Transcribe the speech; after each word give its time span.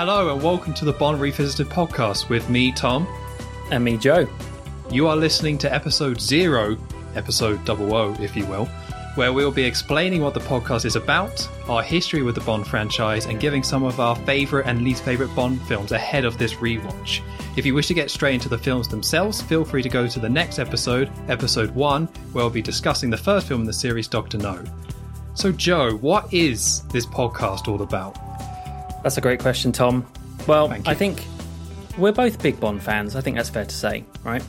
Hello 0.00 0.32
and 0.32 0.42
welcome 0.42 0.72
to 0.72 0.86
the 0.86 0.94
Bond 0.94 1.20
Revisited 1.20 1.68
podcast 1.68 2.30
with 2.30 2.48
me, 2.48 2.72
Tom. 2.72 3.06
And 3.70 3.84
me, 3.84 3.98
Joe. 3.98 4.26
You 4.90 5.06
are 5.06 5.14
listening 5.14 5.58
to 5.58 5.70
episode 5.70 6.18
zero, 6.18 6.78
episode 7.14 7.62
double 7.66 7.94
O, 7.94 8.14
if 8.14 8.34
you 8.34 8.46
will, 8.46 8.64
where 9.16 9.34
we'll 9.34 9.52
be 9.52 9.62
explaining 9.62 10.22
what 10.22 10.32
the 10.32 10.40
podcast 10.40 10.86
is 10.86 10.96
about, 10.96 11.46
our 11.68 11.82
history 11.82 12.22
with 12.22 12.34
the 12.34 12.40
Bond 12.40 12.66
franchise, 12.66 13.26
and 13.26 13.38
giving 13.38 13.62
some 13.62 13.82
of 13.82 14.00
our 14.00 14.16
favourite 14.16 14.66
and 14.66 14.82
least 14.82 15.04
favourite 15.04 15.36
Bond 15.36 15.60
films 15.68 15.92
ahead 15.92 16.24
of 16.24 16.38
this 16.38 16.54
rewatch. 16.54 17.20
If 17.58 17.66
you 17.66 17.74
wish 17.74 17.88
to 17.88 17.94
get 17.94 18.10
straight 18.10 18.36
into 18.36 18.48
the 18.48 18.56
films 18.56 18.88
themselves, 18.88 19.42
feel 19.42 19.66
free 19.66 19.82
to 19.82 19.90
go 19.90 20.06
to 20.06 20.18
the 20.18 20.30
next 20.30 20.58
episode, 20.58 21.10
episode 21.28 21.74
one, 21.74 22.06
where 22.32 22.42
we'll 22.42 22.50
be 22.50 22.62
discussing 22.62 23.10
the 23.10 23.18
first 23.18 23.48
film 23.48 23.60
in 23.60 23.66
the 23.66 23.72
series, 23.74 24.08
Doctor 24.08 24.38
No. 24.38 24.64
So, 25.34 25.52
Joe, 25.52 25.98
what 25.98 26.32
is 26.32 26.84
this 26.84 27.04
podcast 27.04 27.68
all 27.68 27.82
about? 27.82 28.29
That's 29.02 29.16
a 29.16 29.20
great 29.20 29.40
question, 29.40 29.72
Tom. 29.72 30.06
Well, 30.46 30.70
I 30.86 30.94
think 30.94 31.24
we're 31.98 32.12
both 32.12 32.42
big 32.42 32.60
Bond 32.60 32.82
fans. 32.82 33.16
I 33.16 33.20
think 33.20 33.36
that's 33.36 33.50
fair 33.50 33.64
to 33.64 33.74
say, 33.74 34.04
right? 34.24 34.42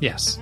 Yes. 0.00 0.38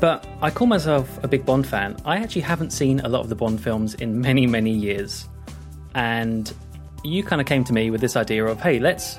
But 0.00 0.26
I 0.42 0.50
call 0.50 0.66
myself 0.66 1.22
a 1.24 1.28
big 1.28 1.44
Bond 1.44 1.66
fan. 1.66 1.96
I 2.04 2.18
actually 2.18 2.42
haven't 2.42 2.72
seen 2.72 3.00
a 3.00 3.08
lot 3.08 3.20
of 3.20 3.28
the 3.28 3.34
Bond 3.34 3.60
films 3.60 3.94
in 3.94 4.20
many, 4.20 4.46
many 4.46 4.70
years. 4.70 5.28
And 5.94 6.52
you 7.02 7.22
kind 7.22 7.40
of 7.40 7.46
came 7.46 7.64
to 7.64 7.72
me 7.72 7.90
with 7.90 8.00
this 8.00 8.16
idea 8.16 8.44
of, 8.44 8.60
hey, 8.60 8.78
let's 8.78 9.18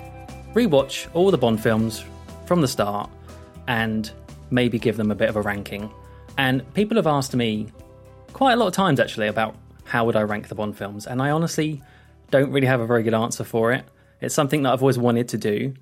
rewatch 0.54 1.08
all 1.14 1.32
the 1.32 1.38
Bond 1.38 1.62
films 1.62 2.04
from 2.46 2.62
the 2.62 2.68
start 2.68 3.10
and 3.68 4.12
maybe 4.52 4.80
give 4.80 4.98
them 4.98 5.12
a 5.12 5.16
bit 5.16 5.30
of 5.30 5.36
a 5.36 5.42
ranking. 5.42 5.92
And 6.38 6.74
people 6.74 6.96
have 6.96 7.08
asked 7.08 7.36
me 7.36 7.68
quite 8.34 8.54
a 8.54 8.56
lot 8.56 8.68
of 8.68 8.74
times 8.74 9.00
actually 9.00 9.28
about 9.28 9.56
how 9.84 10.06
would 10.06 10.16
I 10.16 10.22
rank 10.22 10.48
the 10.48 10.56
Bond 10.56 10.78
films, 10.78 11.08
and 11.08 11.22
I 11.22 11.32
honestly 11.32 11.82
don't 12.32 12.52
really 12.52 12.68
have 12.68 12.80
a 12.80 12.88
very 12.88 13.04
good 13.04 13.14
answer 13.14 13.44
for 13.44 13.72
it. 13.72 13.86
It's 14.22 14.36
something 14.36 14.64
that 14.64 14.74
I've 14.74 14.82
always 14.82 14.98
wanted 14.98 15.30
to 15.30 15.38
do, 15.38 15.74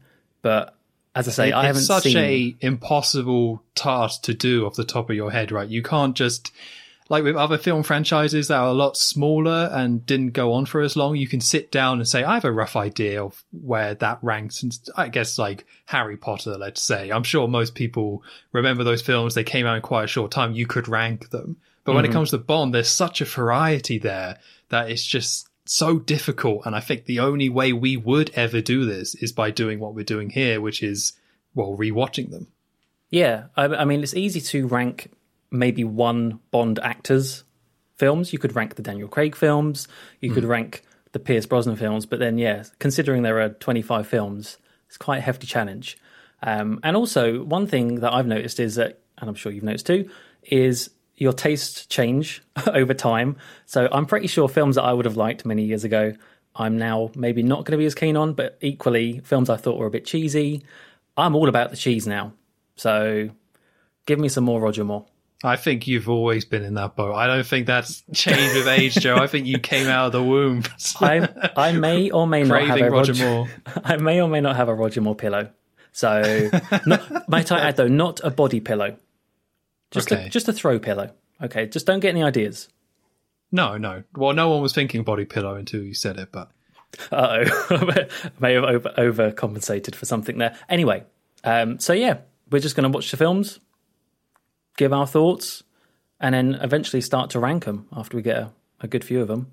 but 0.42 0.76
as 1.16 1.28
I 1.28 1.32
say, 1.32 1.50
It- 1.50 1.56
I 1.56 1.66
haven't 1.66 1.80
it's 1.80 1.88
such 1.88 2.04
seen. 2.04 2.18
a 2.18 2.56
impossible 2.62 3.64
task 3.74 4.24
to 4.24 4.34
do 4.34 4.66
off 4.66 4.76
the 4.76 4.84
top 4.84 5.10
of 5.10 5.16
your 5.16 5.32
head, 5.32 5.52
right? 5.52 5.68
You 5.68 5.82
can't 5.82 6.16
just 6.16 6.52
like 7.10 7.24
with 7.24 7.36
other 7.36 7.58
film 7.58 7.84
franchises 7.84 8.50
that 8.50 8.58
are 8.58 8.68
a 8.68 8.74
lot 8.74 8.98
smaller 8.98 9.70
and 9.72 10.06
didn't 10.06 10.32
go 10.32 10.54
on 10.54 10.66
for 10.66 10.82
as 10.82 10.96
long. 10.96 11.16
You 11.16 11.28
can 11.28 11.40
sit 11.40 11.72
down 11.72 12.00
and 12.00 12.08
say, 12.08 12.24
I 12.24 12.34
have 12.34 12.46
a 12.46 12.52
rough 12.52 12.76
idea 12.76 13.24
of 13.24 13.44
where 13.52 13.96
that 13.96 14.20
ranks. 14.22 14.62
And 14.62 14.78
I 14.96 15.08
guess 15.08 15.40
like 15.40 15.66
Harry 15.86 16.18
Potter, 16.18 16.58
let's 16.58 16.82
say. 16.82 17.10
I'm 17.10 17.24
sure 17.24 17.48
most 17.48 17.76
people 17.76 18.24
remember 18.52 18.84
those 18.84 19.02
films. 19.02 19.36
They 19.36 19.44
came 19.44 19.66
out 19.66 19.78
in 19.78 19.82
quite 19.82 20.04
a 20.04 20.08
short 20.08 20.32
time. 20.32 20.54
You 20.54 20.68
could 20.68 20.88
rank 20.88 21.30
them. 21.30 21.58
But 21.86 21.96
when 21.96 22.04
it 22.04 22.10
mm-hmm. 22.10 22.18
comes 22.18 22.32
to 22.32 22.38
Bond, 22.38 22.74
there's 22.74 22.90
such 22.90 23.22
a 23.22 23.26
variety 23.26 23.98
there 23.98 24.40
that 24.70 24.92
it's 24.92 25.06
just 25.06 25.47
so 25.68 26.00
difficult. 26.00 26.66
And 26.66 26.76
I 26.76 26.80
think 26.80 27.06
the 27.06 27.20
only 27.20 27.50
way 27.50 27.74
we 27.74 27.98
would 27.98 28.32
ever 28.32 28.62
do 28.62 28.86
this 28.86 29.16
is 29.16 29.32
by 29.32 29.52
doing 29.52 29.80
what 29.80 29.94
we're 29.94 30.04
doing 30.04 30.30
here, 30.30 30.62
which 30.62 30.82
is, 30.84 31.14
well, 31.54 31.78
rewatching 31.78 32.32
them. 32.32 32.48
Yeah, 33.10 33.46
I, 33.56 33.66
I 33.66 33.86
mean, 33.86 34.04
it's 34.04 34.16
easy 34.16 34.42
to 34.42 34.68
rank 34.68 35.12
maybe 35.52 35.84
one 35.84 36.40
Bond 36.52 36.80
actor's 36.80 37.44
films. 37.98 38.34
You 38.34 38.40
could 38.40 38.56
rank 38.56 38.76
the 38.76 38.82
Daniel 38.82 39.08
Craig 39.08 39.36
films, 39.36 39.88
you 40.20 40.32
could 40.32 40.44
rank 40.44 40.84
the 41.14 41.20
Pierce 41.20 41.46
Brosnan 41.46 41.78
films, 41.78 42.06
but 42.06 42.20
then, 42.20 42.38
yeah, 42.38 42.64
considering 42.80 43.24
there 43.24 43.42
are 43.42 43.50
25 43.50 44.08
films, 44.08 44.58
it's 44.88 44.98
quite 44.98 45.18
a 45.18 45.22
hefty 45.22 45.48
challenge. 45.48 45.98
Um, 46.44 46.80
and 46.84 46.96
also, 46.96 47.44
one 47.44 47.66
thing 47.66 48.02
that 48.02 48.14
I've 48.14 48.28
noticed 48.28 48.60
is 48.60 48.76
that, 48.76 49.00
and 49.18 49.30
I'm 49.30 49.36
sure 49.36 49.52
you've 49.52 49.64
noticed 49.64 49.88
too, 49.88 50.10
is 50.44 50.92
your 51.18 51.34
tastes 51.34 51.86
change 51.88 52.44
over 52.68 52.94
time. 52.94 53.38
So 53.66 53.90
I'm 53.92 54.06
pretty 54.06 54.28
sure 54.28 54.48
films 54.48 54.76
that 54.76 54.84
I 54.84 54.94
would 54.94 55.06
have 55.06 55.18
liked 55.18 55.46
many 55.46 55.64
years 55.64 55.84
ago, 55.84 56.14
I'm 56.56 56.78
now 56.78 57.12
maybe 57.16 57.44
not 57.44 57.66
going 57.66 57.74
to 57.74 57.78
be 57.78 57.86
as 57.86 57.96
keen 57.96 58.18
on, 58.18 58.34
but 58.34 58.58
equally, 58.62 59.20
films 59.20 59.50
I 59.50 59.58
thought 59.58 59.78
were 59.78 59.86
a 59.86 59.92
bit 59.92 60.06
cheesy, 60.06 60.64
I'm 61.16 61.36
all 61.36 61.50
about 61.50 61.72
the 61.72 61.78
cheese 61.78 62.08
now. 62.08 62.34
So 62.76 63.30
give 64.06 64.20
me 64.20 64.30
some 64.30 64.44
more 64.44 64.60
Roger 64.60 64.84
Moore. 64.84 65.06
I 65.44 65.56
think 65.56 65.86
you've 65.86 66.10
always 66.10 66.46
been 66.46 66.64
in 66.64 66.74
that 66.76 66.96
boat. 66.96 67.14
I 67.14 67.28
don't 67.28 67.46
think 67.46 67.68
that's 67.68 68.04
changed 68.12 68.56
with 68.56 68.68
age, 68.68 68.96
Joe. 68.96 69.18
I 69.18 69.28
think 69.28 69.46
you 69.46 69.60
came 69.60 69.88
out 69.88 70.08
of 70.08 70.12
the 70.14 70.24
womb 70.24 70.64
I 71.00 71.30
I 71.56 71.74
may 71.74 72.10
or 72.10 72.26
may 72.26 72.44
not 72.44 72.64
have 72.64 72.82
a 72.82 72.90
Roger 72.90 73.14
Roger, 73.14 73.30
Moore. 73.30 73.48
I 73.84 73.98
may 73.98 74.20
or 74.20 74.28
may 74.28 74.42
not 74.42 74.56
have 74.56 74.68
a 74.68 74.74
Roger 74.74 75.02
Moore 75.02 75.16
pillow. 75.16 75.50
So 75.92 76.50
not, 76.88 77.30
might 77.30 77.52
I 77.52 77.60
add 77.60 77.76
though, 77.76 77.88
not 77.88 78.20
a 78.24 78.32
body 78.32 78.60
pillow. 78.60 78.98
Just 79.92 80.12
Okay. 80.12 80.26
a 80.26 80.30
just 80.30 80.48
a 80.48 80.54
throw 80.54 80.80
pillow. 80.80 81.12
Okay, 81.42 81.66
just 81.68 81.86
don't 81.86 82.00
get 82.00 82.10
any 82.10 82.24
ideas. 82.24 82.68
No, 83.52 83.78
no. 83.78 84.04
Well, 84.16 84.34
no 84.34 84.50
one 84.50 84.62
was 84.62 84.74
thinking 84.74 85.04
body 85.04 85.24
pillow 85.26 85.56
until 85.56 85.82
you 85.82 85.94
said 85.94 86.18
it, 86.18 86.30
but 86.32 86.52
Uh 87.12 87.46
oh, 87.70 87.90
may 88.40 88.54
have 88.54 88.64
over 88.64 88.90
overcompensated 88.98 89.96
for 89.96 90.06
something 90.06 90.38
there. 90.38 90.56
Anyway, 90.68 91.04
um, 91.44 91.80
so 91.80 91.94
yeah, 91.94 92.18
we're 92.50 92.60
just 92.60 92.76
going 92.76 92.90
to 92.92 92.96
watch 92.96 93.12
the 93.12 93.18
films, 93.18 93.60
give 94.78 94.92
our 94.94 95.08
thoughts, 95.08 95.64
and 96.20 96.34
then 96.36 96.56
eventually 96.56 97.02
start 97.02 97.30
to 97.32 97.40
rank 97.40 97.66
them 97.66 97.88
after 97.94 98.18
we 98.18 98.24
get 98.24 98.38
a, 98.38 98.52
a 98.82 98.88
good 98.88 99.04
few 99.04 99.22
of 99.22 99.28
them. 99.28 99.52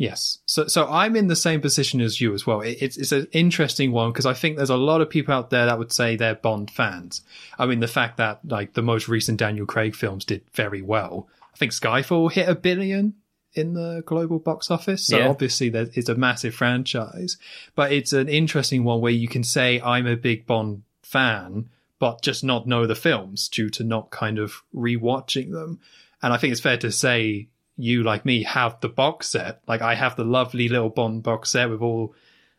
Yes. 0.00 0.38
So, 0.46 0.66
so 0.66 0.88
I'm 0.88 1.14
in 1.14 1.26
the 1.26 1.36
same 1.36 1.60
position 1.60 2.00
as 2.00 2.22
you 2.22 2.32
as 2.32 2.46
well. 2.46 2.62
It, 2.62 2.78
it's, 2.80 2.96
it's 2.96 3.12
an 3.12 3.26
interesting 3.32 3.92
one 3.92 4.12
because 4.12 4.24
I 4.24 4.32
think 4.32 4.56
there's 4.56 4.70
a 4.70 4.76
lot 4.78 5.02
of 5.02 5.10
people 5.10 5.34
out 5.34 5.50
there 5.50 5.66
that 5.66 5.78
would 5.78 5.92
say 5.92 6.16
they're 6.16 6.34
Bond 6.34 6.70
fans. 6.70 7.20
I 7.58 7.66
mean, 7.66 7.80
the 7.80 7.86
fact 7.86 8.16
that 8.16 8.40
like 8.42 8.72
the 8.72 8.80
most 8.82 9.08
recent 9.08 9.38
Daniel 9.38 9.66
Craig 9.66 9.94
films 9.94 10.24
did 10.24 10.42
very 10.54 10.80
well. 10.80 11.28
I 11.52 11.56
think 11.58 11.72
Skyfall 11.72 12.32
hit 12.32 12.48
a 12.48 12.54
billion 12.54 13.12
in 13.52 13.74
the 13.74 14.02
global 14.06 14.38
box 14.38 14.70
office. 14.70 15.04
So 15.04 15.18
Yeah. 15.18 15.28
obviously 15.28 15.68
there, 15.68 15.88
it's 15.92 16.08
a 16.08 16.14
massive 16.14 16.54
franchise, 16.54 17.36
but 17.74 17.92
it's 17.92 18.14
an 18.14 18.30
interesting 18.30 18.84
one 18.84 19.02
where 19.02 19.12
you 19.12 19.28
can 19.28 19.44
say 19.44 19.82
I'm 19.82 20.06
a 20.06 20.16
big 20.16 20.46
Bond 20.46 20.82
fan, 21.02 21.68
but 21.98 22.22
just 22.22 22.42
not 22.42 22.66
know 22.66 22.86
the 22.86 22.94
films 22.94 23.50
due 23.50 23.68
to 23.68 23.84
not 23.84 24.08
kind 24.10 24.38
of 24.38 24.62
rewatching 24.74 25.52
them. 25.52 25.78
And 26.22 26.32
I 26.32 26.38
think 26.38 26.52
it's 26.52 26.60
fair 26.62 26.78
to 26.78 26.90
say 26.90 27.48
you, 27.82 28.02
like 28.02 28.24
me, 28.24 28.42
have 28.44 28.80
the 28.80 28.88
box 28.88 29.28
set. 29.28 29.60
Like 29.66 29.82
I 29.82 29.94
have 29.94 30.16
the 30.16 30.24
lovely 30.24 30.68
little 30.68 30.90
Bond 30.90 31.22
box 31.22 31.50
set 31.50 31.70
with 31.70 31.80
all 31.80 32.14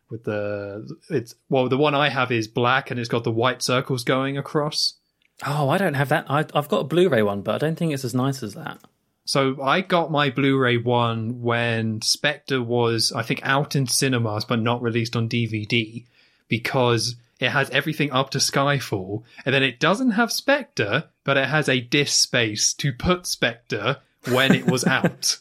with 0.09 0.25
the 0.25 0.97
it's 1.09 1.35
well 1.49 1.69
the 1.69 1.77
one 1.77 1.95
I 1.95 2.09
have 2.09 2.31
is 2.31 2.47
black 2.47 2.91
and 2.91 2.99
it's 2.99 3.09
got 3.09 3.23
the 3.23 3.31
white 3.31 3.61
circles 3.61 4.03
going 4.03 4.37
across. 4.37 4.95
Oh, 5.45 5.69
I 5.69 5.77
don't 5.77 5.95
have 5.95 6.09
that. 6.09 6.25
I, 6.29 6.45
I've 6.53 6.67
got 6.67 6.81
a 6.81 6.85
Blu-ray 6.85 7.23
one, 7.23 7.41
but 7.41 7.55
I 7.55 7.57
don't 7.57 7.75
think 7.75 7.93
it's 7.93 8.05
as 8.05 8.13
nice 8.13 8.43
as 8.43 8.53
that. 8.53 8.77
So 9.25 9.61
I 9.61 9.81
got 9.81 10.11
my 10.11 10.29
Blu-ray 10.29 10.77
one 10.77 11.41
when 11.41 12.01
Spectre 12.01 12.61
was, 12.61 13.11
I 13.11 13.23
think, 13.23 13.39
out 13.43 13.75
in 13.75 13.88
cinemas 13.88 14.45
but 14.45 14.59
not 14.59 14.81
released 14.81 15.15
on 15.15 15.29
DVD 15.29 16.05
because 16.47 17.15
it 17.39 17.49
has 17.49 17.71
everything 17.71 18.11
up 18.11 18.29
to 18.31 18.38
Skyfall, 18.38 19.23
and 19.45 19.55
then 19.55 19.63
it 19.63 19.79
doesn't 19.79 20.11
have 20.11 20.31
Spectre, 20.31 21.05
but 21.23 21.38
it 21.38 21.49
has 21.49 21.67
a 21.67 21.81
disc 21.81 22.21
space 22.21 22.73
to 22.75 22.93
put 22.93 23.25
Spectre 23.25 23.97
when 24.29 24.53
it 24.53 24.65
was 24.65 24.85
out. 24.85 25.37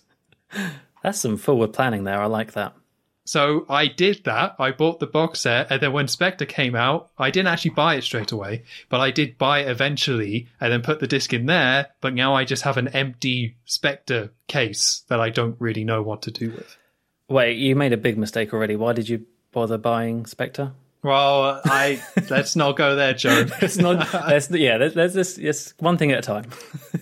That's 1.02 1.20
some 1.20 1.36
forward 1.36 1.72
planning 1.72 2.04
there. 2.04 2.20
I 2.20 2.26
like 2.26 2.52
that. 2.52 2.74
So 3.24 3.64
I 3.68 3.86
did 3.86 4.24
that. 4.24 4.56
I 4.58 4.72
bought 4.72 4.98
the 4.98 5.06
box 5.06 5.40
set, 5.40 5.70
and 5.70 5.80
then 5.80 5.92
when 5.92 6.08
Spectre 6.08 6.46
came 6.46 6.74
out, 6.74 7.10
I 7.16 7.30
didn't 7.30 7.48
actually 7.48 7.72
buy 7.72 7.94
it 7.94 8.02
straight 8.02 8.32
away, 8.32 8.64
but 8.88 9.00
I 9.00 9.12
did 9.12 9.38
buy 9.38 9.60
it 9.60 9.68
eventually, 9.68 10.48
and 10.60 10.72
then 10.72 10.82
put 10.82 10.98
the 10.98 11.06
disc 11.06 11.32
in 11.32 11.46
there. 11.46 11.88
But 12.00 12.14
now 12.14 12.34
I 12.34 12.44
just 12.44 12.64
have 12.64 12.76
an 12.76 12.88
empty 12.88 13.56
Spectre 13.66 14.32
case 14.48 15.04
that 15.08 15.20
I 15.20 15.30
don't 15.30 15.54
really 15.60 15.84
know 15.84 16.02
what 16.02 16.22
to 16.22 16.32
do 16.32 16.50
with. 16.50 16.76
Wait, 17.28 17.56
you 17.56 17.76
made 17.76 17.92
a 17.92 17.96
big 17.96 18.18
mistake 18.18 18.52
already. 18.52 18.74
Why 18.74 18.94
did 18.94 19.08
you 19.08 19.24
bother 19.52 19.78
buying 19.78 20.26
Spectre? 20.26 20.72
Well, 21.02 21.60
I 21.64 22.02
let's 22.28 22.56
not 22.56 22.76
go 22.76 22.94
there, 22.96 23.14
Joe. 23.14 23.46
It's 23.62 23.78
not. 23.78 24.10
there's, 24.28 24.50
yeah, 24.50 24.78
there's, 24.78 24.94
there's 24.94 25.14
this. 25.14 25.38
It's 25.38 25.74
one 25.78 25.96
thing 25.96 26.12
at 26.12 26.18
a 26.18 26.22
time. 26.22 26.44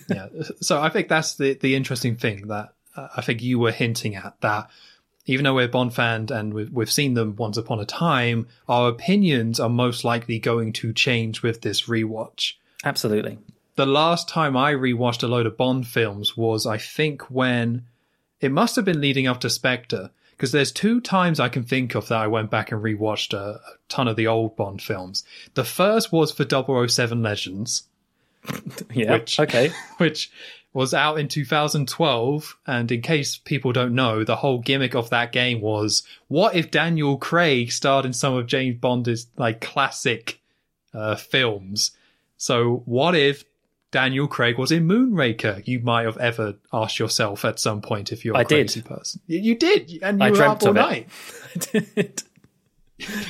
yeah. 0.08 0.28
So 0.60 0.80
I 0.80 0.88
think 0.88 1.08
that's 1.08 1.34
the 1.34 1.54
the 1.54 1.74
interesting 1.74 2.16
thing 2.16 2.48
that 2.48 2.74
uh, 2.96 3.08
I 3.16 3.22
think 3.22 3.42
you 3.42 3.58
were 3.58 3.72
hinting 3.72 4.14
at 4.14 4.40
that 4.40 4.70
even 5.28 5.44
though 5.44 5.54
we're 5.54 5.68
Bond 5.68 5.94
fans 5.94 6.30
and 6.30 6.54
we've, 6.54 6.72
we've 6.72 6.90
seen 6.90 7.12
them 7.12 7.36
once 7.36 7.58
upon 7.58 7.80
a 7.80 7.84
time, 7.84 8.48
our 8.66 8.88
opinions 8.88 9.60
are 9.60 9.68
most 9.68 10.02
likely 10.02 10.38
going 10.38 10.72
to 10.72 10.92
change 10.92 11.42
with 11.42 11.60
this 11.60 11.82
rewatch. 11.82 12.54
Absolutely. 12.82 13.38
The 13.76 13.86
last 13.86 14.28
time 14.28 14.56
I 14.56 14.72
rewatched 14.72 15.22
a 15.22 15.28
load 15.28 15.44
of 15.44 15.58
Bond 15.58 15.86
films 15.86 16.34
was, 16.36 16.66
I 16.66 16.78
think, 16.78 17.30
when 17.30 17.84
it 18.40 18.50
must 18.50 18.74
have 18.76 18.86
been 18.86 19.02
leading 19.02 19.26
up 19.26 19.40
to 19.40 19.50
Spectre. 19.50 20.10
Because 20.38 20.52
there's 20.52 20.70
two 20.70 21.00
times 21.00 21.40
I 21.40 21.48
can 21.48 21.64
think 21.64 21.96
of 21.96 22.06
that 22.08 22.20
I 22.20 22.28
went 22.28 22.48
back 22.48 22.70
and 22.70 22.80
rewatched 22.80 23.34
a, 23.34 23.56
a 23.56 23.60
ton 23.88 24.06
of 24.06 24.14
the 24.14 24.28
old 24.28 24.54
Bond 24.54 24.80
films. 24.80 25.24
The 25.54 25.64
first 25.64 26.12
was 26.12 26.30
for 26.30 26.46
007 26.88 27.20
Legends, 27.20 27.82
Yeah. 28.94 29.14
Which- 29.14 29.40
okay. 29.40 29.72
which 29.98 30.30
was 30.72 30.94
out 30.94 31.18
in 31.18 31.26
2012. 31.26 32.56
And 32.68 32.92
in 32.92 33.02
case 33.02 33.36
people 33.36 33.72
don't 33.72 33.96
know, 33.96 34.22
the 34.22 34.36
whole 34.36 34.60
gimmick 34.60 34.94
of 34.94 35.10
that 35.10 35.32
game 35.32 35.60
was 35.60 36.04
what 36.28 36.54
if 36.54 36.70
Daniel 36.70 37.16
Craig 37.16 37.72
starred 37.72 38.06
in 38.06 38.12
some 38.12 38.34
of 38.34 38.46
James 38.46 38.78
Bond's 38.78 39.26
like 39.36 39.60
classic 39.60 40.40
uh, 40.94 41.16
films? 41.16 41.90
So 42.36 42.82
what 42.84 43.16
if 43.16 43.42
Daniel 43.90 44.28
Craig 44.28 44.58
was 44.58 44.70
in 44.70 44.86
Moonraker? 44.86 45.66
You 45.66 45.80
might 45.80 46.04
have 46.04 46.18
ever 46.18 46.54
asked 46.72 46.98
yourself 46.98 47.44
at 47.44 47.58
some 47.58 47.80
point 47.80 48.12
if 48.12 48.24
you're 48.24 48.34
a 48.34 48.38
I 48.38 48.44
did. 48.44 48.66
crazy 48.68 48.82
person. 48.82 49.20
You, 49.26 49.54
did, 49.54 49.98
and 50.02 50.18
you 50.20 50.26
I 50.26 50.30
were 50.30 50.42
up 50.42 50.62
all 50.62 50.74
night. 50.74 51.08
I 51.54 51.58
did. 51.58 52.22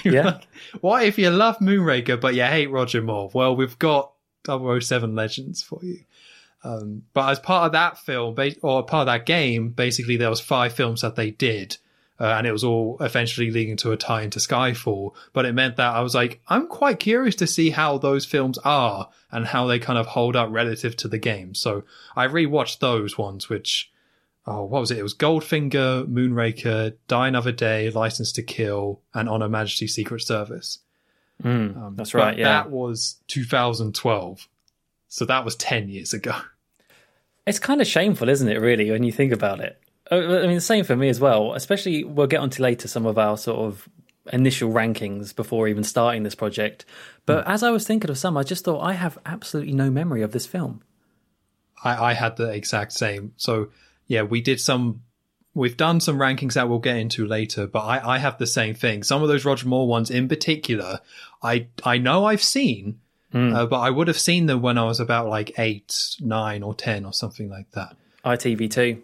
Yeah. 0.03 0.41
what 0.81 1.05
if 1.05 1.19
you 1.19 1.29
love 1.29 1.59
Moonraker 1.59 2.19
but 2.19 2.35
you 2.35 2.43
hate 2.43 2.71
Roger 2.71 3.03
Moore? 3.03 3.31
Well, 3.35 3.55
we've 3.55 3.79
got 3.79 4.13
007 4.47 5.15
Legends 5.15 5.63
for 5.63 5.79
you. 5.83 6.01
Um, 6.65 7.03
but 7.13 7.31
as 7.31 7.39
part 7.39 7.67
of 7.67 7.73
that 7.73 7.99
film, 7.99 8.35
or 8.63 8.83
part 8.85 9.03
of 9.03 9.07
that 9.07 9.27
game, 9.27 9.69
basically 9.69 10.17
there 10.17 10.31
was 10.31 10.41
five 10.41 10.73
films 10.73 11.03
that 11.03 11.17
they 11.17 11.31
did, 11.31 11.77
uh, 12.21 12.35
and 12.37 12.47
it 12.47 12.53
was 12.53 12.65
all 12.65 12.97
eventually 13.01 13.51
leading 13.51 13.77
to 13.79 13.93
a 13.93 13.97
tie 13.97 14.23
into 14.23 14.39
Skyfall. 14.39 15.13
But 15.33 15.47
it 15.47 15.53
meant 15.53 15.77
that 15.77 15.95
I 15.95 16.01
was 16.01 16.15
like, 16.15 16.41
I'm 16.49 16.67
quite 16.67 16.99
curious 16.99 17.37
to 17.37 17.47
see 17.47 17.71
how 17.71 17.99
those 17.99 18.27
films 18.27 18.59
are 18.59 19.09
and 19.31 19.47
how 19.47 19.67
they 19.67 19.79
kind 19.79 19.99
of 19.99 20.07
hold 20.07 20.35
up 20.35 20.49
relative 20.51 20.97
to 20.97 21.09
the 21.09 21.19
game. 21.19 21.55
So 21.55 21.85
I 22.17 22.27
rewatched 22.27 22.81
those 22.81 23.17
ones, 23.17 23.49
which 23.49 23.91
oh, 24.47 24.65
what 24.65 24.81
was 24.81 24.91
it? 24.91 24.99
It 24.99 25.03
was 25.03 25.15
Goldfinger, 25.15 26.07
Moonraker, 26.07 26.95
Die 27.07 27.29
Another 27.29 27.53
Day, 27.53 27.91
License 27.91 28.33
to 28.33 28.43
Kill, 28.43 29.01
and 29.15 29.29
On 29.29 29.43
Her 29.43 29.49
Majesty's 29.49 29.95
Secret 29.95 30.23
Service. 30.23 30.79
Mm, 31.43 31.97
that's 31.97 32.13
But 32.13 32.19
right. 32.19 32.39
Yeah. 32.39 32.45
That 32.45 32.71
was 32.71 33.17
2012. 33.29 34.49
So 35.09 35.25
that 35.25 35.45
was 35.45 35.55
10 35.57 35.89
years 35.89 36.13
ago. 36.13 36.35
It's 37.47 37.59
kind 37.59 37.81
of 37.81 37.87
shameful, 37.87 38.29
isn't 38.29 38.49
it, 38.49 38.61
really, 38.61 38.91
when 38.91 39.05
you 39.05 39.13
think 39.13 39.33
about 39.33 39.61
it? 39.61 39.81
I 40.11 40.47
mean, 40.47 40.61
same 40.61 40.85
for 40.85 40.97
me 40.97 41.09
as 41.09 41.21
well, 41.21 41.53
especially 41.55 42.05
we'll 42.05 42.27
get 42.27 42.41
onto 42.41 42.63
later 42.63 42.89
some 42.89 43.07
of 43.07 43.19
our 43.19 43.37
sort 43.37 43.59
of 43.59 43.89
initial 44.33 44.71
rankings 44.71 45.35
before 45.35 45.69
even 45.69 45.85
starting 45.85 46.23
this 46.23 46.35
project. 46.35 46.85
But 47.27 47.47
as 47.47 47.63
I 47.63 47.71
was 47.71 47.87
thinking 47.87 48.11
of 48.11 48.19
some, 48.19 48.37
I 48.37 48.43
just 48.43 48.65
thought 48.65 48.81
I 48.81 48.95
have 48.95 49.19
absolutely 49.27 49.75
no 49.75 49.91
memory 49.91 50.23
of 50.23 50.33
this 50.33 50.47
film. 50.47 50.83
I, 51.85 52.11
I 52.11 52.13
had 52.15 52.37
the 52.37 52.51
exact 52.51 52.93
same. 52.93 53.33
So 53.37 53.69
yeah, 54.07 54.23
we 54.23 54.41
did 54.41 54.61
some. 54.61 55.03
We've 55.55 55.77
done 55.77 56.01
some 56.01 56.19
rankings 56.19 56.55
that 56.55 56.69
we'll 56.69 56.79
get 56.79 56.97
into 56.97 57.27
later, 57.27 57.67
but 57.67 57.81
I, 57.81 58.15
I 58.15 58.19
have 58.19 58.39
the 58.39 58.47
same 58.47 58.75
thing. 58.75 59.03
Some 59.03 59.23
of 59.23 59.29
those 59.29 59.45
Roger 59.45 59.67
Moore 59.67 59.89
ones 59.89 60.11
in 60.11 60.29
particular, 60.29 61.01
I 61.43 61.67
I 61.85 61.99
know 61.99 62.27
I've 62.27 62.43
seen, 62.43 63.01
uh, 63.35 63.67
but 63.67 63.81
I 63.81 63.91
would 63.91 64.09
have 64.09 64.19
seen 64.19 64.47
them 64.47 64.63
when 64.63 64.79
I 64.79 64.85
was 64.85 65.01
about 65.01 65.29
like 65.29 65.59
eight, 65.59 66.17
nine, 66.21 66.63
or 66.63 66.75
ten, 66.75 67.05
or 67.05 67.13
something 67.13 67.51
like 67.51 67.71
that. 67.73 67.97
ITV2. 68.25 69.03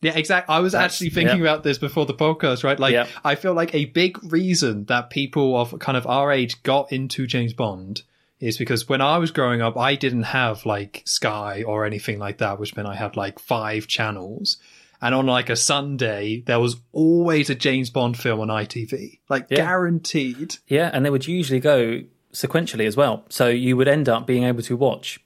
Yeah, 0.00 0.12
exactly. 0.16 0.54
I 0.54 0.60
was 0.60 0.74
actually 0.74 1.10
thinking 1.10 1.38
yeah. 1.38 1.42
about 1.42 1.64
this 1.64 1.78
before 1.78 2.06
the 2.06 2.14
podcast, 2.14 2.62
right? 2.62 2.78
Like, 2.78 2.92
Yeah. 2.92 3.08
I 3.24 3.34
feel 3.34 3.54
like 3.54 3.74
a 3.74 3.86
big 3.86 4.18
reason 4.32 4.84
that 4.84 5.10
people 5.10 5.56
of 5.60 5.76
kind 5.80 5.96
of 5.96 6.06
our 6.06 6.30
age 6.30 6.62
got 6.62 6.92
into 6.92 7.26
James 7.26 7.52
Bond 7.52 8.02
is 8.40 8.56
because 8.56 8.88
when 8.88 9.00
I 9.00 9.18
was 9.18 9.32
growing 9.32 9.60
up, 9.60 9.76
I 9.76 9.96
didn't 9.96 10.22
have 10.24 10.64
like 10.64 11.02
Sky 11.04 11.64
or 11.64 11.84
anything 11.84 12.20
like 12.20 12.38
that, 12.38 12.60
which 12.60 12.76
meant 12.76 12.86
I 12.88 12.94
had 12.94 13.16
like 13.16 13.40
five 13.40 13.88
channels. 13.88 14.58
And 15.02 15.14
on 15.14 15.26
like 15.26 15.50
a 15.50 15.56
Sunday, 15.56 16.42
there 16.46 16.60
was 16.60 16.76
always 16.92 17.50
a 17.50 17.54
James 17.56 17.90
Bond 17.90 18.16
film 18.16 18.40
on 18.40 18.48
ITV, 18.48 19.18
like 19.28 19.46
Yeah. 19.50 19.56
guaranteed. 19.56 20.56
Yeah, 20.68 20.90
and 20.92 21.04
they 21.04 21.10
would 21.10 21.26
usually 21.26 21.60
go 21.60 22.02
sequentially 22.32 22.86
as 22.86 22.96
well. 22.96 23.24
So 23.28 23.48
you 23.48 23.76
would 23.76 23.88
end 23.88 24.08
up 24.08 24.26
being 24.26 24.44
able 24.44 24.62
to 24.62 24.76
watch 24.76 25.20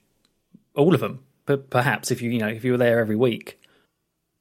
all 0.75 0.93
of 0.95 0.99
them, 0.99 1.19
but 1.45 1.69
perhaps 1.69 2.09
if 2.09 2.21
you 2.21 2.31
you 2.31 2.39
know 2.39 2.47
if 2.47 2.63
you 2.63 2.71
were 2.71 2.77
there 2.77 2.99
every 2.99 3.15
week. 3.15 3.59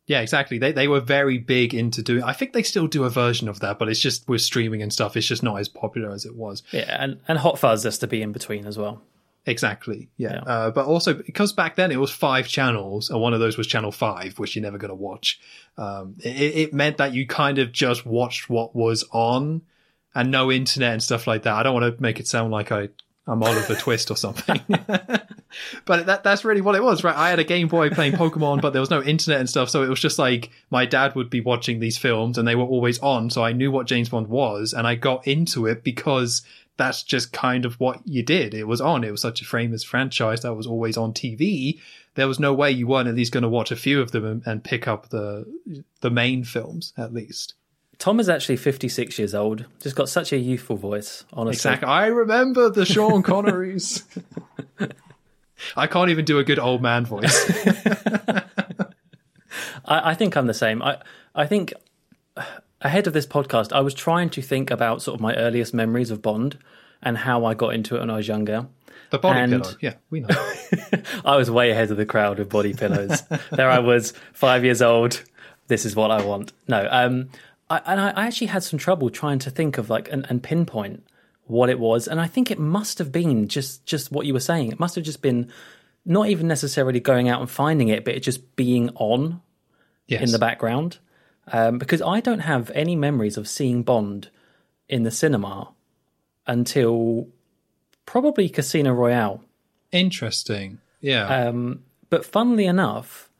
Yeah, 0.06 0.20
exactly. 0.20 0.58
They 0.58 0.72
they 0.72 0.88
were 0.88 1.00
very 1.00 1.38
big 1.38 1.74
into 1.74 2.02
doing. 2.02 2.22
I 2.24 2.32
think 2.32 2.52
they 2.52 2.62
still 2.62 2.86
do 2.88 3.04
a 3.04 3.10
version 3.10 3.48
of 3.48 3.60
that, 3.60 3.78
but 3.78 3.88
it's 3.88 4.00
just 4.00 4.28
with 4.28 4.40
streaming 4.42 4.82
and 4.82 4.92
stuff. 4.92 5.16
It's 5.16 5.26
just 5.26 5.42
not 5.42 5.60
as 5.60 5.68
popular 5.68 6.10
as 6.10 6.24
it 6.24 6.34
was. 6.34 6.62
Yeah, 6.72 6.96
and 6.98 7.20
and 7.28 7.38
Hot 7.38 7.58
Fuzz 7.58 7.84
has 7.84 7.98
to 7.98 8.06
be 8.06 8.20
in 8.20 8.32
between 8.32 8.66
as 8.66 8.76
well. 8.76 9.02
Exactly. 9.46 10.08
Yeah. 10.16 10.34
Yeah. 10.34 10.40
Uh, 10.40 10.70
but 10.70 10.86
also 10.86 11.14
because 11.14 11.52
back 11.52 11.76
then 11.76 11.90
it 11.90 11.96
was 11.96 12.10
five 12.10 12.48
channels, 12.48 13.10
and 13.10 13.20
one 13.20 13.32
of 13.32 13.40
those 13.40 13.56
was 13.56 13.66
channel 13.66 13.92
five, 13.92 14.38
which 14.38 14.54
you're 14.56 14.62
never 14.62 14.78
going 14.78 14.90
to 14.90 14.94
watch. 14.94 15.40
Um, 15.76 16.16
it, 16.18 16.56
it 16.56 16.74
meant 16.74 16.98
that 16.98 17.14
you 17.14 17.26
kind 17.26 17.58
of 17.58 17.72
just 17.72 18.04
watched 18.06 18.48
what 18.50 18.74
was 18.74 19.04
on, 19.12 19.62
and 20.14 20.30
no 20.30 20.50
internet 20.50 20.92
and 20.92 21.02
stuff 21.02 21.26
like 21.26 21.42
that. 21.42 21.54
I 21.54 21.62
don't 21.62 21.74
want 21.74 21.96
to 21.96 22.02
make 22.02 22.20
it 22.20 22.26
sound 22.26 22.50
like 22.50 22.70
I 22.72 22.88
I'm 23.26 23.42
Oliver 23.42 23.76
Twist 23.76 24.10
or 24.10 24.16
something. 24.16 24.60
but 25.84 26.06
that 26.06 26.24
that's 26.24 26.44
really 26.44 26.60
what 26.60 26.74
it 26.74 26.82
was, 26.82 27.04
right? 27.04 27.14
I 27.14 27.30
had 27.30 27.38
a 27.38 27.44
Game 27.44 27.68
Boy 27.68 27.88
playing 27.90 28.14
Pokemon, 28.14 28.60
but 28.60 28.72
there 28.72 28.80
was 28.80 28.90
no 28.90 29.02
internet 29.02 29.38
and 29.38 29.48
stuff, 29.48 29.70
so 29.70 29.82
it 29.82 29.88
was 29.88 30.00
just 30.00 30.18
like 30.18 30.50
my 30.70 30.86
dad 30.86 31.14
would 31.14 31.30
be 31.30 31.40
watching 31.40 31.78
these 31.78 31.96
films, 31.96 32.36
and 32.36 32.48
they 32.48 32.56
were 32.56 32.64
always 32.64 32.98
on, 32.98 33.30
so 33.30 33.44
I 33.44 33.52
knew 33.52 33.70
what 33.70 33.86
James 33.86 34.08
Bond 34.08 34.26
was, 34.26 34.72
and 34.72 34.86
I 34.86 34.96
got 34.96 35.26
into 35.26 35.66
it 35.66 35.84
because 35.84 36.42
that's 36.76 37.02
just 37.04 37.32
kind 37.32 37.64
of 37.64 37.78
what 37.78 38.00
you 38.06 38.24
did. 38.24 38.54
It 38.54 38.66
was 38.66 38.80
on. 38.80 39.04
It 39.04 39.12
was 39.12 39.20
such 39.20 39.40
a 39.40 39.44
famous 39.44 39.84
franchise 39.84 40.40
that 40.40 40.54
was 40.54 40.66
always 40.66 40.96
on 40.96 41.12
TV. 41.12 41.80
There 42.14 42.28
was 42.28 42.40
no 42.40 42.52
way 42.52 42.70
you 42.70 42.86
weren't 42.86 43.08
at 43.08 43.14
least 43.14 43.32
going 43.32 43.42
to 43.42 43.48
watch 43.48 43.70
a 43.70 43.76
few 43.76 44.00
of 44.00 44.10
them 44.10 44.24
and, 44.24 44.42
and 44.46 44.64
pick 44.64 44.88
up 44.88 45.10
the 45.10 45.46
the 46.00 46.10
main 46.10 46.42
films 46.44 46.92
at 46.96 47.12
least. 47.12 47.54
Tom 47.98 48.18
is 48.18 48.28
actually 48.28 48.56
56 48.56 49.18
years 49.18 49.34
old. 49.34 49.64
Just 49.80 49.94
got 49.96 50.08
such 50.08 50.32
a 50.32 50.36
youthful 50.38 50.76
voice, 50.76 51.24
honestly. 51.32 51.56
Exactly. 51.70 51.88
I 51.88 52.06
remember 52.06 52.68
the 52.68 52.84
Sean 52.84 53.22
Connerys. 53.24 54.02
I 55.76 55.86
can't 55.86 56.10
even 56.10 56.24
do 56.24 56.38
a 56.38 56.44
good 56.44 56.58
old 56.58 56.82
man 56.82 57.04
voice. 57.06 57.50
I, 59.84 60.10
I 60.10 60.14
think 60.14 60.36
I'm 60.36 60.46
the 60.46 60.54
same. 60.54 60.82
I 60.82 60.98
I 61.34 61.46
think 61.46 61.72
ahead 62.80 63.06
of 63.06 63.12
this 63.12 63.26
podcast, 63.26 63.72
I 63.72 63.80
was 63.80 63.94
trying 63.94 64.30
to 64.30 64.42
think 64.42 64.70
about 64.70 65.02
sort 65.02 65.14
of 65.14 65.20
my 65.20 65.34
earliest 65.36 65.72
memories 65.74 66.10
of 66.10 66.20
Bond 66.22 66.58
and 67.02 67.18
how 67.18 67.44
I 67.44 67.54
got 67.54 67.74
into 67.74 67.96
it 67.96 68.00
when 68.00 68.10
I 68.10 68.16
was 68.16 68.28
younger. 68.28 68.66
The 69.10 69.18
body 69.18 69.38
And- 69.40 69.52
pillow. 69.62 69.74
Yeah, 69.80 69.94
we 70.10 70.20
know. 70.20 70.52
I 71.24 71.36
was 71.36 71.50
way 71.50 71.70
ahead 71.70 71.90
of 71.90 71.96
the 71.96 72.06
crowd 72.06 72.38
with 72.38 72.48
body 72.48 72.72
pillows. 72.74 73.22
there 73.50 73.70
I 73.70 73.78
was, 73.78 74.12
five 74.32 74.64
years 74.64 74.80
old. 74.82 75.22
This 75.68 75.84
is 75.84 75.94
what 75.94 76.10
I 76.10 76.22
want. 76.24 76.52
No, 76.66 76.88
um, 76.90 77.28
I, 77.74 77.92
and 77.92 78.00
I, 78.00 78.10
I 78.10 78.26
actually 78.26 78.48
had 78.48 78.62
some 78.62 78.78
trouble 78.78 79.10
trying 79.10 79.38
to 79.40 79.50
think 79.50 79.78
of 79.78 79.88
like 79.90 80.10
and, 80.12 80.26
and 80.28 80.42
pinpoint 80.42 81.04
what 81.44 81.70
it 81.70 81.78
was, 81.78 82.06
and 82.08 82.20
I 82.20 82.26
think 82.26 82.50
it 82.50 82.58
must 82.58 82.98
have 82.98 83.10
been 83.10 83.48
just 83.48 83.84
just 83.86 84.12
what 84.12 84.26
you 84.26 84.32
were 84.32 84.40
saying. 84.40 84.70
It 84.72 84.78
must 84.80 84.94
have 84.94 85.04
just 85.04 85.22
been 85.22 85.50
not 86.04 86.28
even 86.28 86.48
necessarily 86.48 87.00
going 87.00 87.28
out 87.28 87.40
and 87.40 87.50
finding 87.50 87.88
it, 87.88 88.04
but 88.04 88.14
it 88.14 88.20
just 88.20 88.56
being 88.56 88.90
on 88.96 89.40
Yes. 90.08 90.22
in 90.22 90.32
the 90.32 90.38
background. 90.38 90.98
Um, 91.50 91.78
because 91.78 92.02
I 92.02 92.20
don't 92.20 92.40
have 92.40 92.70
any 92.74 92.96
memories 92.96 93.36
of 93.36 93.48
seeing 93.48 93.82
Bond 93.82 94.28
in 94.88 95.02
the 95.04 95.10
cinema 95.10 95.72
until 96.46 97.28
probably 98.06 98.48
Casino 98.48 98.92
Royale. 98.92 99.42
Interesting. 99.90 100.78
Yeah. 101.00 101.26
Um, 101.48 101.82
but 102.10 102.24
funnily 102.24 102.66
enough, 102.66 103.30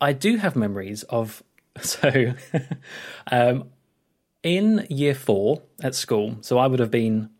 I 0.00 0.12
do 0.12 0.36
have 0.36 0.56
memories 0.56 1.02
of 1.04 1.42
so 1.80 2.32
um, 3.30 3.64
in 4.42 4.86
year 4.90 5.14
four 5.14 5.62
at 5.82 5.94
school. 5.94 6.36
So 6.40 6.58
I 6.58 6.66
would 6.66 6.80
have 6.80 6.90
been 6.90 7.30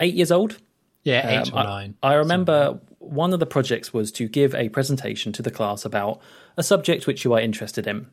eight 0.00 0.14
years 0.14 0.30
old. 0.32 0.58
yeah, 1.02 1.40
eight 1.42 1.52
Um, 1.52 1.54
or 1.54 1.60
I- 1.60 1.64
nine. 1.64 1.94
I 2.02 2.14
remember 2.14 2.80
one 2.98 3.32
of 3.34 3.40
the 3.40 3.46
projects 3.46 3.92
was 3.92 4.10
to 4.12 4.26
give 4.28 4.54
a 4.54 4.68
presentation 4.70 5.32
to 5.34 5.42
the 5.42 5.50
class 5.50 5.84
about 5.84 6.20
a 6.56 6.62
subject 6.62 7.06
which 7.06 7.24
you 7.24 7.34
are 7.34 7.40
interested 7.40 7.86
in. 7.86 8.06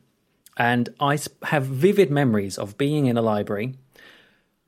And 0.58 0.90
I 1.00 1.18
have 1.44 1.64
vivid 1.64 2.10
memories 2.10 2.58
of 2.58 2.76
being 2.76 3.06
in 3.06 3.16
a 3.16 3.22
library, 3.22 3.74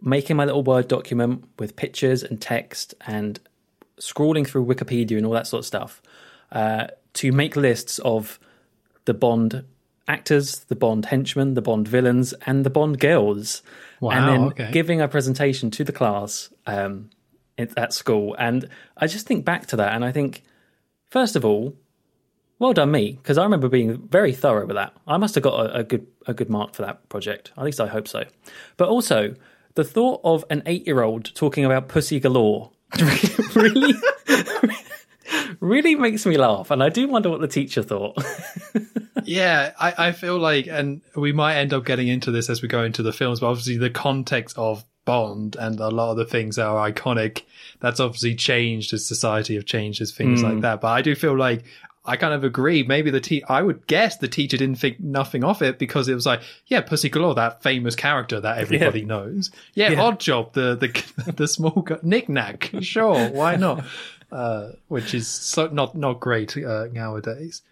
making 0.00 0.37
my 0.37 0.47
little 0.47 0.62
Word 0.62 0.88
document 0.88 1.45
with 1.59 1.76
pictures 1.76 2.23
and 2.23 2.40
text 2.40 2.95
and 3.07 3.38
scrolling 4.00 4.47
through 4.47 4.64
Wikipedia 4.64 5.19
and 5.19 5.26
all 5.26 5.33
that 5.35 5.47
sort 5.47 5.61
of 5.61 5.66
stuff 5.66 6.00
uh, 6.52 6.87
to 7.14 7.33
make 7.33 7.54
lists 7.54 7.99
of 7.99 8.40
the 9.04 9.12
Bond 9.14 9.64
actors, 10.06 10.61
the 10.61 10.76
Bond 10.76 11.06
henchmen, 11.06 11.54
the 11.54 11.62
Bond 11.62 11.88
villains, 11.88 12.32
and 12.46 12.64
the 12.64 12.70
Bond 12.70 12.99
girls. 13.00 13.62
Wow, 14.00 14.11
and 14.11 14.28
then 14.28 14.42
okay. 14.49 14.70
giving 14.73 15.00
a 15.00 15.08
presentation 15.08 15.70
to 15.73 15.84
the 15.84 15.92
class 15.92 16.52
um, 16.66 17.11
at 17.58 17.92
school. 17.92 18.34
And 18.38 18.68
I 18.96 19.06
just 19.06 19.26
think 19.26 19.44
back 19.44 19.66
to 19.68 19.76
that 19.76 19.94
and 19.94 20.04
I 20.04 20.12
think, 20.12 20.42
first 21.11 21.37
of 21.37 21.44
all, 21.44 21.75
well 22.58 22.73
done 22.73 22.90
me, 22.90 23.12
because 23.12 23.38
I 23.38 23.44
remember 23.44 23.68
being 23.68 24.08
very 24.08 24.32
thorough 24.32 24.66
with 24.66 24.76
that. 24.76 24.94
I 25.06 25.16
must 25.16 25.34
have 25.34 25.44
got 25.44 25.66
a, 25.66 25.78
a 25.80 25.84
good 25.84 26.06
a 26.26 26.34
good 26.34 26.49
mark 26.49 26.75
for 26.75 26.82
that 26.82 27.08
project. 27.08 27.52
At 27.56 27.64
least 27.64 27.80
I 27.80 27.87
hope 27.87 28.08
so. 28.08 28.25
But 28.76 28.88
also, 28.88 29.34
the 29.75 29.84
thought 29.84 30.20
of 30.25 30.44
an 30.50 30.62
eight 30.66 30.87
year 30.87 31.02
old 31.02 31.34
talking 31.34 31.64
about 31.64 31.88
pussy 31.88 32.20
galore 32.20 32.70
really 33.54 33.94
really 35.61 35.94
makes 35.94 36.26
me 36.26 36.37
laugh. 36.37 36.70
And 36.70 36.82
I 36.82 36.88
do 36.88 37.08
wonder 37.08 37.30
what 37.30 37.40
the 37.40 37.49
teacher 37.49 37.82
thought. 37.82 38.23
yeah, 39.25 39.73
I, 39.78 40.08
I 40.08 40.12
feel 40.12 40.38
like, 40.38 40.66
and 40.66 41.00
we 41.14 41.32
might 41.32 41.56
end 41.56 41.73
up 41.73 41.84
getting 41.84 42.08
into 42.08 42.30
this 42.30 42.50
as 42.50 42.62
we 42.62 42.68
go 42.68 42.82
into 42.84 43.02
the 43.02 43.12
films, 43.12 43.40
but 43.40 43.46
obviously 43.49 43.76
the 43.76 43.90
context 43.90 44.56
of 44.58 44.84
Bond 45.04 45.56
and 45.56 45.78
a 45.80 45.88
lot 45.88 46.12
of 46.12 46.16
the 46.16 46.25
things 46.25 46.56
that 46.56 46.66
are 46.66 46.90
iconic, 46.90 47.42
that's 47.80 48.00
obviously 48.00 48.34
changed 48.34 48.92
as 48.94 49.06
society 49.06 49.54
have 49.54 49.66
changed 49.66 50.00
as 50.00 50.12
things 50.12 50.42
like 50.42 50.54
mm. 50.54 50.62
that. 50.62 50.80
But 50.80 50.88
I 50.88 51.02
do 51.02 51.14
feel 51.14 51.37
like 51.37 51.64
I 52.06 52.16
kind 52.16 52.34
of 52.34 52.44
agree. 52.44 52.82
Maybe 52.82 53.11
the 53.11 53.20
te- 53.20 53.44
I 53.44 53.62
would 53.62 53.87
guess 53.87 54.18
the 54.18 54.28
teacher 54.28 54.58
didn't 54.58 54.76
think 54.76 55.00
nothing 55.00 55.42
of 55.42 55.62
it 55.62 55.78
because 55.78 56.06
it 56.06 56.14
was 56.14 56.26
like, 56.26 56.42
yeah, 56.66 56.82
Pussy 56.82 57.08
Galore, 57.08 57.34
that 57.37 57.62
famous 57.62 57.96
character 57.96 58.40
that 58.40 58.58
everybody 58.58 59.04
knows. 59.06 59.50
Yeah, 59.73 59.90
Yeah. 59.90 60.00
Oddjob, 60.00 60.52
the 60.52 60.76
the 60.76 61.32
the 61.37 61.49
small 61.49 61.82
gu- 61.82 62.00
Nick 62.02 62.28
Nack. 62.28 62.70
Sure, 62.82 63.28
why 63.30 63.56
not? 63.56 63.84
Uh, 64.34 64.72
which 64.88 65.14
is 65.14 65.28
so 65.28 65.68
not 65.68 65.94
not 65.94 66.18
great 66.18 66.56
uh, 66.56 66.86
nowadays. 66.92 67.62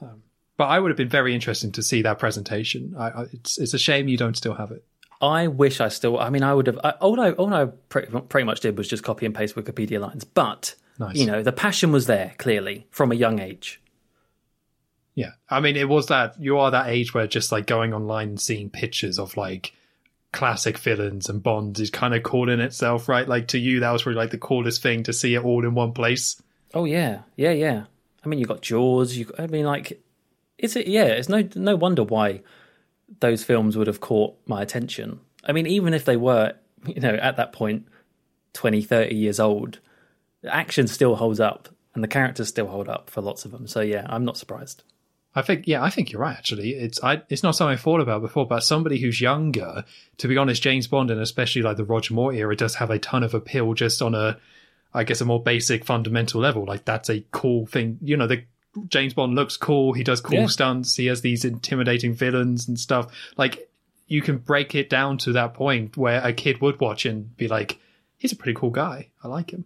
Um, 0.00 0.22
but 0.56 0.66
I 0.66 0.78
would 0.78 0.90
have 0.90 0.96
been 0.96 1.08
very 1.08 1.34
interested 1.34 1.74
to 1.74 1.82
see 1.82 2.02
that 2.02 2.20
presentation. 2.20 2.94
I, 2.96 3.08
I, 3.08 3.22
it's 3.32 3.58
it's 3.58 3.74
a 3.74 3.78
shame 3.78 4.06
you 4.06 4.16
don't 4.16 4.36
still 4.36 4.54
have 4.54 4.70
it. 4.70 4.84
I 5.20 5.48
wish 5.48 5.80
I 5.80 5.88
still. 5.88 6.20
I 6.20 6.30
mean, 6.30 6.44
I 6.44 6.54
would 6.54 6.68
have. 6.68 6.78
I, 6.84 6.90
all 7.00 7.20
I 7.20 7.32
all 7.32 7.52
I 7.52 7.64
pretty, 7.88 8.12
pretty 8.28 8.44
much 8.44 8.60
did 8.60 8.78
was 8.78 8.86
just 8.86 9.02
copy 9.02 9.26
and 9.26 9.34
paste 9.34 9.56
Wikipedia 9.56 9.98
lines. 9.98 10.22
But 10.22 10.76
Nice. 11.00 11.16
you 11.16 11.26
know, 11.26 11.42
the 11.42 11.50
passion 11.50 11.90
was 11.90 12.06
there 12.06 12.34
clearly 12.38 12.86
from 12.90 13.10
a 13.10 13.16
young 13.16 13.40
age. 13.40 13.80
Yeah. 15.16 15.32
I 15.50 15.58
mean, 15.58 15.76
it 15.76 15.88
was 15.88 16.06
that 16.06 16.40
you 16.40 16.58
are 16.58 16.70
that 16.70 16.88
age 16.88 17.12
where 17.12 17.26
just 17.26 17.50
like 17.50 17.66
going 17.66 17.92
online 17.92 18.28
and 18.28 18.40
seeing 18.40 18.70
pictures 18.70 19.18
of 19.18 19.36
like 19.36 19.72
classic 20.34 20.76
villains 20.78 21.28
and 21.28 21.42
Bonds 21.42 21.80
is 21.80 21.90
kind 21.90 22.14
of 22.14 22.22
cool 22.22 22.50
in 22.50 22.60
itself, 22.60 23.08
right? 23.08 23.26
Like 23.26 23.48
to 23.48 23.58
you, 23.58 23.80
that 23.80 23.90
was 23.90 24.02
probably 24.02 24.18
like 24.18 24.30
the 24.30 24.38
coolest 24.38 24.82
thing 24.82 25.04
to 25.04 25.12
see 25.12 25.34
it 25.34 25.44
all 25.44 25.64
in 25.64 25.74
one 25.74 25.92
place. 25.92 26.42
Oh 26.74 26.84
yeah, 26.84 27.20
yeah, 27.36 27.52
yeah. 27.52 27.84
I 28.24 28.28
mean, 28.28 28.40
you 28.40 28.46
got 28.46 28.60
Jaws. 28.60 29.16
You, 29.16 29.30
I 29.38 29.46
mean, 29.46 29.64
like, 29.64 30.02
is 30.58 30.76
it? 30.76 30.88
Yeah, 30.88 31.04
it's 31.04 31.28
no 31.28 31.48
no 31.54 31.76
wonder 31.76 32.02
why 32.02 32.42
those 33.20 33.44
films 33.44 33.76
would 33.76 33.86
have 33.86 34.00
caught 34.00 34.36
my 34.46 34.60
attention. 34.60 35.20
I 35.44 35.52
mean, 35.52 35.66
even 35.66 35.94
if 35.94 36.04
they 36.04 36.16
were, 36.16 36.54
you 36.86 37.00
know, 37.00 37.14
at 37.14 37.36
that 37.36 37.52
point, 37.52 37.86
20, 38.54 38.82
30 38.82 39.14
years 39.14 39.38
old, 39.38 39.78
action 40.46 40.88
still 40.88 41.16
holds 41.16 41.40
up 41.40 41.68
and 41.94 42.02
the 42.02 42.08
characters 42.08 42.48
still 42.48 42.66
hold 42.66 42.88
up 42.88 43.08
for 43.08 43.20
lots 43.20 43.44
of 43.44 43.52
them. 43.52 43.66
So 43.66 43.80
yeah, 43.80 44.06
I'm 44.08 44.24
not 44.24 44.36
surprised. 44.36 44.82
I 45.36 45.42
think, 45.42 45.66
yeah, 45.66 45.82
I 45.82 45.90
think 45.90 46.12
you're 46.12 46.20
right. 46.20 46.36
Actually, 46.36 46.70
it's 46.74 47.02
I, 47.02 47.22
it's 47.28 47.42
not 47.42 47.56
something 47.56 47.72
I 47.72 47.76
thought 47.76 48.00
about 48.00 48.22
before, 48.22 48.46
but 48.46 48.60
somebody 48.60 49.00
who's 49.00 49.20
younger, 49.20 49.84
to 50.18 50.28
be 50.28 50.36
honest, 50.36 50.62
James 50.62 50.86
Bond 50.86 51.10
and 51.10 51.20
especially 51.20 51.62
like 51.62 51.76
the 51.76 51.84
Roger 51.84 52.14
Moore 52.14 52.32
era 52.32 52.54
does 52.54 52.76
have 52.76 52.90
a 52.90 52.98
ton 52.98 53.24
of 53.24 53.34
appeal 53.34 53.74
just 53.74 54.00
on 54.00 54.14
a, 54.14 54.38
I 54.92 55.02
guess, 55.04 55.20
a 55.20 55.24
more 55.24 55.42
basic 55.42 55.84
fundamental 55.84 56.40
level. 56.40 56.64
Like 56.64 56.84
that's 56.84 57.10
a 57.10 57.24
cool 57.32 57.66
thing. 57.66 57.98
You 58.00 58.16
know, 58.16 58.28
the 58.28 58.44
James 58.88 59.12
Bond 59.14 59.34
looks 59.34 59.56
cool. 59.56 59.92
He 59.92 60.04
does 60.04 60.20
cool 60.20 60.38
Yeah. 60.40 60.46
stunts. 60.46 60.94
He 60.96 61.06
has 61.06 61.20
these 61.20 61.44
intimidating 61.44 62.14
villains 62.14 62.68
and 62.68 62.78
stuff. 62.78 63.12
Like 63.36 63.68
you 64.06 64.22
can 64.22 64.38
break 64.38 64.74
it 64.74 64.88
down 64.90 65.18
to 65.18 65.32
that 65.32 65.54
point 65.54 65.96
where 65.96 66.20
a 66.24 66.32
kid 66.32 66.60
would 66.60 66.78
watch 66.80 67.06
and 67.06 67.36
be 67.36 67.48
like, 67.48 67.78
he's 68.18 68.32
a 68.32 68.36
pretty 68.36 68.54
cool 68.58 68.70
guy. 68.70 69.08
I 69.22 69.28
like 69.28 69.50
him. 69.50 69.64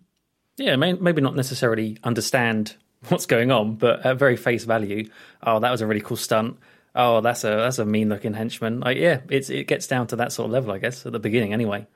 Yeah, 0.57 0.77
may, 0.77 0.95
maybe 0.95 1.21
not 1.21 1.37
necessarily 1.37 1.99
understand 2.03 2.77
what's 3.09 3.27
going 3.27 3.51
on, 3.51 3.77
but 3.77 4.05
at 4.05 4.19
very 4.19 4.37
face 4.37 4.65
value, 4.65 5.09
oh, 5.43 5.61
that 5.61 5.71
was 5.71 5.81
a 5.81 5.87
really 5.87 6.01
cool 6.01 6.17
stunt. 6.17 6.59
Oh, 6.95 7.21
that's 7.21 7.45
a 7.45 7.49
that's 7.49 7.79
a 7.79 7.85
mean 7.85 8.09
looking 8.09 8.35
henchman. 8.35 8.81
Like, 8.81 8.97
yeah, 8.97 9.21
it's 9.29 9.51
it 9.51 9.69
gets 9.69 9.87
down 9.87 10.07
to 10.09 10.17
that 10.17 10.33
sort 10.33 10.47
of 10.47 10.53
level, 10.53 10.73
I 10.73 10.79
guess, 10.79 11.07
at 11.07 11.13
the 11.13 11.19
beginning, 11.19 11.53
anyway. 11.53 11.87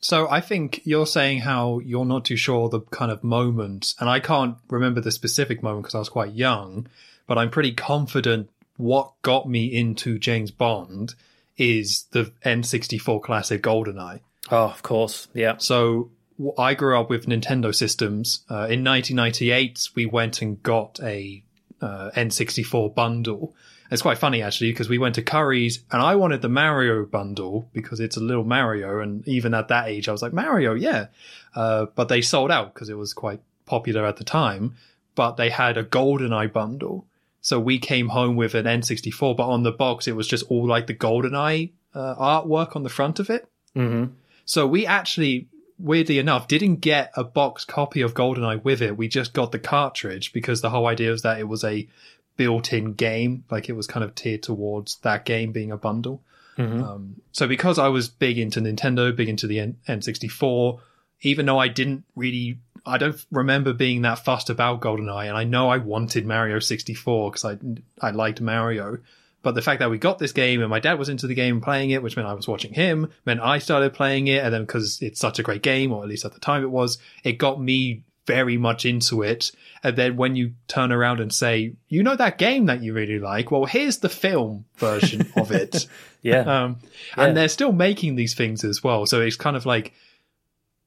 So 0.00 0.30
I 0.30 0.40
think 0.40 0.80
you're 0.84 1.06
saying 1.06 1.40
how 1.40 1.80
you're 1.80 2.04
not 2.04 2.24
too 2.24 2.36
sure 2.36 2.68
the 2.68 2.80
kind 2.80 3.10
of 3.10 3.24
moment, 3.24 3.94
and 3.98 4.08
I 4.08 4.20
can't 4.20 4.56
remember 4.70 5.00
the 5.00 5.10
specific 5.10 5.62
moment 5.62 5.84
because 5.84 5.96
I 5.96 5.98
was 5.98 6.08
quite 6.08 6.32
young, 6.32 6.86
but 7.26 7.36
I'm 7.36 7.50
pretty 7.50 7.72
confident 7.72 8.48
what 8.76 9.12
got 9.22 9.48
me 9.48 9.66
into 9.66 10.18
James 10.18 10.52
Bond 10.52 11.14
is 11.56 12.04
the 12.12 12.32
N64 12.44 13.20
classic 13.22 13.62
GoldenEye. 13.62 14.20
Oh, 14.50 14.66
of 14.66 14.82
course, 14.82 15.26
yeah. 15.34 15.56
So 15.58 16.10
I 16.58 16.74
grew 16.74 16.98
up 16.98 17.10
with 17.10 17.26
Nintendo 17.26 17.74
systems. 17.74 18.44
Uh, 18.48 18.68
in 18.70 18.84
1998, 18.84 19.90
we 19.94 20.06
went 20.06 20.40
and 20.40 20.62
got 20.62 21.00
a 21.02 21.42
uh, 21.80 22.10
N64 22.14 22.94
bundle. 22.94 23.54
It's 23.90 24.02
quite 24.02 24.18
funny 24.18 24.42
actually 24.42 24.70
because 24.70 24.88
we 24.88 24.98
went 24.98 25.14
to 25.14 25.22
Curry's 25.22 25.82
and 25.90 26.02
I 26.02 26.16
wanted 26.16 26.42
the 26.42 26.48
Mario 26.48 27.06
bundle 27.06 27.68
because 27.72 28.00
it's 28.00 28.16
a 28.16 28.20
little 28.20 28.44
Mario, 28.44 29.00
and 29.00 29.26
even 29.26 29.54
at 29.54 29.68
that 29.68 29.88
age, 29.88 30.08
I 30.08 30.12
was 30.12 30.22
like 30.22 30.32
Mario, 30.32 30.74
yeah. 30.74 31.06
Uh, 31.54 31.86
but 31.94 32.08
they 32.08 32.20
sold 32.20 32.50
out 32.50 32.74
because 32.74 32.90
it 32.90 32.98
was 32.98 33.14
quite 33.14 33.40
popular 33.64 34.04
at 34.04 34.16
the 34.16 34.24
time. 34.24 34.76
But 35.14 35.36
they 35.36 35.50
had 35.50 35.76
a 35.76 35.82
GoldenEye 35.82 36.52
bundle, 36.52 37.06
so 37.40 37.58
we 37.58 37.78
came 37.78 38.08
home 38.08 38.36
with 38.36 38.54
an 38.54 38.66
N64. 38.66 39.36
But 39.36 39.48
on 39.48 39.62
the 39.64 39.72
box, 39.72 40.06
it 40.06 40.14
was 40.14 40.28
just 40.28 40.44
all 40.48 40.66
like 40.68 40.86
the 40.86 40.94
GoldenEye 40.94 41.72
uh, 41.94 42.14
artwork 42.14 42.76
on 42.76 42.82
the 42.82 42.88
front 42.88 43.18
of 43.18 43.30
it. 43.30 43.48
hmm 43.74 44.04
So 44.44 44.66
we 44.66 44.86
actually, 44.86 45.48
weirdly 45.78 46.18
enough, 46.18 46.48
didn't 46.48 46.76
get 46.76 47.12
a 47.14 47.24
box 47.24 47.64
copy 47.64 48.00
of 48.00 48.14
GoldenEye 48.14 48.62
with 48.64 48.82
it. 48.82 48.96
We 48.96 49.08
just 49.08 49.32
got 49.32 49.52
the 49.52 49.58
cartridge 49.58 50.32
because 50.32 50.60
the 50.60 50.70
whole 50.70 50.86
idea 50.86 51.10
was 51.10 51.22
that 51.22 51.38
it 51.38 51.48
was 51.48 51.64
a 51.64 51.86
built-in 52.36 52.94
game, 52.94 53.44
like 53.50 53.68
it 53.68 53.74
was 53.74 53.86
kind 53.86 54.04
of 54.04 54.14
tiered 54.14 54.42
towards 54.42 54.96
that 54.98 55.24
game 55.24 55.52
being 55.52 55.70
a 55.72 55.76
bundle. 55.76 56.22
Um, 56.82 57.16
so 57.32 57.46
because 57.46 57.78
I 57.78 57.88
was 57.88 58.08
big 58.08 58.38
into 58.38 58.60
Nintendo, 58.60 59.14
big 59.14 59.28
into 59.28 59.46
the 59.46 59.60
N- 59.60 59.76
N64, 59.88 60.80
even 61.22 61.46
though 61.46 61.58
I 61.58 61.68
didn't 61.68 62.04
really, 62.16 62.58
I 62.84 62.98
don't 62.98 63.24
remember 63.30 63.72
being 63.72 64.02
that 64.02 64.18
fussed 64.24 64.50
about 64.50 64.80
GoldenEye, 64.80 65.28
and 65.28 65.36
I 65.36 65.44
know 65.44 65.68
I 65.68 65.78
wanted 65.78 66.26
Mario 66.26 66.58
64 66.58 67.30
because 67.30 67.44
I 67.44 67.58
I 68.00 68.10
liked 68.10 68.40
Mario. 68.40 68.98
But 69.48 69.54
the 69.54 69.62
fact 69.62 69.78
that 69.78 69.88
we 69.88 69.96
got 69.96 70.18
this 70.18 70.32
game 70.32 70.60
and 70.60 70.68
my 70.68 70.78
dad 70.78 70.98
was 70.98 71.08
into 71.08 71.26
the 71.26 71.32
game 71.32 71.62
playing 71.62 71.88
it, 71.88 72.02
which 72.02 72.16
meant 72.16 72.28
I 72.28 72.34
was 72.34 72.46
watching 72.46 72.74
him, 72.74 73.10
meant 73.24 73.40
I 73.40 73.60
started 73.60 73.94
playing 73.94 74.26
it. 74.26 74.44
And 74.44 74.52
then 74.52 74.66
because 74.66 75.00
it's 75.00 75.18
such 75.18 75.38
a 75.38 75.42
great 75.42 75.62
game, 75.62 75.90
or 75.90 76.02
at 76.02 76.08
least 76.10 76.26
at 76.26 76.34
the 76.34 76.38
time 76.38 76.62
it 76.62 76.70
was, 76.70 76.98
it 77.24 77.38
got 77.38 77.58
me 77.58 78.02
very 78.26 78.58
much 78.58 78.84
into 78.84 79.22
it. 79.22 79.50
And 79.82 79.96
then 79.96 80.16
when 80.18 80.36
you 80.36 80.52
turn 80.66 80.92
around 80.92 81.20
and 81.20 81.32
say, 81.32 81.76
you 81.88 82.02
know 82.02 82.14
that 82.14 82.36
game 82.36 82.66
that 82.66 82.82
you 82.82 82.92
really 82.92 83.18
like? 83.18 83.50
Well, 83.50 83.64
here's 83.64 83.96
the 84.00 84.10
film 84.10 84.66
version 84.76 85.32
of 85.36 85.50
it. 85.50 85.86
Yeah. 86.20 86.40
Um, 86.40 86.80
Yeah. 87.16 87.24
And 87.24 87.34
they're 87.34 87.48
still 87.48 87.72
making 87.72 88.16
these 88.16 88.34
things 88.34 88.64
as 88.64 88.84
well. 88.84 89.06
So 89.06 89.22
it's 89.22 89.36
kind 89.36 89.56
of 89.56 89.64
like, 89.64 89.94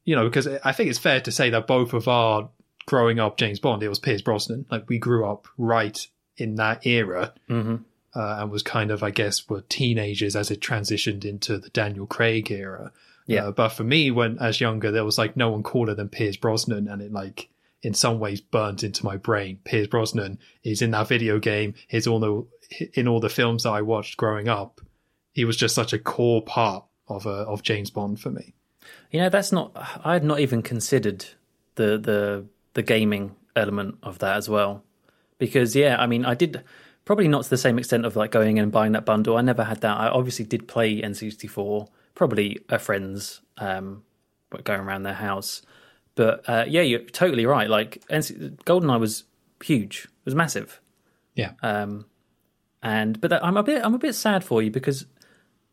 you 0.05 0.15
know, 0.15 0.25
because 0.25 0.47
I 0.63 0.71
think 0.71 0.91
it's 0.91 0.99
fair 0.99 1.19
to 1.21 1.31
say 1.31 1.49
that 1.49 1.65
both 1.65 1.93
of 1.93 2.07
our 2.07 2.51
growing 2.85 3.19
up 3.19 3.37
James 3.37 3.59
Bond, 3.59 3.81
it 3.81 3.89
was 3.89 3.97
Pierce 3.97 4.21
Brosnan. 4.21 4.67
Like 4.69 4.87
we 4.87 4.99
grew 4.99 5.25
up 5.25 5.47
right 5.57 6.07
in 6.37 6.55
that 6.57 6.85
era 6.85 7.33
hmm 7.47 7.77
uh, 8.15 8.37
and 8.39 8.51
was 8.51 8.63
kind 8.63 8.91
of, 8.91 9.03
I 9.03 9.11
guess, 9.11 9.47
were 9.49 9.61
teenagers 9.61 10.35
as 10.35 10.51
it 10.51 10.59
transitioned 10.59 11.25
into 11.25 11.57
the 11.57 11.69
Daniel 11.69 12.05
Craig 12.05 12.51
era. 12.51 12.91
Yeah. 13.27 13.45
Uh, 13.45 13.51
but 13.51 13.69
for 13.69 13.83
me, 13.83 14.11
when 14.11 14.37
as 14.39 14.59
younger, 14.59 14.91
there 14.91 15.05
was 15.05 15.17
like 15.17 15.37
no 15.37 15.51
one 15.51 15.63
cooler 15.63 15.95
than 15.95 16.09
Pierce 16.09 16.37
Brosnan, 16.37 16.87
and 16.87 17.01
it 17.01 17.11
like 17.11 17.49
in 17.81 17.93
some 17.93 18.19
ways 18.19 18.41
burnt 18.41 18.83
into 18.83 19.05
my 19.05 19.17
brain. 19.17 19.59
Pierce 19.63 19.87
Brosnan 19.87 20.39
is 20.63 20.81
in 20.81 20.91
that 20.91 21.07
video 21.07 21.39
game. 21.39 21.73
He's 21.87 22.07
all 22.07 22.19
the 22.19 22.89
in 22.93 23.07
all 23.07 23.19
the 23.19 23.29
films 23.29 23.63
that 23.63 23.71
I 23.71 23.81
watched 23.81 24.17
growing 24.17 24.47
up. 24.47 24.81
He 25.33 25.45
was 25.45 25.55
just 25.55 25.75
such 25.75 25.93
a 25.93 25.99
core 25.99 26.41
part 26.41 26.83
of 27.07 27.25
uh, 27.25 27.45
of 27.45 27.63
James 27.63 27.89
Bond 27.89 28.19
for 28.19 28.31
me. 28.31 28.53
You 29.11 29.21
know, 29.21 29.29
that's 29.29 29.51
not. 29.51 29.71
I 30.03 30.13
had 30.13 30.23
not 30.23 30.39
even 30.39 30.61
considered 30.61 31.25
the 31.75 31.97
the 31.97 32.45
the 32.73 32.83
gaming 32.83 33.35
element 33.55 33.97
of 34.03 34.19
that 34.19 34.37
as 34.37 34.49
well, 34.49 34.83
because 35.37 35.75
yeah, 35.75 35.97
I 35.99 36.07
mean, 36.07 36.25
I 36.25 36.33
did 36.33 36.63
probably 37.05 37.27
not 37.27 37.43
to 37.43 37.49
the 37.49 37.57
same 37.57 37.79
extent 37.79 38.05
of 38.05 38.15
like 38.15 38.31
going 38.31 38.59
and 38.59 38.71
buying 38.71 38.91
that 38.93 39.05
bundle. 39.05 39.37
I 39.37 39.41
never 39.41 39.63
had 39.63 39.81
that. 39.81 39.97
I 39.97 40.07
obviously 40.07 40.45
did 40.45 40.67
play 40.67 41.01
N64, 41.01 41.87
probably 42.15 42.59
a 42.69 42.79
friend's 42.79 43.41
um, 43.57 44.03
going 44.63 44.81
around 44.81 45.03
their 45.03 45.13
house, 45.13 45.61
but 46.15 46.47
uh, 46.47 46.65
yeah, 46.67 46.81
you're 46.81 46.99
totally 46.99 47.45
right. 47.45 47.69
Like 47.69 48.03
NC- 48.09 48.57
GoldenEye 48.63 48.99
was 48.99 49.23
huge, 49.63 50.05
it 50.05 50.25
was 50.25 50.35
massive. 50.35 50.81
Yeah. 51.35 51.53
Um, 51.61 52.05
and 52.83 53.19
but 53.21 53.29
that, 53.29 53.45
I'm 53.45 53.57
a 53.57 53.63
bit 53.63 53.83
I'm 53.83 53.93
a 53.93 53.99
bit 53.99 54.15
sad 54.15 54.43
for 54.43 54.61
you 54.61 54.71
because 54.71 55.05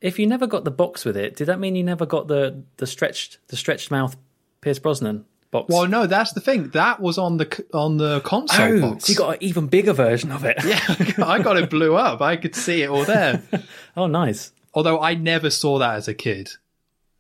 if 0.01 0.19
you 0.19 0.27
never 0.27 0.47
got 0.47 0.65
the 0.65 0.71
box 0.71 1.05
with 1.05 1.17
it, 1.17 1.37
did 1.37 1.47
that 1.47 1.59
mean 1.59 1.75
you 1.75 1.83
never 1.83 2.07
got 2.07 2.29
the 2.29 2.63
the 2.77 2.87
stretched 2.87 3.39
the 3.49 3.57
stretched 3.57 3.91
mouth 3.91 4.17
Pierce 4.61 4.79
Brosnan 4.79 5.25
box? 5.51 5.73
Well, 5.73 5.87
no, 5.87 6.07
that's 6.07 6.33
the 6.33 6.41
thing. 6.41 6.71
That 6.71 7.01
was 7.01 7.19
on 7.19 7.37
the 7.37 7.65
on 7.73 7.97
the 7.97 8.21
console 8.21 8.85
oh, 8.85 8.91
box. 8.91 9.05
so 9.05 9.13
you 9.13 9.19
got 9.19 9.35
an 9.35 9.39
even 9.43 9.67
bigger 9.67 9.93
version 9.93 10.31
of 10.31 10.45
it. 10.45 10.57
yeah, 10.65 11.25
I 11.25 11.43
got 11.43 11.57
it 11.57 11.71
blew 11.71 11.97
up. 11.97 12.21
I 12.21 12.37
could 12.37 12.55
see 12.55 12.83
it 12.83 12.91
all 12.91 13.05
there. 13.05 13.43
oh, 13.97 14.07
nice. 14.07 14.53
Although 14.75 15.01
I 15.01 15.15
never 15.15 15.51
saw 15.51 15.79
that 15.79 15.97
as 15.97 16.09
a 16.09 16.15
kid. 16.15 16.51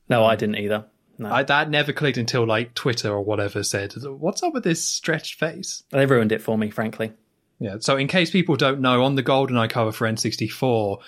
No, 0.09 0.25
I 0.25 0.37
didn't 0.37 0.57
either. 0.57 0.87
No, 1.19 1.33
I, 1.33 1.43
that 1.43 1.69
never 1.69 1.93
clicked 1.93 2.17
until 2.17 2.47
like 2.47 2.75
Twitter 2.75 3.11
or 3.11 3.23
whatever 3.23 3.63
said, 3.63 3.93
"What's 4.05 4.43
up 4.43 4.55
with 4.55 4.65
this 4.65 4.85
stretched 4.85 5.35
face?" 5.35 5.83
they 5.91 6.07
ruined 6.07 6.33
it 6.33 6.43
for 6.43 6.57
me, 6.57 6.71
frankly. 6.71 7.13
Yeah. 7.59 7.77
So 7.81 7.97
in 7.97 8.07
case 8.07 8.31
people 8.31 8.57
don't 8.57 8.81
know, 8.81 9.03
on 9.03 9.17
the 9.17 9.23
GoldenEye 9.23 9.71
cover 9.71 9.91
for 9.91 10.07
N64, 10.07 11.01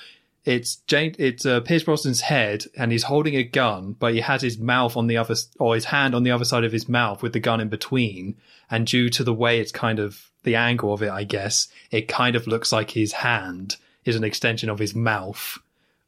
it's 0.44 0.76
Jane, 0.76 1.14
it's 1.18 1.44
uh, 1.44 1.61
Pierce 1.61 1.85
Brosnan's 1.85 2.23
head, 2.23 2.64
and 2.76 2.92
he's 2.92 3.04
holding 3.04 3.35
a 3.37 3.42
gun, 3.42 3.94
but 3.99 4.14
he 4.14 4.20
has 4.20 4.42
his 4.42 4.59
mouth 4.59 4.97
on 4.97 5.06
the 5.06 5.16
other, 5.16 5.35
or 5.59 5.75
his 5.75 5.87
hand 5.87 6.14
on 6.14 6.23
the 6.23 6.30
other 6.30 6.44
side 6.44 6.64
of 6.64 6.73
his 6.73 6.88
mouth 6.88 7.23
with 7.23 7.32
the 7.32 7.40
gun 7.40 7.61
in 7.61 7.68
between. 7.68 8.37
And 8.70 8.87
due 8.87 9.11
to 9.11 9.25
the 9.25 9.35
way 9.35 9.61
it's 9.61 9.73
kind 9.73 9.99
of 9.99 10.30
the 10.44 10.56
angle 10.56 10.94
of 10.94 11.02
it, 11.02 11.11
I 11.11 11.25
guess 11.25 11.68
it 11.90 12.09
kind 12.09 12.37
of 12.37 12.47
looks 12.47 12.73
like 12.73 12.90
his 12.90 13.12
hand 13.12 13.76
is 14.04 14.16
an 14.16 14.25
extension 14.25 14.70
of 14.70 14.78
his 14.78 14.94
mouth. 14.94 15.59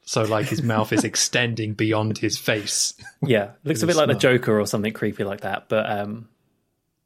So 0.05 0.23
like 0.23 0.47
his 0.47 0.63
mouth 0.63 0.93
is 0.93 1.05
extending 1.05 1.75
beyond 1.75 2.19
his 2.19 2.39
face. 2.39 2.95
Yeah, 3.21 3.51
looks 3.65 3.83
a 3.83 3.87
bit 3.87 3.97
like 3.97 4.09
the. 4.09 4.15
Joker 4.15 4.59
or 4.59 4.67
something 4.67 4.93
creepy 4.93 5.25
like 5.25 5.43
that. 5.43 5.69
But 5.69 5.91
um, 5.91 6.29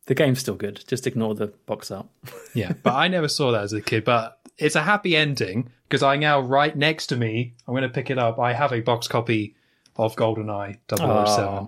the 0.06 0.14
game's 0.14 0.38
still 0.38 0.54
good. 0.54 0.84
Just 0.86 1.06
ignore 1.06 1.34
the 1.34 1.48
box 1.66 1.90
art. 1.90 2.06
Yeah, 2.54 2.72
but 2.82 2.94
I 2.94 3.08
never 3.08 3.28
saw 3.28 3.50
that 3.52 3.64
as 3.64 3.72
a 3.72 3.80
kid. 3.80 4.04
But 4.04 4.35
it's 4.58 4.76
a 4.76 4.82
happy 4.82 5.16
ending 5.16 5.70
because 5.88 6.02
I 6.02 6.16
now 6.16 6.40
right 6.40 6.76
next 6.76 7.08
to 7.08 7.16
me, 7.16 7.54
I'm 7.66 7.72
going 7.72 7.82
to 7.82 7.88
pick 7.88 8.10
it 8.10 8.18
up. 8.18 8.38
I 8.38 8.52
have 8.52 8.72
a 8.72 8.80
box 8.80 9.08
copy 9.08 9.54
of 9.96 10.16
GoldenEye 10.16 10.78
007. 10.88 11.08
Aw. 11.08 11.66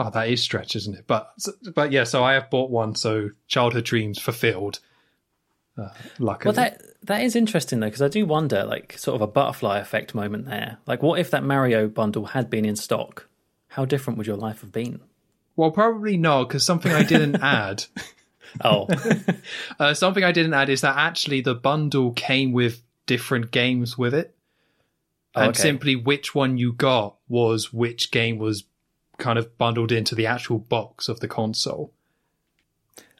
Oh, 0.00 0.10
that 0.10 0.28
is 0.28 0.42
stretch, 0.42 0.76
isn't 0.76 0.94
it? 0.96 1.04
But 1.06 1.32
but 1.74 1.90
yeah, 1.90 2.04
so 2.04 2.22
I 2.22 2.34
have 2.34 2.50
bought 2.50 2.70
one. 2.70 2.94
So 2.94 3.30
childhood 3.48 3.84
dreams 3.84 4.18
fulfilled. 4.18 4.78
Uh, 5.76 5.88
luckily, 6.18 6.50
Well, 6.50 6.64
that 6.64 6.82
that 7.04 7.22
is 7.22 7.36
interesting 7.36 7.80
though, 7.80 7.86
because 7.86 8.02
I 8.02 8.08
do 8.08 8.26
wonder, 8.26 8.64
like, 8.64 8.96
sort 8.98 9.14
of 9.14 9.20
a 9.20 9.26
butterfly 9.28 9.78
effect 9.78 10.14
moment 10.14 10.46
there. 10.46 10.78
Like, 10.86 11.02
what 11.02 11.20
if 11.20 11.30
that 11.30 11.44
Mario 11.44 11.88
bundle 11.88 12.26
had 12.26 12.50
been 12.50 12.64
in 12.64 12.74
stock? 12.76 13.28
How 13.68 13.84
different 13.84 14.18
would 14.18 14.26
your 14.26 14.36
life 14.36 14.60
have 14.60 14.72
been? 14.72 15.00
well, 15.56 15.72
probably 15.72 16.16
not 16.16 16.44
because 16.46 16.64
something 16.64 16.92
I 16.92 17.02
didn't 17.02 17.36
add. 17.42 17.84
Oh, 18.64 18.88
Uh, 19.78 19.94
something 19.94 20.24
I 20.24 20.32
didn't 20.32 20.54
add 20.54 20.68
is 20.68 20.80
that 20.80 20.96
actually 20.96 21.40
the 21.40 21.54
bundle 21.54 22.12
came 22.12 22.52
with 22.52 22.82
different 23.06 23.50
games 23.50 23.96
with 23.98 24.14
it, 24.14 24.34
Oh, 25.34 25.42
and 25.42 25.50
okay. 25.50 25.60
simply 25.62 25.94
which 25.96 26.34
one 26.34 26.56
you 26.58 26.72
got 26.72 27.16
was 27.28 27.72
which 27.72 28.10
game 28.10 28.38
was 28.38 28.64
kind 29.18 29.38
of 29.38 29.56
bundled 29.58 29.92
into 29.92 30.14
the 30.14 30.26
actual 30.26 30.58
box 30.58 31.08
of 31.08 31.20
the 31.20 31.28
console. 31.28 31.92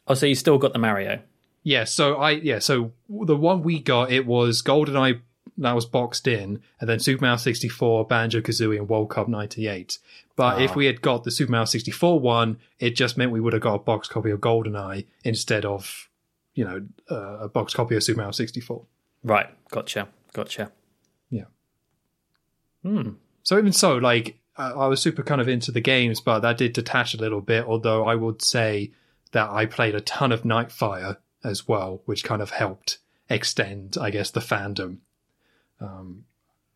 oh, 0.06 0.14
so 0.14 0.26
you 0.26 0.34
still 0.34 0.58
got 0.58 0.72
the 0.72 0.78
Mario? 0.78 1.20
Yeah, 1.64 1.84
so 1.84 2.16
I 2.16 2.30
yeah, 2.32 2.60
so 2.60 2.92
the 3.08 3.36
one 3.36 3.62
we 3.62 3.78
got 3.78 4.10
it 4.10 4.24
was 4.26 4.62
GoldenEye 4.62 5.20
that 5.58 5.74
was 5.74 5.84
boxed 5.86 6.26
in, 6.28 6.60
and 6.80 6.88
then 6.88 6.98
Super 7.00 7.22
Mario 7.24 7.36
64, 7.36 8.06
Banjo 8.06 8.40
Kazooie, 8.40 8.78
and 8.78 8.88
World 8.88 9.10
Cup 9.10 9.28
98. 9.28 9.98
But 10.36 10.62
if 10.62 10.70
Ah. 10.70 10.74
we 10.74 10.86
had 10.86 11.02
got 11.02 11.24
the 11.24 11.30
Super 11.30 11.50
Mario 11.50 11.64
64 11.64 12.20
one, 12.20 12.58
it 12.78 12.96
just 12.96 13.18
meant 13.18 13.32
we 13.32 13.40
would 13.40 13.52
have 13.52 13.62
got 13.62 13.74
a 13.74 13.78
box 13.80 14.08
copy 14.08 14.30
of 14.30 14.40
GoldenEye 14.40 15.04
instead 15.24 15.64
of, 15.64 16.08
you 16.54 16.64
know, 16.64 16.86
uh, 17.10 17.38
a 17.40 17.48
box 17.48 17.74
copy 17.74 17.96
of 17.96 18.02
Super 18.04 18.18
Mario 18.18 18.30
64. 18.32 18.84
Right, 19.24 19.48
gotcha, 19.70 20.08
gotcha. 20.32 20.70
Yeah. 21.28 21.44
Hmm. 22.82 23.10
So 23.42 23.58
even 23.58 23.72
so, 23.72 23.96
like 23.96 24.38
I 24.56 24.70
I 24.70 24.86
was 24.86 25.00
super 25.02 25.22
kind 25.22 25.40
of 25.40 25.48
into 25.48 25.72
the 25.72 25.80
games, 25.80 26.20
but 26.20 26.40
that 26.40 26.58
did 26.58 26.72
detach 26.72 27.14
a 27.14 27.18
little 27.18 27.40
bit. 27.40 27.64
Although 27.64 28.04
I 28.06 28.14
would 28.14 28.42
say 28.42 28.92
that 29.32 29.50
I 29.50 29.66
played 29.66 29.94
a 29.94 30.00
ton 30.00 30.32
of 30.32 30.42
Nightfire 30.42 31.16
as 31.44 31.66
well, 31.68 32.02
which 32.06 32.24
kind 32.24 32.40
of 32.42 32.50
helped 32.50 32.98
extend, 33.28 33.96
I 34.00 34.10
guess, 34.10 34.30
the 34.30 34.40
fandom. 34.40 34.98
Um, 35.80 36.24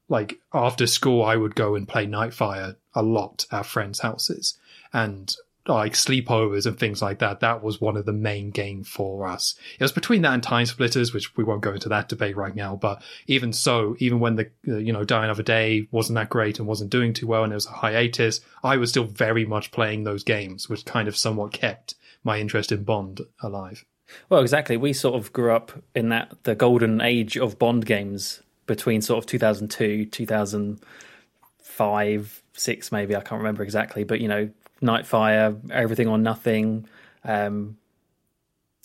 like 0.09 0.39
after 0.53 0.87
school, 0.87 1.25
I 1.25 1.37
would 1.37 1.55
go 1.55 1.75
and 1.75 1.89
play 1.89 2.07
Nightfire 2.07 2.77
a 2.95 3.03
lot 3.03 3.47
at 3.51 3.67
friends' 3.67 4.01
houses, 4.01 4.59
and 4.93 5.35
like 5.67 5.93
sleepovers 5.93 6.67
and 6.67 6.79
things 6.79 7.01
like 7.01 7.21
that. 7.21 7.41
That 7.41 7.63
was 7.63 7.81
one 7.81 7.97
of 7.97 8.05
the 8.05 8.13
main 8.13 8.51
game 8.51 8.83
for 8.83 9.27
us. 9.27 9.55
It 9.79 9.83
was 9.83 9.93
between 9.93 10.23
that 10.23 10.35
and 10.35 10.43
Time 10.43 10.67
Splitters, 10.67 11.15
which 11.15 11.37
we 11.37 11.45
won't 11.45 11.61
go 11.61 11.73
into 11.73 11.89
that 11.89 12.09
debate 12.09 12.37
right 12.37 12.55
now. 12.55 12.77
But 12.77 13.03
even 13.27 13.53
so, 13.53 13.97
even 13.99 14.21
when 14.21 14.37
the 14.37 14.51
uh, 14.69 14.77
you 14.77 14.93
know 14.93 15.05
Die 15.05 15.25
Another 15.25 15.43
Day 15.43 15.89
wasn't 15.91 16.17
that 16.17 16.31
great 16.31 16.59
and 16.59 16.67
wasn't 16.69 16.91
doing 16.91 17.13
too 17.13 17.27
well, 17.27 17.45
and 17.45 17.53
there 17.53 17.57
was 17.57 17.67
a 17.67 17.71
hiatus, 17.71 18.41
I 18.63 18.77
was 18.77 18.91
still 18.91 19.05
very 19.05 19.45
much 19.45 19.71
playing 19.71 20.05
those 20.05 20.25
games, 20.25 20.69
which 20.69 20.85
kind 20.85 21.09
of 21.09 21.17
somewhat 21.17 21.53
kept 21.53 21.95
my 22.25 22.39
interest 22.39 22.73
in 22.73 22.85
Bond 22.85 23.21
alive. 23.41 23.85
Well, 24.29 24.43
exactly. 24.43 24.77
We 24.77 24.93
sort 24.93 25.15
of 25.15 25.33
grew 25.33 25.53
up 25.53 25.73
in 25.95 26.09
that 26.11 26.37
the 26.43 26.55
golden 26.55 27.01
age 27.01 27.39
of 27.39 27.59
Bond 27.59 27.87
games 27.87 28.43
between 28.73 29.03
sort 29.03 29.19
of 29.19 29.27
2002, 29.27 30.07
2005, 30.07 32.43
six 32.55 32.91
maybe. 32.91 33.15
I 33.15 33.21
can't 33.21 33.41
remember 33.41 33.63
exactly, 33.63 34.05
but 34.05 34.19
you 34.19 34.29
know, 34.29 34.49
Nightfire, 34.81 35.71
Everything 35.71 36.09
or 36.09 36.17
Nothing, 36.17 36.87
um, 37.23 37.77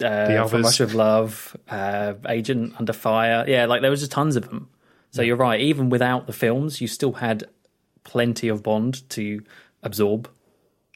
uh, 0.04 0.28
The 0.28 0.46
From. 0.50 0.64
Russia 0.64 0.84
with 0.84 0.94
Love, 0.94 1.56
uh, 1.70 2.16
Agent 2.28 2.74
Under 2.78 2.92
Fire. 2.92 3.46
Yeah, 3.48 3.66
like 3.66 3.82
there 3.82 3.90
was 3.90 4.02
just 4.02 4.12
tons 4.12 4.36
of 4.36 4.50
them. 4.50 4.68
So 5.12 5.22
you're 5.22 5.38
right. 5.38 5.62
Even 5.62 5.90
without 5.90 6.28
the 6.28 6.34
films, 6.34 6.82
you 6.82 6.90
still 6.90 7.14
had 7.14 7.46
plenty 8.04 8.50
of 8.50 8.62
Bond 8.62 9.10
to 9.12 9.42
absorb. 9.84 10.30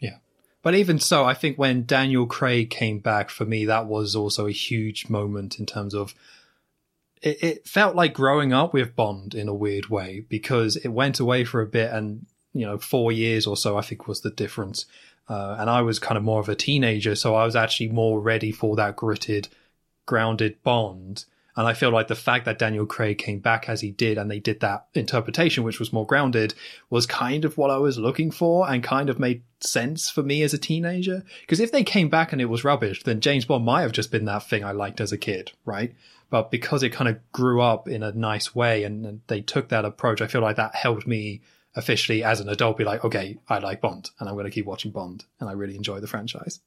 Yeah. 0.02 0.18
But 0.62 0.76
even 0.76 1.00
so, 1.00 1.24
I 1.24 1.34
think 1.34 1.58
when 1.58 1.86
Daniel 1.86 2.26
Craig 2.26 2.70
came 2.70 3.00
back 3.00 3.30
for 3.30 3.46
me, 3.46 3.64
that 3.66 3.86
was 3.86 4.18
also 4.18 4.48
a 4.48 4.52
huge 4.52 5.08
moment 5.08 5.60
in 5.60 5.66
terms 5.66 5.96
of 5.96 6.14
it, 7.22 7.44
it 7.44 7.68
felt 7.68 7.96
like 7.96 8.14
growing 8.14 8.54
up 8.54 8.74
with 8.74 8.96
Bond 8.96 9.34
in 9.34 9.48
a 9.48 9.54
weird 9.54 9.90
way 9.90 10.26
because 10.28 10.76
it 10.76 10.90
went 10.90 11.20
away 11.20 11.44
for 11.44 11.62
a 11.62 11.68
bit 11.68 11.92
and, 11.92 12.26
you 12.54 12.66
know, 12.66 12.78
four 12.78 13.12
years 13.12 13.48
or 13.48 13.56
so, 13.56 13.78
I 13.78 13.82
think 13.82 14.08
was 14.08 14.22
the 14.22 14.32
difference. 14.32 14.86
Uh, 15.30 15.56
and 15.60 15.70
I 15.70 15.82
was 15.82 16.00
kind 16.00 16.18
of 16.18 16.24
more 16.24 16.40
of 16.40 16.50
a 16.50 16.56
teenager, 16.56 17.16
so 17.16 17.36
I 17.36 17.46
was 17.46 17.56
actually 17.56 17.90
more 17.90 18.20
ready 18.20 18.52
for 18.52 18.76
that 18.76 18.96
gritted, 18.96 19.48
grounded 20.06 20.62
Bond. 20.64 21.26
And 21.56 21.68
I 21.68 21.74
feel 21.74 21.90
like 21.90 22.08
the 22.08 22.16
fact 22.16 22.46
that 22.46 22.60
Daniel 22.60 22.86
Craig 22.86 23.18
came 23.18 23.40
back 23.40 23.68
as 23.68 23.82
he 23.82 23.92
did 23.92 24.18
and 24.18 24.32
they 24.32 24.40
did 24.40 24.62
that 24.62 24.88
interpretation, 24.94 25.64
which 25.64 25.80
was 25.80 25.92
more 25.92 26.06
grounded, 26.06 26.54
was 26.90 27.06
kind 27.06 27.44
of 27.44 27.58
what 27.58 27.70
I 27.70 27.78
was 27.78 27.98
looking 27.98 28.32
for 28.32 28.70
and 28.70 28.84
kind 28.84 29.10
of 29.10 29.20
made 29.20 29.44
sense 29.60 30.10
for 30.10 30.24
me 30.24 30.44
as 30.44 30.54
a 30.54 30.58
teenager. 30.58 31.24
Because 31.42 31.60
if 31.60 31.72
they 31.72 31.84
came 31.84 32.10
back 32.10 32.32
and 32.32 32.42
it 32.42 32.46
was 32.46 32.64
rubbish, 32.64 33.04
then 33.04 33.20
James 33.20 33.46
Bond 33.46 33.66
might 33.66 33.82
have 33.82 33.92
just 33.92 34.12
been 34.12 34.26
that 34.26 34.48
thing 34.48 34.64
I 34.64 34.72
liked 34.72 35.02
as 35.02 35.12
a 35.12 35.18
kid, 35.18 35.52
right? 35.66 35.94
But 36.30 36.52
because 36.52 36.82
it 36.82 36.92
kind 36.92 37.10
of 37.10 37.20
grew 37.34 37.62
up 37.62 37.90
in 37.90 38.04
a 38.04 38.14
nice 38.14 38.56
way 38.56 38.86
and, 38.86 39.06
and 39.06 39.22
they 39.28 39.42
took 39.42 39.70
that 39.70 39.84
approach, 39.84 40.22
I 40.22 40.28
feel 40.28 40.42
like 40.42 40.56
that 40.56 40.76
helped 40.76 41.06
me 41.06 41.42
officially 41.76 42.24
as 42.24 42.40
an 42.40 42.50
adult 42.50 42.78
be 42.78 42.84
like, 42.84 43.04
okay, 43.04 43.38
I 43.50 43.60
like 43.60 43.82
Bond 43.82 44.10
and 44.20 44.28
I'm 44.28 44.36
going 44.36 44.46
to 44.46 44.52
keep 44.52 44.66
watching 44.66 44.92
Bond 44.92 45.26
and 45.40 45.50
I 45.50 45.54
really 45.54 45.76
enjoy 45.76 46.00
the 46.00 46.08
franchise. 46.08 46.62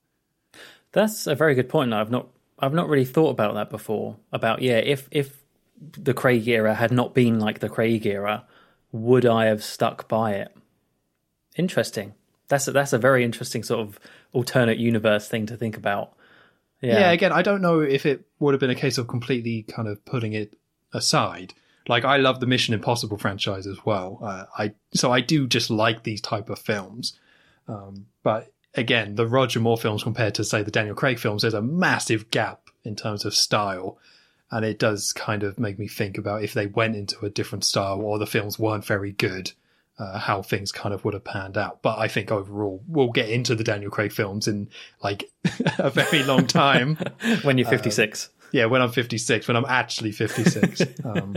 That's 0.92 1.27
a 1.27 1.35
very 1.35 1.55
good 1.55 1.68
point. 1.68 1.92
I've 1.92 2.11
not 2.11 2.29
I've 2.59 2.75
not 2.75 2.88
really 2.88 3.05
thought 3.05 3.31
about 3.31 3.55
that 3.55 3.71
before. 3.71 4.17
About 4.33 4.62
yeah, 4.62 4.79
if 4.79 5.09
if 5.11 5.43
the 5.99 6.14
Craig 6.14 6.47
era 6.47 6.75
had 6.75 6.93
not 6.93 7.14
been 7.14 7.40
like 7.40 7.59
the 7.59 7.69
Craig 7.69 8.07
era, 8.07 8.45
would 8.93 9.27
I 9.27 9.47
have 9.47 9.62
stuck 9.62 10.09
by 10.09 10.35
it? 10.35 10.57
Interesting. 11.57 12.14
That's 12.49 12.69
a, 12.69 12.73
that's 12.73 12.93
a 12.93 12.99
very 12.99 13.25
interesting 13.25 13.62
sort 13.62 13.81
of 13.81 13.99
alternate 14.33 14.79
universe 14.79 15.29
thing 15.29 15.47
to 15.47 15.57
think 15.57 15.77
about. 15.77 16.12
Yeah. 16.81 17.01
Yeah, 17.01 17.11
again, 17.12 17.33
I 17.33 17.43
don't 17.43 17.62
know 17.62 17.81
if 17.81 18.05
it 18.05 18.25
would 18.38 18.53
have 18.53 18.61
been 18.61 18.71
a 18.71 18.75
case 18.75 18.99
of 18.99 19.09
completely 19.09 19.62
kind 19.62 19.88
of 19.88 20.05
putting 20.05 20.35
it 20.35 20.55
aside. 20.93 21.55
Like 21.88 22.05
I 22.05 22.17
love 22.19 22.40
the 22.40 22.47
Mission 22.47 22.75
Impossible 22.75 23.19
franchise 23.19 23.67
as 23.67 23.85
well. 23.85 24.19
Uh, 24.23 24.45
I 24.57 24.75
so 24.95 25.12
I 25.12 25.21
do 25.21 25.47
just 25.47 25.71
like 25.71 26.03
these 26.03 26.21
type 26.21 26.49
of 26.49 26.59
films. 26.59 27.19
Um, 27.69 28.07
but 28.23 28.53
again, 28.75 29.15
the 29.15 29.27
Roger 29.27 29.61
Moore 29.61 29.77
films 29.77 30.03
compared 30.03 30.35
to 30.37 30.45
say 30.45 30.63
the 30.63 30.71
Daniel 30.71 30.95
Craig 30.95 31.19
films, 31.19 31.43
there's 31.43 31.55
a 31.55 31.63
massive 31.63 32.31
gap 32.31 32.71
in 32.85 32.97
terms 32.97 33.25
of 33.25 33.35
style, 33.35 33.99
and 34.51 34.65
it 34.65 34.79
does 34.79 35.13
kind 35.13 35.43
of 35.43 35.59
make 35.59 35.79
me 35.79 35.89
think 35.89 36.19
about 36.19 36.43
if 36.43 36.55
they 36.55 36.67
went 36.67 36.97
into 36.97 37.25
a 37.25 37.31
different 37.31 37.65
style 37.65 38.01
or 38.01 38.19
the 38.19 38.27
films 38.27 38.59
weren't 38.59 38.85
very 38.85 39.13
good. 39.13 39.53
Uh, 39.97 40.19
how 40.19 40.43
things 40.43 40.73
kind 40.73 40.93
of 40.93 41.05
would 41.05 41.15
have 41.15 41.23
panned 41.23 41.57
out, 41.57 41.81
but 41.81 41.97
I 42.01 42.09
think 42.09 42.33
overall 42.33 42.83
we'll 42.89 43.13
get 43.13 43.29
into 43.29 43.55
the 43.55 43.63
Daniel 43.63 43.93
Craig 43.93 44.11
films 44.11 44.49
in 44.49 44.69
like 45.05 45.31
a 45.79 45.89
very 45.89 46.25
long 46.25 46.49
time. 46.49 46.99
when 47.43 47.59
you're 47.59 47.69
56. 47.69 48.29
Yeah, 48.51 48.65
when 48.65 48.83
I'm 48.83 48.91
56, 48.91 49.47
when 49.47 49.57
I'm 49.57 49.65
actually 49.65 50.11
56. 50.11 50.83
um, 51.05 51.37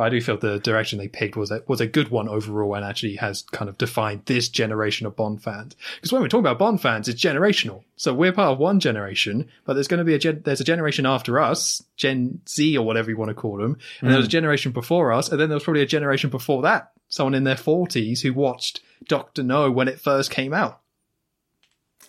but 0.00 0.06
I 0.06 0.08
do 0.08 0.22
feel 0.22 0.38
the 0.38 0.58
direction 0.60 0.98
they 0.98 1.08
picked 1.08 1.36
was 1.36 1.50
a, 1.50 1.62
was 1.66 1.82
a 1.82 1.86
good 1.86 2.08
one 2.08 2.26
overall 2.26 2.74
and 2.74 2.86
actually 2.86 3.16
has 3.16 3.42
kind 3.42 3.68
of 3.68 3.76
defined 3.76 4.22
this 4.24 4.48
generation 4.48 5.06
of 5.06 5.14
Bond 5.14 5.42
fans. 5.42 5.76
Because 5.96 6.10
when 6.10 6.22
we're 6.22 6.28
talking 6.28 6.46
about 6.46 6.58
Bond 6.58 6.80
fans, 6.80 7.06
it's 7.06 7.20
generational. 7.20 7.84
So 7.96 8.14
we're 8.14 8.32
part 8.32 8.52
of 8.52 8.58
one 8.58 8.80
generation, 8.80 9.50
but 9.66 9.74
there's 9.74 9.88
going 9.88 9.98
to 9.98 10.04
be 10.04 10.14
a 10.14 10.18
gen- 10.18 10.40
there's 10.42 10.62
a 10.62 10.64
generation 10.64 11.04
after 11.04 11.38
us, 11.38 11.82
Gen 11.98 12.40
Z 12.48 12.78
or 12.78 12.86
whatever 12.86 13.10
you 13.10 13.18
want 13.18 13.28
to 13.28 13.34
call 13.34 13.58
them, 13.58 13.76
and 14.00 14.08
there 14.08 14.16
was 14.16 14.24
a 14.24 14.28
mm. 14.30 14.32
generation 14.32 14.72
before 14.72 15.12
us, 15.12 15.28
and 15.28 15.38
then 15.38 15.50
there 15.50 15.56
was 15.56 15.64
probably 15.64 15.82
a 15.82 15.86
generation 15.86 16.30
before 16.30 16.62
that, 16.62 16.92
someone 17.08 17.34
in 17.34 17.44
their 17.44 17.54
40s 17.54 18.22
who 18.22 18.32
watched 18.32 18.80
Doctor 19.06 19.42
No 19.42 19.70
when 19.70 19.86
it 19.86 20.00
first 20.00 20.30
came 20.30 20.54
out. 20.54 20.80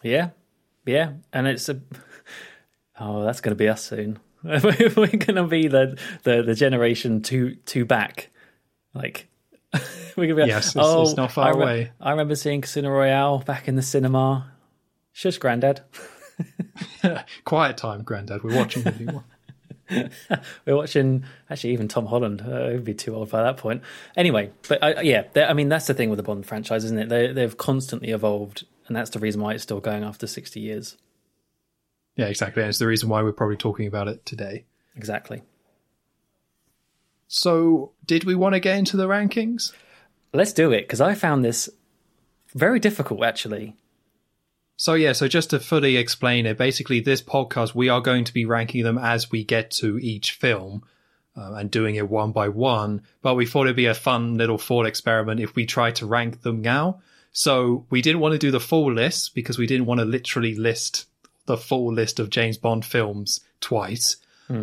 Yeah, 0.02 0.30
yeah, 0.86 1.16
and 1.34 1.46
it's 1.46 1.68
a 1.68 1.82
oh, 3.02 3.26
that's 3.26 3.42
going 3.42 3.52
to 3.52 3.62
be 3.62 3.68
us 3.68 3.84
soon. 3.84 4.18
We're 4.44 5.08
going 5.08 5.36
to 5.36 5.48
be 5.48 5.68
the, 5.68 5.98
the 6.24 6.42
the 6.44 6.56
generation 6.56 7.22
two 7.22 7.56
two 7.66 7.86
back, 7.86 8.30
like 8.94 9.28
we're 10.16 10.28
going 10.28 10.30
to 10.30 10.36
be. 10.36 10.42
Like, 10.42 10.48
Yes, 10.50 10.70
it's- 10.76 10.86
oh, 10.86 11.04
it's 11.04 11.16
not 11.16 11.32
far 11.32 11.48
I 11.48 11.52
re- 11.52 11.56
away." 11.64 11.92
I 12.02 12.12
remember 12.12 12.36
seeing 12.36 12.62
Casino 12.62 12.90
Royale 12.90 13.40
back 13.40 13.68
in 13.68 13.76
the 13.76 13.82
cinema. 13.82 14.52
Shush, 15.14 15.38
Grandad. 15.38 15.82
Quiet 17.46 17.78
time, 17.78 18.04
Grandad. 18.04 18.44
We're 18.44 18.56
watching 18.56 18.84
the 18.84 18.92
new 18.92 19.06
one. 19.14 20.10
We're 20.66 20.76
watching 20.78 21.26
actually 21.50 21.74
even 21.74 21.88
Tom 21.90 22.06
Holland. 22.06 22.42
Uh, 22.42 22.70
he'd 22.70 22.86
be 22.86 22.94
too 22.94 23.14
old 23.14 23.30
by 23.30 23.44
that 23.44 23.58
point. 23.58 23.82
Anyway, 24.16 24.52
but 24.68 24.82
uh, 24.82 25.02
yeah, 25.02 25.24
I 25.36 25.54
mean 25.54 25.68
that's 25.70 25.88
the 25.88 25.94
thing 25.94 26.10
with 26.10 26.18
the 26.18 26.24
Bond 26.24 26.46
franchise, 26.46 26.86
isn't 26.86 26.98
it? 26.98 27.10
They 27.10 27.32
they've 27.34 27.56
constantly 27.58 28.10
evolved, 28.12 28.66
and 28.88 28.96
that's 28.96 29.10
the 29.10 29.20
reason 29.20 29.42
why 29.42 29.54
it's 29.54 29.64
still 29.64 29.82
going 29.82 30.04
after 30.04 30.28
sixty 30.28 30.62
years. 30.62 30.98
Yeah, 32.16 32.28
exactly. 32.28 32.64
And 32.64 32.70
it's 32.70 32.80
the 32.80 32.88
reason 32.88 33.10
why 33.10 33.22
we're 33.22 33.32
probably 33.32 33.58
talking 33.58 33.88
about 33.88 34.08
it 34.08 34.26
today. 34.26 34.66
Exactly. 34.96 35.42
So, 37.28 37.94
did 38.06 38.26
we 38.26 38.36
want 38.36 38.56
to 38.56 38.60
get 38.60 38.78
into 38.78 38.98
the 38.98 39.08
rankings? 39.08 39.72
Let's 40.34 40.54
do 40.54 40.72
it 40.72 40.82
because 40.82 41.00
I 41.00 41.16
found 41.16 41.46
this 41.46 41.70
very 42.54 42.80
difficult 42.80 43.24
actually. 43.24 43.76
So, 44.76 44.96
yeah, 44.96 45.14
so 45.14 45.28
just 45.28 45.52
to 45.52 45.60
fully 45.60 45.96
explain 45.96 46.46
it, 46.46 46.58
basically, 46.58 47.00
this 47.00 47.22
podcast, 47.22 47.76
we 47.76 47.88
are 47.88 48.02
going 48.02 48.24
to 48.26 48.34
be 48.34 48.46
ranking 48.46 48.84
them 48.84 48.98
as 48.98 49.30
we 49.30 49.44
get 49.44 49.70
to 49.72 50.00
each 50.00 50.34
film 50.34 50.84
uh, 51.38 51.54
and 51.54 51.70
doing 51.70 51.96
it 51.96 52.10
one 52.10 52.32
by 52.32 52.50
one. 52.50 53.04
But 53.22 53.36
we 53.36 53.46
thought 53.46 53.68
it'd 53.68 53.76
be 53.76 53.86
a 53.86 53.94
fun 53.94 54.36
little 54.36 54.58
thought 54.58 54.88
experiment 54.88 55.40
if 55.40 55.56
we 55.56 55.66
try 55.66 55.92
to 55.92 56.06
rank 56.06 56.42
them 56.42 56.62
now. 56.62 57.02
So, 57.32 57.86
we 57.90 58.02
didn't 58.02 58.22
want 58.22 58.34
to 58.34 58.40
do 58.40 58.52
the 58.52 58.60
full 58.60 58.92
list 58.92 59.36
because 59.36 59.58
we 59.58 59.68
didn't 59.68 59.86
want 59.86 60.00
to 60.00 60.06
literally 60.06 60.56
list 60.56 61.06
the 61.46 61.58
full 61.58 61.94
list 61.94 62.20
of 62.20 62.30
James 62.30 62.58
Bond 62.58 62.86
films 62.86 63.42
twice. 63.60 64.18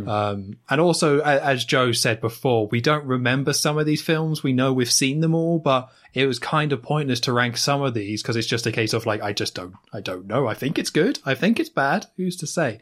Um, 0.09 0.59
and 0.69 0.81
also, 0.81 1.21
as 1.21 1.65
Joe 1.65 1.93
said 1.93 2.21
before, 2.21 2.67
we 2.69 2.81
don't 2.81 3.07
remember 3.07 3.55
some 3.55 3.79
of 3.79 3.87
these 3.87 4.03
films. 4.03 4.43
We 4.43 4.53
know 4.53 4.73
we've 4.73 4.93
seen 4.93 5.21
them 5.21 5.35
all, 5.35 5.59
but 5.59 5.91
it 6.13 6.27
was 6.27 6.39
kind 6.39 6.73
of 6.73 6.83
pointless 6.83 7.21
to 7.21 7.33
rank 7.33 7.57
some 7.57 7.81
of 7.81 7.95
these 7.95 8.23
because 8.23 8.37
it's 8.37 8.47
just 8.47 8.67
a 8.67 8.73
case 8.73 8.93
of 8.93 9.07
like, 9.07 9.23
I 9.23 9.33
just 9.33 9.55
don't, 9.55 9.75
I 9.93 10.01
don't 10.01 10.27
know. 10.27 10.47
I 10.47 10.55
think 10.55 10.79
it's 10.79 10.91
good. 10.91 11.21
I 11.25 11.35
think 11.35 11.59
it's 11.59 11.71
bad. 11.71 12.07
Who's 12.17 12.37
to 12.37 12.47
say? 12.47 12.81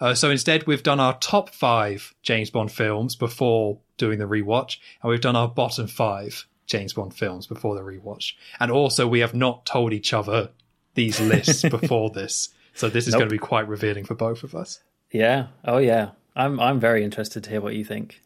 Uh, 0.00 0.14
so 0.14 0.30
instead, 0.30 0.66
we've 0.66 0.82
done 0.82 1.00
our 1.00 1.18
top 1.18 1.50
five 1.50 2.14
James 2.22 2.50
Bond 2.50 2.70
films 2.70 3.16
before 3.16 3.78
doing 3.96 4.18
the 4.18 4.26
rewatch, 4.26 4.78
and 5.02 5.10
we've 5.10 5.20
done 5.20 5.36
our 5.36 5.48
bottom 5.48 5.86
five 5.88 6.46
James 6.66 6.92
Bond 6.92 7.14
films 7.14 7.46
before 7.46 7.74
the 7.74 7.82
rewatch. 7.82 8.34
And 8.60 8.70
also, 8.70 9.08
we 9.08 9.20
have 9.20 9.34
not 9.34 9.66
told 9.66 9.92
each 9.92 10.12
other 10.12 10.50
these 10.94 11.20
lists 11.20 11.62
before 11.68 12.10
this, 12.10 12.50
so 12.78 12.88
this 12.88 13.06
is 13.06 13.12
Nope. 13.12 13.20
going 13.20 13.28
to 13.28 13.34
be 13.34 13.38
quite 13.38 13.68
revealing 13.68 14.04
for 14.04 14.14
both 14.14 14.42
of 14.44 14.54
us. 14.54 14.80
Yeah. 15.12 15.48
Oh, 15.64 15.78
yeah. 15.78 16.10
I'm 16.36 16.58
I'm 16.60 16.78
very 16.80 17.02
interested 17.04 17.44
to 17.44 17.50
hear 17.50 17.60
what 17.60 17.74
you 17.74 17.84
think. 17.84 18.22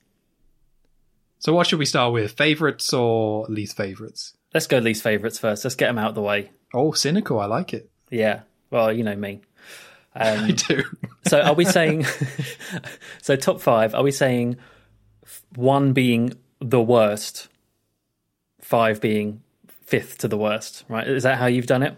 So, 1.38 1.52
what 1.52 1.66
should 1.66 1.78
we 1.78 1.86
start 1.86 2.12
with? 2.12 2.32
Favorites 2.32 2.92
or 2.92 3.46
least 3.48 3.76
favorites? 3.76 4.34
Let's 4.54 4.66
go 4.66 4.78
least 4.78 5.02
favorites 5.02 5.38
first. 5.38 5.64
Let's 5.64 5.74
get 5.74 5.86
them 5.88 5.98
out 5.98 6.10
of 6.10 6.14
the 6.14 6.22
way. 6.22 6.50
Oh, 6.74 6.92
cynical. 6.92 7.40
I 7.40 7.46
like 7.46 7.72
it. 7.74 7.90
Yeah. 8.10 8.42
Well, 8.70 8.92
you 8.92 9.02
know 9.02 9.16
me. 9.16 9.40
I 10.14 10.28
Um, 10.36 10.54
do. 10.54 10.84
so 11.26 11.40
are 11.40 11.54
we 11.54 11.64
saying? 11.64 12.04
so 13.22 13.34
top 13.36 13.60
five. 13.60 13.94
Are 13.94 14.02
we 14.02 14.10
saying 14.12 14.56
one 15.56 15.92
being 15.94 16.34
the 16.60 16.82
worst, 16.82 17.48
five 18.60 19.00
being 19.00 19.42
fifth 19.68 20.18
to 20.18 20.28
the 20.28 20.36
worst? 20.38 20.84
Right? 20.88 21.08
Is 21.08 21.22
that 21.22 21.38
how 21.38 21.46
you've 21.46 21.66
done 21.66 21.82
it? 21.82 21.96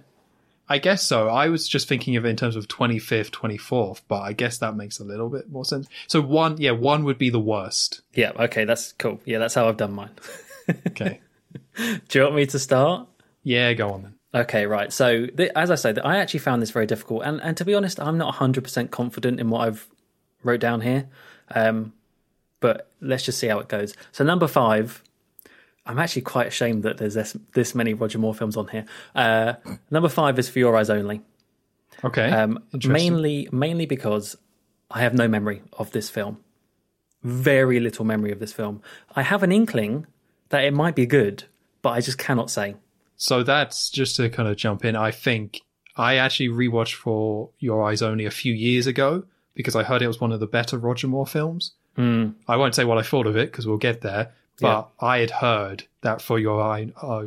I 0.69 0.79
guess 0.79 1.03
so. 1.03 1.29
I 1.29 1.49
was 1.49 1.69
just 1.69 1.89
thinking 1.89 2.17
of 2.17 2.25
it 2.25 2.31
in 2.31 2.37
terms 2.37 2.57
of 2.57 2.69
25th, 2.69 3.31
24th, 3.31 4.01
but 4.09 4.21
I 4.21 4.33
guess 4.33 4.59
that 4.59 4.77
makes 4.77 4.99
a 4.99 5.05
little 5.05 5.29
bit 5.29 5.51
more 5.51 5.65
sense. 5.65 5.89
So, 6.07 6.21
one, 6.23 6.57
yeah, 6.59 6.71
one 6.71 7.05
would 7.05 7.19
be 7.19 7.29
the 7.31 7.41
worst. 7.41 8.01
Yeah. 8.15 8.33
Okay. 8.39 8.65
That's 8.65 8.93
cool. 8.95 9.21
Yeah. 9.27 9.39
That's 9.39 9.55
how 9.55 9.69
I've 9.69 9.77
done 9.77 9.93
mine. 9.93 10.11
Okay. 10.89 11.21
Do 11.77 12.19
you 12.19 12.23
want 12.23 12.37
me 12.37 12.47
to 12.47 12.59
start? 12.59 13.07
yeah, 13.43 13.73
go 13.75 13.91
on 13.91 14.03
then. 14.03 14.15
Okay, 14.43 14.65
right. 14.67 14.91
So, 14.91 15.27
th- 15.27 15.53
as 15.55 15.71
I 15.71 15.75
said, 15.75 15.99
I 15.99 16.17
actually 16.17 16.41
found 16.41 16.63
this 16.63 16.71
very 16.71 16.87
difficult, 16.87 17.23
and 17.25 17.39
and 17.43 17.55
to 17.59 17.65
be 17.67 17.75
honest, 17.75 18.01
I'm 18.01 18.17
not 18.17 18.29
100 18.29 18.65
percent 18.65 18.91
confident 18.91 19.39
in 19.41 19.51
what 19.51 19.69
I've 19.69 19.87
wrote 20.43 20.61
down 20.61 20.81
here. 20.81 21.07
Um, 21.55 21.93
but 22.61 22.91
let's 23.03 23.25
just 23.25 23.39
see 23.39 23.47
how 23.49 23.59
it 23.59 23.69
goes. 23.69 23.95
So, 24.11 24.25
number 24.25 24.47
five, 24.49 25.03
I'm 25.87 25.99
actually 25.99 26.23
quite 26.23 26.47
ashamed 26.47 26.83
that 26.85 26.99
there's 26.99 27.15
this 27.15 27.37
this 27.53 27.75
many 27.75 27.95
Roger 27.95 28.19
Moore 28.19 28.35
films 28.35 28.57
on 28.57 28.69
here. 28.69 28.87
Uh, 29.15 29.55
number 29.91 30.09
five 30.09 30.39
is 30.39 30.49
For 30.49 30.59
Your 30.59 30.77
Eyes 30.77 30.91
Only. 30.91 31.21
Okay. 32.03 32.31
Um, 32.31 32.63
mainly, 32.85 33.49
mainly 33.53 33.87
because 33.87 34.37
I 34.91 35.01
have 35.01 35.15
no 35.15 35.29
memory 35.29 35.63
of 35.75 35.91
this 35.93 36.11
film. 36.11 36.39
Very 37.23 37.81
little 37.81 38.05
memory 38.05 38.33
of 38.33 38.39
this 38.41 38.53
film. 38.53 38.83
I 39.15 39.23
have 39.23 39.43
an 39.43 39.53
inkling 39.53 40.07
that 40.51 40.65
it 40.65 40.75
might 40.75 40.95
be 40.95 41.07
good, 41.07 41.45
but 41.83 41.91
I 41.91 42.01
just 42.01 42.19
cannot 42.19 42.51
say. 42.51 42.77
So 43.17 43.43
that's 43.43 43.91
just 43.91 44.17
to 44.17 44.29
kind 44.29 44.49
of 44.49 44.57
jump 44.57 44.85
in. 44.85 44.97
I 44.97 45.11
think 45.11 45.63
I 45.97 46.17
actually 46.17 46.49
rewatched 46.49 46.95
for 46.95 47.51
Your 47.59 47.83
Eyes 47.85 48.03
Only 48.03 48.27
a 48.27 48.31
few 48.31 48.53
years 48.53 48.87
ago 48.87 49.25
because 49.55 49.77
I 49.77 49.85
heard 49.85 50.03
it 50.03 50.09
was 50.09 50.21
one 50.21 50.33
of 50.33 50.41
the 50.41 50.47
better 50.47 50.79
Roger 50.79 51.07
Moore 51.07 51.27
films. 51.27 51.73
Mm. 51.97 52.35
I 52.49 52.57
won't 52.57 52.75
say 52.75 52.85
what 52.85 52.99
I 52.99 53.03
thought 53.03 53.27
of 53.27 53.37
it 53.37 53.51
because 53.51 53.67
we'll 53.67 53.79
get 53.79 54.01
there. 54.01 54.33
But 54.61 54.91
I 55.01 55.19
had 55.19 55.31
heard 55.31 55.85
that 56.03 56.23
for 56.23 56.39
your 56.39 56.63
eye, 56.63 56.93
uh, 57.01 57.25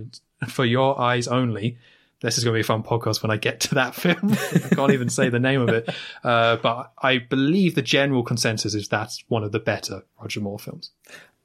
for 0.48 0.66
your 0.66 1.00
eyes 1.00 1.28
only. 1.28 1.78
This 2.20 2.40
is 2.40 2.44
going 2.44 2.54
to 2.54 2.58
be 2.58 2.62
a 2.62 2.64
fun 2.64 2.82
podcast 2.82 3.22
when 3.22 3.30
I 3.30 3.38
get 3.38 3.60
to 3.62 3.76
that 3.76 3.94
film. 3.96 4.32
I 4.32 4.76
can't 4.76 4.92
even 4.92 5.10
say 5.10 5.30
the 5.30 5.40
name 5.40 5.62
of 5.62 5.70
it. 5.70 5.90
Uh, 6.24 6.56
but 6.56 6.92
I 6.98 7.20
believe 7.20 7.76
the 7.76 7.84
general 7.84 8.24
consensus 8.24 8.74
is 8.74 8.88
that's 8.88 9.24
one 9.28 9.44
of 9.44 9.52
the 9.52 9.60
better 9.60 10.04
Roger 10.20 10.40
Moore 10.40 10.58
films. 10.58 10.92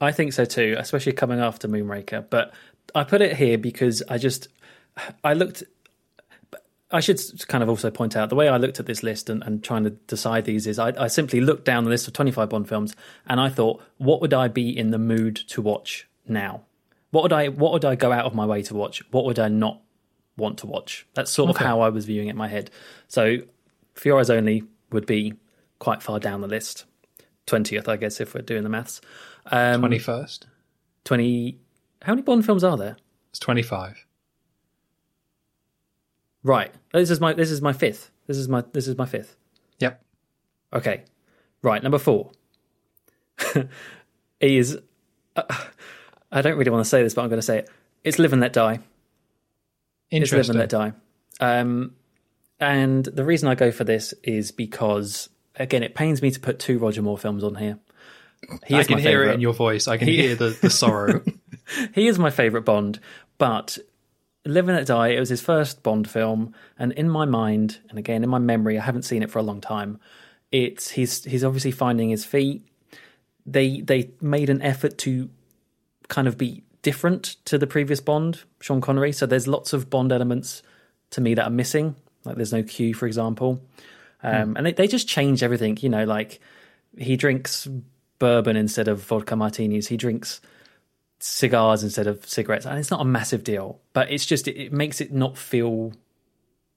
I 0.01 0.13
think 0.13 0.33
so 0.33 0.45
too, 0.45 0.75
especially 0.79 1.13
coming 1.13 1.41
after 1.41 1.69
Moonraker. 1.69 2.25
But 2.29 2.55
I 2.95 3.05
put 3.05 3.21
it 3.21 3.37
here 3.37 3.59
because 3.59 4.03
I 4.09 4.19
just 4.19 4.49
I 5.23 5.35
looked. 5.35 5.63
I 6.93 7.01
should 7.01 7.21
kind 7.49 7.63
of 7.63 7.71
also 7.71 7.91
point 7.91 8.17
out 8.17 8.29
the 8.29 8.35
way 8.35 8.49
I 8.49 8.59
looked 8.59 8.79
at 8.79 8.87
this 8.87 9.03
list 9.03 9.31
and, 9.31 9.43
and 9.43 9.65
trying 9.65 9.85
to 9.85 9.91
decide 9.91 10.45
these 10.45 10.67
is 10.67 10.79
I, 10.79 10.93
I 10.99 11.07
simply 11.09 11.41
looked 11.41 11.65
down 11.65 11.85
the 11.85 11.91
list 11.91 12.07
of 12.07 12.13
25 12.13 12.51
Bond 12.51 12.69
films 12.69 12.95
and 13.27 13.41
I 13.41 13.49
thought, 13.49 13.83
what 13.97 14.21
would 14.21 14.35
I 14.35 14.49
be 14.49 14.77
in 14.77 14.91
the 14.91 14.99
mood 14.99 15.37
to 15.49 15.63
watch 15.63 16.07
now? 16.29 16.63
What 17.11 17.23
would 17.23 17.33
I 17.33 17.49
what 17.49 17.73
would 17.73 17.85
I 17.85 17.95
go 17.95 18.13
out 18.13 18.27
of 18.27 18.35
my 18.35 18.47
way 18.47 18.63
to 18.63 18.75
watch? 18.75 19.03
What 19.11 19.25
would 19.25 19.39
I 19.39 19.49
not 19.49 19.81
want 20.37 20.59
to 20.59 20.67
watch? 20.67 21.07
That's 21.15 21.31
sort 21.31 21.51
of 21.51 21.57
how 21.57 21.81
I 21.81 21.89
was 21.89 22.05
viewing 22.07 22.29
it 22.29 22.33
in 22.33 22.37
my 22.37 22.49
head. 22.49 22.71
So, 23.09 23.39
Eyes 24.07 24.31
Only 24.31 24.65
would 24.91 25.07
be 25.07 25.35
quite 25.79 26.03
far 26.03 26.19
down 26.19 26.41
the 26.41 26.49
list, 26.49 26.87
twentieth, 27.47 27.89
I 27.89 27.97
guess, 27.97 28.21
if 28.21 28.35
we're 28.35 28.41
doing 28.43 28.63
the 28.63 28.71
maths. 28.71 29.01
Um, 29.47 29.83
21st. 29.83 30.45
20 31.05 31.59
how 32.03 32.13
many 32.13 32.23
bond 32.23 32.47
films 32.47 32.63
are 32.63 32.77
there 32.77 32.97
It's 33.31 33.41
25. 33.41 34.07
Right. 36.43 36.73
This 36.93 37.11
is 37.11 37.21
my 37.21 37.33
this 37.33 37.51
is 37.51 37.61
my 37.63 37.73
fifth. 37.73 38.11
This 38.27 38.37
is 38.39 38.49
my 38.49 38.63
this 38.73 38.87
is 38.89 38.97
my 38.97 39.07
fifth. 39.07 39.37
Yep. 39.81 40.03
okay. 40.75 41.05
Right 41.63 41.83
number 41.83 41.99
four. 41.99 42.31
Is 44.41 44.77
uh, 45.37 45.43
i 46.33 46.43
don't 46.43 46.57
really 46.59 46.71
want 46.71 46.85
to 46.85 46.89
say 46.89 47.03
this 47.03 47.15
but 47.15 47.23
i'm 47.23 47.29
going 47.29 47.39
to 47.39 47.47
say 47.47 47.59
it. 47.59 47.71
It's 48.05 48.19
live 48.19 48.33
and 48.33 48.43
let 48.43 48.53
die. 48.53 48.81
Interesting. 50.11 50.39
it's 50.41 50.49
live 50.49 50.57
and 50.57 50.59
let 50.61 50.69
die. 50.69 50.93
Um 51.41 51.95
and 52.61 53.05
the 53.05 53.25
reason 53.25 53.49
i 53.49 53.55
go 53.55 53.71
for 53.71 53.85
this 53.85 54.13
is 54.25 54.51
because 54.53 55.29
again 55.57 55.83
it 55.83 55.95
pains 55.95 56.21
me 56.23 56.31
to 56.33 56.41
put 56.41 56.59
two 56.59 56.79
roger 56.79 57.03
moore 57.03 57.19
films 57.19 57.45
on 57.45 57.55
here. 57.55 57.79
He 58.67 58.75
I 58.75 58.81
is 58.81 58.87
can 58.89 58.97
my 58.97 59.01
hear 59.01 59.23
it 59.25 59.35
in 59.35 59.41
your 59.41 59.55
voice. 59.55 59.87
I 59.87 59.97
can 59.97 60.09
He- 60.09 60.17
hear 60.23 60.35
the, 60.35 60.57
the 60.61 60.71
sorrow. 60.71 61.23
he 61.95 62.09
is 62.09 62.19
my 62.19 62.31
favourite 62.31 62.65
Bond, 62.65 62.99
but 63.39 63.79
Live 64.45 64.69
and 64.69 64.77
Let 64.77 64.87
Die, 64.87 65.09
it 65.09 65.21
was 65.21 65.29
his 65.29 65.41
first 65.41 65.83
Bond 65.83 66.11
film, 66.11 66.53
and 66.79 66.93
in 66.93 67.09
my 67.09 67.25
mind, 67.25 67.79
and 67.89 67.99
again 67.99 68.25
in 68.25 68.31
my 68.31 68.39
memory, 68.39 68.79
I 68.79 68.83
haven't 68.83 69.05
seen 69.05 69.23
it 69.23 69.31
for 69.31 69.39
a 69.39 69.43
long 69.43 69.61
time. 69.61 70.01
It's 70.51 70.91
he's 70.91 71.25
he's 71.25 71.45
obviously 71.45 71.71
finding 71.71 72.11
his 72.11 72.25
feet. 72.25 72.67
They 73.47 73.81
they 73.81 74.11
made 74.21 74.51
an 74.51 74.61
effort 74.63 74.99
to 74.99 75.31
kind 76.09 76.27
of 76.27 76.37
be 76.37 76.65
different 76.83 77.37
to 77.45 77.57
the 77.57 77.67
previous 77.67 78.01
Bond, 78.01 78.43
Sean 78.61 78.81
Connery. 78.81 79.13
So 79.13 79.27
there's 79.27 79.47
lots 79.47 79.73
of 79.73 79.89
Bond 79.89 80.11
elements 80.11 80.63
to 81.11 81.21
me 81.21 81.35
that 81.35 81.45
are 81.45 81.51
missing. 81.51 81.95
Like 82.25 82.37
there's 82.37 82.53
no 82.53 82.65
Q, 82.65 82.95
for 82.95 83.07
example, 83.07 83.63
um, 84.25 84.57
and 84.57 84.67
they 84.67 84.73
they 84.73 84.89
just 84.89 85.07
change 85.07 85.45
everything. 85.45 85.79
You 85.81 85.89
know, 85.89 86.05
like 86.05 86.41
he 86.99 87.17
drinks 87.17 87.69
bourbon 88.19 88.57
instead 88.57 88.89
of 88.89 89.03
vodka 89.03 89.37
martinis. 89.37 89.89
He 89.89 89.97
drinks 89.97 90.41
cigars 91.23 91.85
instead 91.85 92.07
of 92.07 92.27
cigarettes, 92.29 92.67
and 92.67 92.79
it's 92.79 92.91
not 92.91 93.01
a 93.01 93.05
massive 93.05 93.45
deal, 93.45 93.81
but 93.93 94.11
it's 94.11 94.27
just 94.27 94.49
it, 94.49 94.57
it 94.57 94.73
makes 94.73 95.01
it 95.01 95.13
not 95.13 95.39
feel 95.39 95.93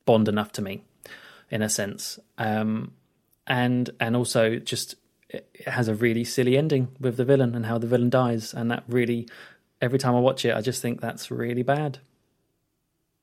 Bond 0.06 0.28
enough 0.28 0.52
to 0.54 0.62
me, 0.62 0.84
in 1.50 1.62
a 1.62 1.70
sense. 1.70 2.20
Um, 2.38 2.94
and 3.48 3.90
and 4.00 4.16
also 4.16 4.58
just 4.58 4.96
it 5.30 5.50
has 5.66 5.88
a 5.88 5.96
really 5.96 6.24
silly 6.24 6.58
ending 6.58 6.90
with 7.00 7.18
the 7.18 7.26
villain 7.26 7.56
and 7.56 7.66
how 7.66 7.78
the 7.78 7.88
villain 7.88 8.10
dies, 8.10 8.54
and 8.54 8.70
that 8.70 8.84
really 8.88 9.28
every 9.82 10.00
time 10.00 10.16
I 10.16 10.20
watch 10.20 10.46
it, 10.46 10.56
I 10.56 10.62
just 10.62 10.82
think 10.82 11.02
that's 11.02 11.32
really 11.32 11.64
bad. 11.64 12.00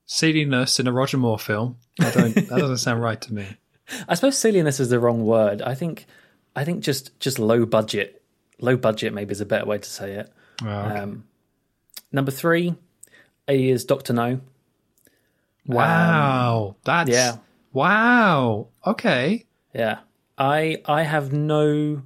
Silliness 0.06 0.80
in 0.80 0.88
a 0.88 0.92
Roger 0.92 1.18
Moore 1.18 1.38
film. 1.38 1.76
I 2.00 2.10
don't. 2.10 2.34
that 2.34 2.48
doesn't 2.48 2.78
sound 2.78 3.00
right 3.00 3.20
to 3.20 3.32
me. 3.32 3.46
I 4.08 4.14
suppose 4.14 4.36
silliness 4.36 4.80
is 4.80 4.88
the 4.88 4.98
wrong 4.98 5.24
word. 5.24 5.62
I 5.62 5.74
think 5.74 6.06
I 6.56 6.64
think 6.64 6.82
just 6.82 7.18
just 7.20 7.38
low 7.38 7.64
budget, 7.64 8.22
low 8.60 8.76
budget 8.76 9.14
maybe 9.14 9.30
is 9.32 9.40
a 9.40 9.46
better 9.46 9.66
way 9.66 9.78
to 9.78 9.88
say 9.88 10.14
it. 10.14 10.32
Okay. 10.66 10.98
Um, 10.98 11.24
number 12.10 12.30
three 12.30 12.74
is 13.48 13.84
Doctor 13.84 14.12
No. 14.12 14.40
wow, 15.66 16.76
that's 16.84 17.10
yeah. 17.10 17.36
Wow. 17.72 18.68
Okay. 18.86 19.46
Yeah, 19.74 20.00
I 20.36 20.82
I 20.86 21.02
have 21.02 21.32
no 21.32 22.02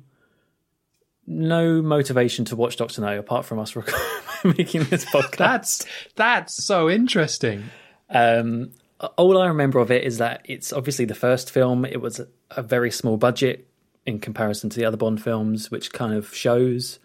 no 1.26 1.82
motivation 1.82 2.44
to 2.46 2.56
watch 2.56 2.76
Doctor 2.76 3.00
No 3.00 3.18
apart 3.18 3.44
from 3.44 3.58
us 3.58 3.74
making 4.44 4.84
this 4.84 5.04
podcast. 5.12 5.36
That's 5.36 5.86
that's 6.14 6.64
so 6.64 6.88
interesting. 6.88 7.64
Um, 8.10 8.70
all 9.18 9.38
I 9.38 9.48
remember 9.48 9.78
of 9.80 9.90
it 9.90 10.04
is 10.04 10.18
that 10.18 10.42
it's 10.44 10.72
obviously 10.72 11.04
the 11.04 11.14
first 11.14 11.50
film. 11.50 11.84
It 11.84 12.00
was 12.00 12.20
a 12.50 12.62
very 12.62 12.90
small 12.90 13.16
budget 13.16 13.68
in 14.06 14.20
comparison 14.20 14.70
to 14.70 14.78
the 14.78 14.84
other 14.84 14.96
Bond 14.96 15.22
films, 15.22 15.70
which 15.70 15.92
kind 15.92 16.14
of 16.14 16.32
shows. 16.34 16.98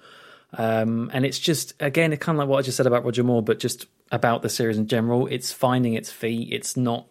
Um, 0.54 1.10
and 1.14 1.26
it's 1.26 1.40
just 1.40 1.74
again, 1.80 2.12
it's 2.14 2.24
kind 2.24 2.36
of 2.36 2.40
like 2.40 2.50
what 2.50 2.60
I 2.60 2.62
just 2.62 2.78
said 2.78 2.88
about 2.88 3.06
Roger 3.06 3.24
Moore, 3.24 3.42
but 3.42 3.60
just 3.60 3.86
about 4.12 4.42
the 4.42 4.50
series 4.50 4.78
in 4.78 4.88
general. 4.88 5.28
It's 5.28 5.52
finding 5.54 5.94
its 5.94 6.12
feet. 6.12 6.52
It's 6.52 6.76
not. 6.76 7.08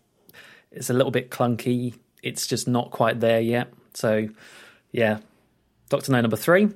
It's 0.70 0.90
a 0.90 0.92
little 0.94 1.11
bit 1.11 1.31
clunky. 1.31 1.94
It's 2.22 2.46
just 2.46 2.68
not 2.68 2.90
quite 2.90 3.18
there 3.20 3.40
yet. 3.40 3.72
So, 3.94 4.29
yeah, 4.92 5.18
Doctor 5.88 6.12
No 6.12 6.20
number 6.20 6.37
three. 6.37 6.68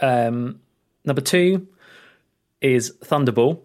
Um, 0.00 0.60
number 1.04 1.20
two 1.22 1.68
is 2.60 2.92
Thunderball. 3.04 3.60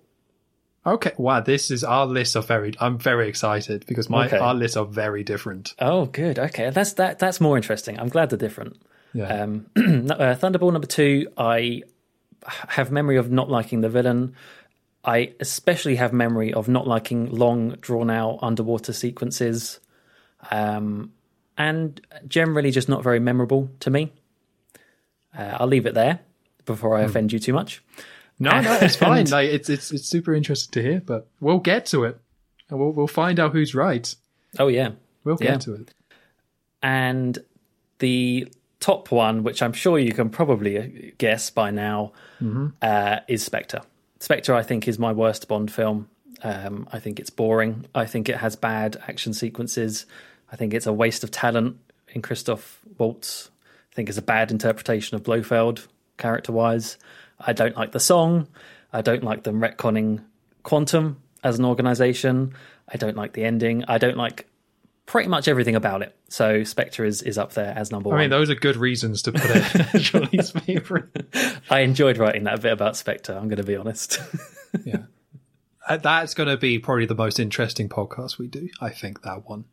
Okay. 0.85 1.11
Wow. 1.17 1.41
This 1.41 1.71
is 1.71 1.83
our 1.83 2.05
lists 2.05 2.35
are 2.35 2.43
very. 2.43 2.73
I'm 2.79 2.97
very 2.97 3.27
excited 3.27 3.85
because 3.87 4.09
my 4.09 4.27
Okay. 4.27 4.37
our 4.37 4.53
lists 4.53 4.77
are 4.77 4.85
very 4.85 5.23
different. 5.23 5.73
Oh, 5.79 6.05
good. 6.05 6.39
Okay, 6.39 6.69
that's 6.69 6.93
that. 6.93 7.19
That's 7.19 7.41
more 7.41 7.57
interesting. 7.57 7.99
I'm 7.99 8.09
glad 8.09 8.29
they're 8.29 8.37
different. 8.37 8.79
Yeah. 9.13 9.43
Um, 9.43 9.65
uh, 9.75 9.81
Thunderball 10.35 10.71
number 10.71 10.87
two, 10.87 11.27
I 11.37 11.83
have 12.45 12.91
memory 12.91 13.17
of 13.17 13.31
not 13.31 13.49
liking 13.49 13.81
the 13.81 13.89
villain. 13.89 14.35
I 15.03 15.33
especially 15.39 15.95
have 15.95 16.13
memory 16.13 16.53
of 16.53 16.67
not 16.67 16.85
liking 16.87 17.31
long, 17.31 17.71
drawn 17.81 18.09
out 18.09 18.39
underwater 18.41 18.93
sequences, 18.93 19.79
um, 20.51 21.11
and 21.57 21.99
generally 22.27 22.71
just 22.71 22.89
not 22.89 23.03
very 23.03 23.19
memorable 23.19 23.69
to 23.81 23.89
me. 23.89 24.11
Uh, 25.37 25.57
I'll 25.59 25.67
leave 25.67 25.85
it 25.85 25.93
there 25.93 26.19
before 26.65 26.97
I 26.97 27.01
offend 27.01 27.31
you 27.31 27.39
too 27.39 27.53
much. 27.53 27.81
no, 28.39 28.61
no, 28.61 28.73
it's 28.81 28.95
fine. 29.07 29.19
And- 29.19 29.31
Like 29.31 29.49
it's 29.49 29.69
it's 29.69 29.91
it's 29.91 30.05
super 30.07 30.33
interesting 30.33 30.71
to 30.83 30.87
hear, 30.87 31.01
but 31.05 31.27
we'll 31.39 31.59
get 31.59 31.85
to 31.87 32.03
it, 32.03 32.19
and 32.69 32.79
we'll 32.79 32.91
we'll 32.91 33.07
find 33.07 33.39
out 33.39 33.53
who's 33.53 33.73
right. 33.73 34.13
Oh 34.59 34.67
yeah, 34.67 34.91
We'll 35.23 35.35
get 35.37 35.49
Yeah. 35.49 35.57
to 35.59 35.73
it. 35.75 35.93
and 36.81 37.37
the 37.99 38.47
top 38.79 39.11
one, 39.11 39.43
which 39.43 39.61
I'm 39.61 39.73
sure 39.73 39.99
you 39.99 40.13
can 40.13 40.29
probably 40.29 41.13
guess 41.17 41.49
by 41.49 41.71
now, 41.71 42.13
uh, 42.81 43.19
is 43.27 43.43
Spectre. 43.43 43.81
Spectre, 44.19 44.53
I 44.53 44.63
think, 44.63 44.87
is 44.87 44.97
my 44.99 45.11
worst 45.11 45.47
Bond 45.47 45.71
film. 45.71 46.09
Um, 46.41 46.87
I 46.91 46.99
think 46.99 47.19
it's 47.19 47.29
boring. 47.29 47.85
I 47.93 48.05
think 48.05 48.29
it 48.29 48.37
has 48.37 48.55
bad 48.55 48.97
action 49.07 49.33
sequences. 49.33 50.05
I 50.51 50.55
think 50.55 50.73
it's 50.73 50.87
a 50.87 50.93
waste 50.93 51.23
of 51.23 51.31
talent 51.31 51.77
in 52.09 52.21
Christoph 52.21 52.79
Waltz. 52.97 53.49
I 53.91 53.95
think 53.95 54.09
it's 54.09 54.17
a 54.17 54.21
bad 54.21 54.51
interpretation 54.51 55.15
of 55.15 55.23
Blofeld, 55.23 55.87
character 56.17 56.51
wise. 56.51 56.97
I 57.39 57.53
don't 57.53 57.75
like 57.75 57.91
the 57.91 57.99
song. 57.99 58.47
I 58.93 59.01
don't 59.01 59.23
like 59.23 59.43
them 59.43 59.59
retconning 59.59 60.23
Quantum 60.63 61.21
as 61.43 61.59
an 61.59 61.65
organization. 61.65 62.53
I 62.87 62.97
don't 62.97 63.15
like 63.15 63.33
the 63.33 63.45
ending. 63.45 63.83
I 63.87 63.97
don't 63.97 64.17
like 64.17 64.47
pretty 65.09 65.27
much 65.27 65.47
everything 65.47 65.75
about 65.75 66.03
it. 66.03 66.15
So 66.29 66.63
Spectre 66.63 67.03
is, 67.03 67.23
is 67.23 67.37
up 67.39 67.53
there 67.53 67.73
as 67.75 67.91
number 67.91 68.09
I 68.09 68.11
one. 68.11 68.19
I 68.19 68.23
mean, 68.25 68.29
those 68.29 68.49
are 68.51 68.55
good 68.55 68.77
reasons 68.77 69.23
to 69.23 69.31
put 69.31 69.41
it 69.45 70.13
least 70.31 70.57
favorite. 70.59 71.09
I 71.69 71.79
enjoyed 71.79 72.17
writing 72.19 72.43
that 72.43 72.61
bit 72.61 72.71
about 72.71 72.95
Spectre, 72.95 73.33
I'm 73.33 73.47
going 73.47 73.57
to 73.57 73.63
be 73.63 73.75
honest. 73.75 74.21
Yeah, 74.85 75.03
Uh, 75.87 75.97
that's 75.97 76.35
going 76.35 76.47
to 76.49 76.57
be 76.57 76.77
probably 76.77 77.07
the 77.07 77.15
most 77.15 77.39
interesting 77.39 77.89
podcast 77.89 78.37
we 78.37 78.45
do. 78.47 78.69
I 78.79 78.89
think 78.89 79.23
that 79.23 79.49
one. 79.49 79.65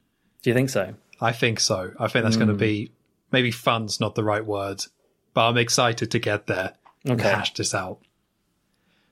Do 0.42 0.48
you 0.50 0.54
think 0.54 0.70
so? 0.70 0.94
I 1.20 1.32
think 1.32 1.60
so. 1.60 1.92
I 2.00 2.08
think 2.08 2.24
that's 2.24 2.36
going 2.36 2.48
to 2.48 2.54
be 2.54 2.92
maybe 3.30 3.50
fun's 3.50 4.00
not 4.00 4.14
the 4.14 4.24
right 4.24 4.44
word, 4.44 4.84
but 5.34 5.48
I'm 5.48 5.58
excited 5.58 6.10
to 6.12 6.18
get 6.18 6.46
there 6.46 6.72
and 7.04 7.20
Okay. 7.20 7.28
hash 7.28 7.52
this 7.52 7.74
out. 7.74 7.98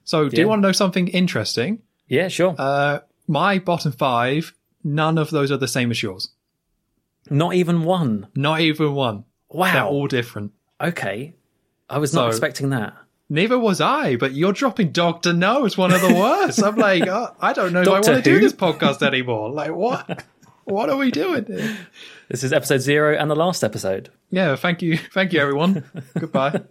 So, 0.05 0.29
do 0.31 0.37
Yeah. 0.37 0.45
you 0.45 0.49
want 0.49 0.63
to 0.63 0.69
know 0.69 0.73
something 0.73 1.09
interesting? 1.09 1.83
Yeah, 2.09 2.29
sure. 2.29 2.55
Uh, 2.59 3.01
my 3.27 3.59
bottom 3.59 3.93
five, 3.93 4.55
none 4.85 5.19
of 5.19 5.31
those 5.31 5.51
are 5.51 5.57
the 5.57 5.67
same 5.69 5.91
as 5.91 6.03
yours. 6.03 6.29
Not 7.31 7.55
even 7.55 7.85
one. 7.85 8.29
Not 8.37 8.61
even 8.61 8.95
one. 8.95 9.25
Wow. 9.49 9.73
They're 9.73 9.85
all 9.85 10.07
different. 10.07 10.53
okay. 10.81 11.35
I 11.89 11.99
was 11.99 12.15
not 12.15 12.23
So- 12.25 12.29
expecting 12.29 12.71
that. 12.71 12.95
Neither 13.31 13.59
was 13.59 13.81
I, 13.81 14.17
but 14.17 14.33
you're 14.35 14.53
dropping 14.53 14.93
Doctor 14.93 15.33
No 15.33 15.65
as 15.65 15.79
one 15.79 15.93
of 15.93 16.01
the 16.03 16.15
worst. 16.15 16.63
I'm 16.63 16.77
like, 16.77 17.07
uh, 17.07 17.31
I 17.41 17.55
don't 17.55 17.73
know 17.73 17.81
if 17.81 17.89
I 17.89 17.93
want 17.93 18.05
to 18.05 18.21
do 18.23 18.39
this 18.39 18.53
podcast 18.53 19.03
anymore. 19.03 19.51
Like, 19.51 19.73
what? 19.75 20.25
what 20.65 20.91
are 20.91 20.97
we 20.99 21.11
doing? 21.11 21.47
here? 21.47 21.77
This 22.29 22.45
is 22.45 22.53
episode 22.53 22.79
zero 22.83 23.17
and 23.17 23.31
the 23.31 23.35
last 23.35 23.65
episode. 23.65 24.11
Yeah, 24.31 24.57
thank 24.57 24.83
you, 24.83 24.99
thank 25.15 25.33
you, 25.33 25.41
everyone. 25.41 25.85
Goodbye. 26.19 26.63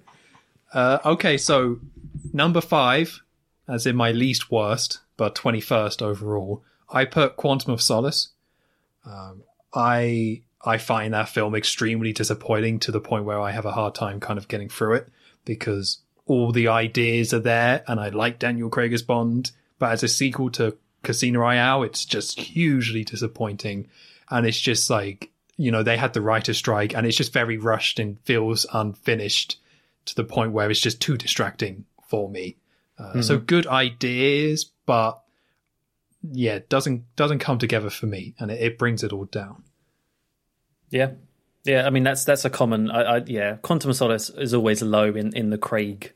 Uh, 0.71 0.99
okay, 1.05 1.37
so 1.37 1.79
number 2.31 2.61
five, 2.61 3.21
as 3.67 3.85
in 3.87 3.95
my 3.95 4.11
least 4.11 4.51
worst, 4.51 4.99
but 5.17 5.33
twenty 5.35 5.61
first 5.61 6.01
overall, 6.03 6.63
I 6.93 7.05
put 7.05 7.35
Quantum 7.35 7.73
of 7.73 7.81
Solace. 7.81 8.29
Um, 9.05 9.43
I 9.73 10.43
I 10.63 10.77
find 10.77 11.13
that 11.13 11.27
film 11.27 11.55
extremely 11.55 12.13
disappointing 12.13 12.79
to 12.79 12.91
the 12.91 13.01
point 13.01 13.25
where 13.25 13.41
I 13.41 13.51
have 13.51 13.65
a 13.65 13.71
hard 13.71 13.95
time 13.95 14.19
kind 14.21 14.37
of 14.37 14.47
getting 14.47 14.69
through 14.69 14.93
it 14.93 15.09
because 15.43 15.97
all 16.25 16.53
the 16.53 16.69
ideas 16.69 17.33
are 17.33 17.39
there, 17.39 17.83
and 17.87 17.99
I 17.99 18.09
like 18.09 18.39
Daniel 18.39 18.69
Craig 18.69 18.93
as 18.93 19.01
Bond, 19.01 19.51
but 19.77 19.91
as 19.91 20.03
a 20.03 20.07
sequel 20.07 20.49
to 20.51 20.77
Casino 21.01 21.41
Royale, 21.41 21.83
it's 21.83 22.05
just 22.05 22.39
hugely 22.39 23.03
disappointing, 23.03 23.87
and 24.29 24.45
it's 24.45 24.59
just 24.59 24.89
like 24.89 25.31
you 25.57 25.71
know 25.71 25.83
they 25.83 25.97
had 25.97 26.13
the 26.13 26.21
writer 26.21 26.53
strike, 26.53 26.95
and 26.95 27.05
it's 27.05 27.17
just 27.17 27.33
very 27.33 27.57
rushed 27.57 27.99
and 27.99 28.19
feels 28.21 28.65
unfinished 28.71 29.59
to 30.05 30.15
the 30.15 30.23
point 30.23 30.51
where 30.53 30.69
it's 30.71 30.79
just 30.79 31.01
too 31.01 31.17
distracting 31.17 31.85
for 32.07 32.29
me. 32.29 32.55
Uh, 32.97 33.21
So 33.21 33.37
good 33.37 33.67
ideas, 33.67 34.71
but 34.85 35.22
yeah, 36.31 36.59
doesn't 36.69 37.15
doesn't 37.15 37.39
come 37.39 37.59
together 37.59 37.89
for 37.89 38.05
me, 38.05 38.35
and 38.39 38.49
it, 38.49 38.61
it 38.61 38.77
brings 38.77 39.03
it 39.03 39.11
all 39.13 39.25
down. 39.25 39.63
Yeah. 40.89 41.11
Yeah, 41.65 41.85
I 41.85 41.91
mean 41.91 42.03
that's 42.03 42.25
that's 42.25 42.43
a 42.43 42.49
common 42.49 42.91
I, 42.91 43.01
I 43.01 43.23
yeah, 43.25 43.55
Quantum 43.61 43.89
of 43.89 43.95
Solace 43.95 44.29
is 44.29 44.53
always 44.53 44.81
low 44.81 45.13
in, 45.13 45.35
in 45.35 45.49
the 45.49 45.57
Craig, 45.57 46.11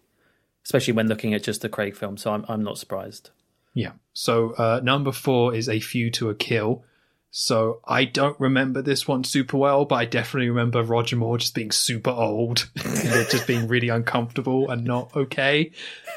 especially 0.65 0.93
when 0.93 1.07
looking 1.07 1.33
at 1.33 1.43
just 1.43 1.61
the 1.61 1.69
Craig 1.69 1.95
film, 1.95 2.17
so 2.17 2.33
I'm 2.33 2.45
I'm 2.49 2.63
not 2.63 2.77
surprised. 2.77 3.29
Yeah. 3.73 3.93
So 4.13 4.51
uh, 4.57 4.81
number 4.83 5.11
four 5.11 5.55
is 5.55 5.69
a 5.69 5.79
View 5.79 6.09
to 6.11 6.29
a 6.29 6.35
kill. 6.35 6.83
So 7.29 7.81
I 7.85 8.05
don't 8.05 8.39
remember 8.39 8.81
this 8.81 9.07
one 9.07 9.23
super 9.23 9.57
well, 9.57 9.85
but 9.85 9.95
I 9.95 10.05
definitely 10.05 10.49
remember 10.49 10.81
Roger 10.81 11.17
Moore 11.17 11.37
just 11.37 11.53
being 11.53 11.71
super 11.71 12.09
old 12.09 12.69
just 12.75 13.45
being 13.45 13.67
really 13.67 13.89
uncomfortable 13.89 14.69
and 14.69 14.83
not 14.83 15.15
okay. 15.15 15.71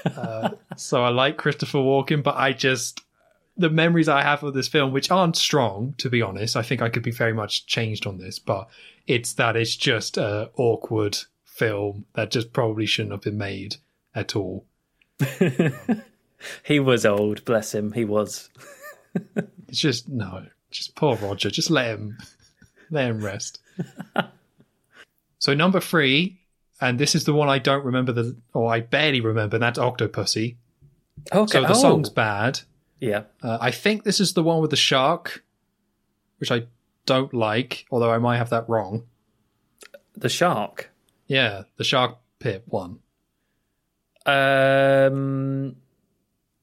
Uh, 0.04 0.50
so 0.76 1.04
I 1.04 1.10
like 1.10 1.36
Christopher 1.36 1.78
Walken, 1.78 2.22
but 2.22 2.36
I 2.36 2.52
just 2.52 3.02
the 3.60 3.70
memories 3.70 4.08
I 4.08 4.22
have 4.22 4.42
of 4.42 4.54
this 4.54 4.68
film, 4.68 4.92
which 4.92 5.10
aren't 5.10 5.36
strong, 5.36 5.94
to 5.98 6.10
be 6.10 6.22
honest. 6.22 6.56
I 6.56 6.62
think 6.62 6.82
I 6.82 6.88
could 6.88 7.02
be 7.02 7.10
very 7.10 7.32
much 7.32 7.66
changed 7.66 8.06
on 8.06 8.18
this, 8.18 8.38
but 8.38 8.68
it's 9.06 9.32
that 9.34 9.56
it's 9.56 9.76
just 9.76 10.16
a 10.16 10.50
awkward 10.56 11.18
film 11.44 12.06
that 12.14 12.30
just 12.30 12.52
probably 12.52 12.86
shouldn't 12.86 13.12
have 13.12 13.22
been 13.22 13.38
made 13.38 13.76
at 14.14 14.34
all. 14.34 14.66
He 16.62 16.80
was 16.80 17.04
old, 17.04 17.44
bless 17.44 17.74
him. 17.74 17.92
He 17.92 18.04
was. 18.04 18.50
It's 19.68 19.78
just 19.78 20.08
no, 20.08 20.46
just 20.72 20.96
poor 20.96 21.14
Roger. 21.16 21.48
Just 21.48 21.70
let 21.70 21.86
him, 21.86 22.18
let 22.90 23.08
him 23.08 23.24
rest. 23.24 23.60
so 25.38 25.54
number 25.54 25.78
three, 25.78 26.40
and 26.80 26.98
this 26.98 27.14
is 27.14 27.24
the 27.24 27.32
one 27.32 27.48
I 27.48 27.60
don't 27.60 27.84
remember 27.84 28.10
the, 28.10 28.36
or 28.52 28.72
I 28.72 28.80
barely 28.80 29.20
remember. 29.20 29.56
And 29.56 29.62
that's 29.62 29.78
Octopussy. 29.78 30.56
Okay. 31.32 31.52
So 31.52 31.60
the 31.62 31.70
oh. 31.70 31.74
song's 31.74 32.08
bad. 32.10 32.60
Yeah. 33.00 33.24
Uh, 33.42 33.58
I 33.60 33.70
think 33.70 34.04
this 34.04 34.20
is 34.20 34.34
the 34.34 34.42
one 34.42 34.60
with 34.60 34.70
the 34.70 34.76
shark, 34.76 35.42
which 36.38 36.52
I 36.52 36.64
don't 37.06 37.32
like, 37.34 37.86
although 37.90 38.10
I 38.12 38.18
might 38.18 38.36
have 38.36 38.50
that 38.50 38.68
wrong. 38.68 39.04
The 40.16 40.28
shark. 40.28 40.90
Yeah, 41.26 41.62
the 41.76 41.84
shark 41.84 42.18
pit 42.38 42.64
one. 42.66 42.98
Um 44.26 45.76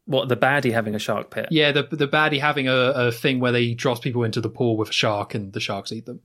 what 0.05 0.29
the 0.29 0.37
baddie 0.37 0.71
having 0.71 0.95
a 0.95 0.99
shark 0.99 1.31
pit? 1.31 1.47
Yeah, 1.51 1.71
the 1.71 1.83
the 1.83 2.07
baddie 2.07 2.39
having 2.39 2.67
a, 2.67 2.75
a 2.75 3.11
thing 3.11 3.39
where 3.39 3.51
they 3.51 3.73
drops 3.73 3.99
people 3.99 4.23
into 4.23 4.39
the 4.41 4.49
pool 4.49 4.77
with 4.77 4.89
a 4.89 4.93
shark 4.93 5.33
and 5.35 5.51
the 5.51 5.59
sharks 5.59 5.91
eat 5.91 6.05
them. 6.05 6.21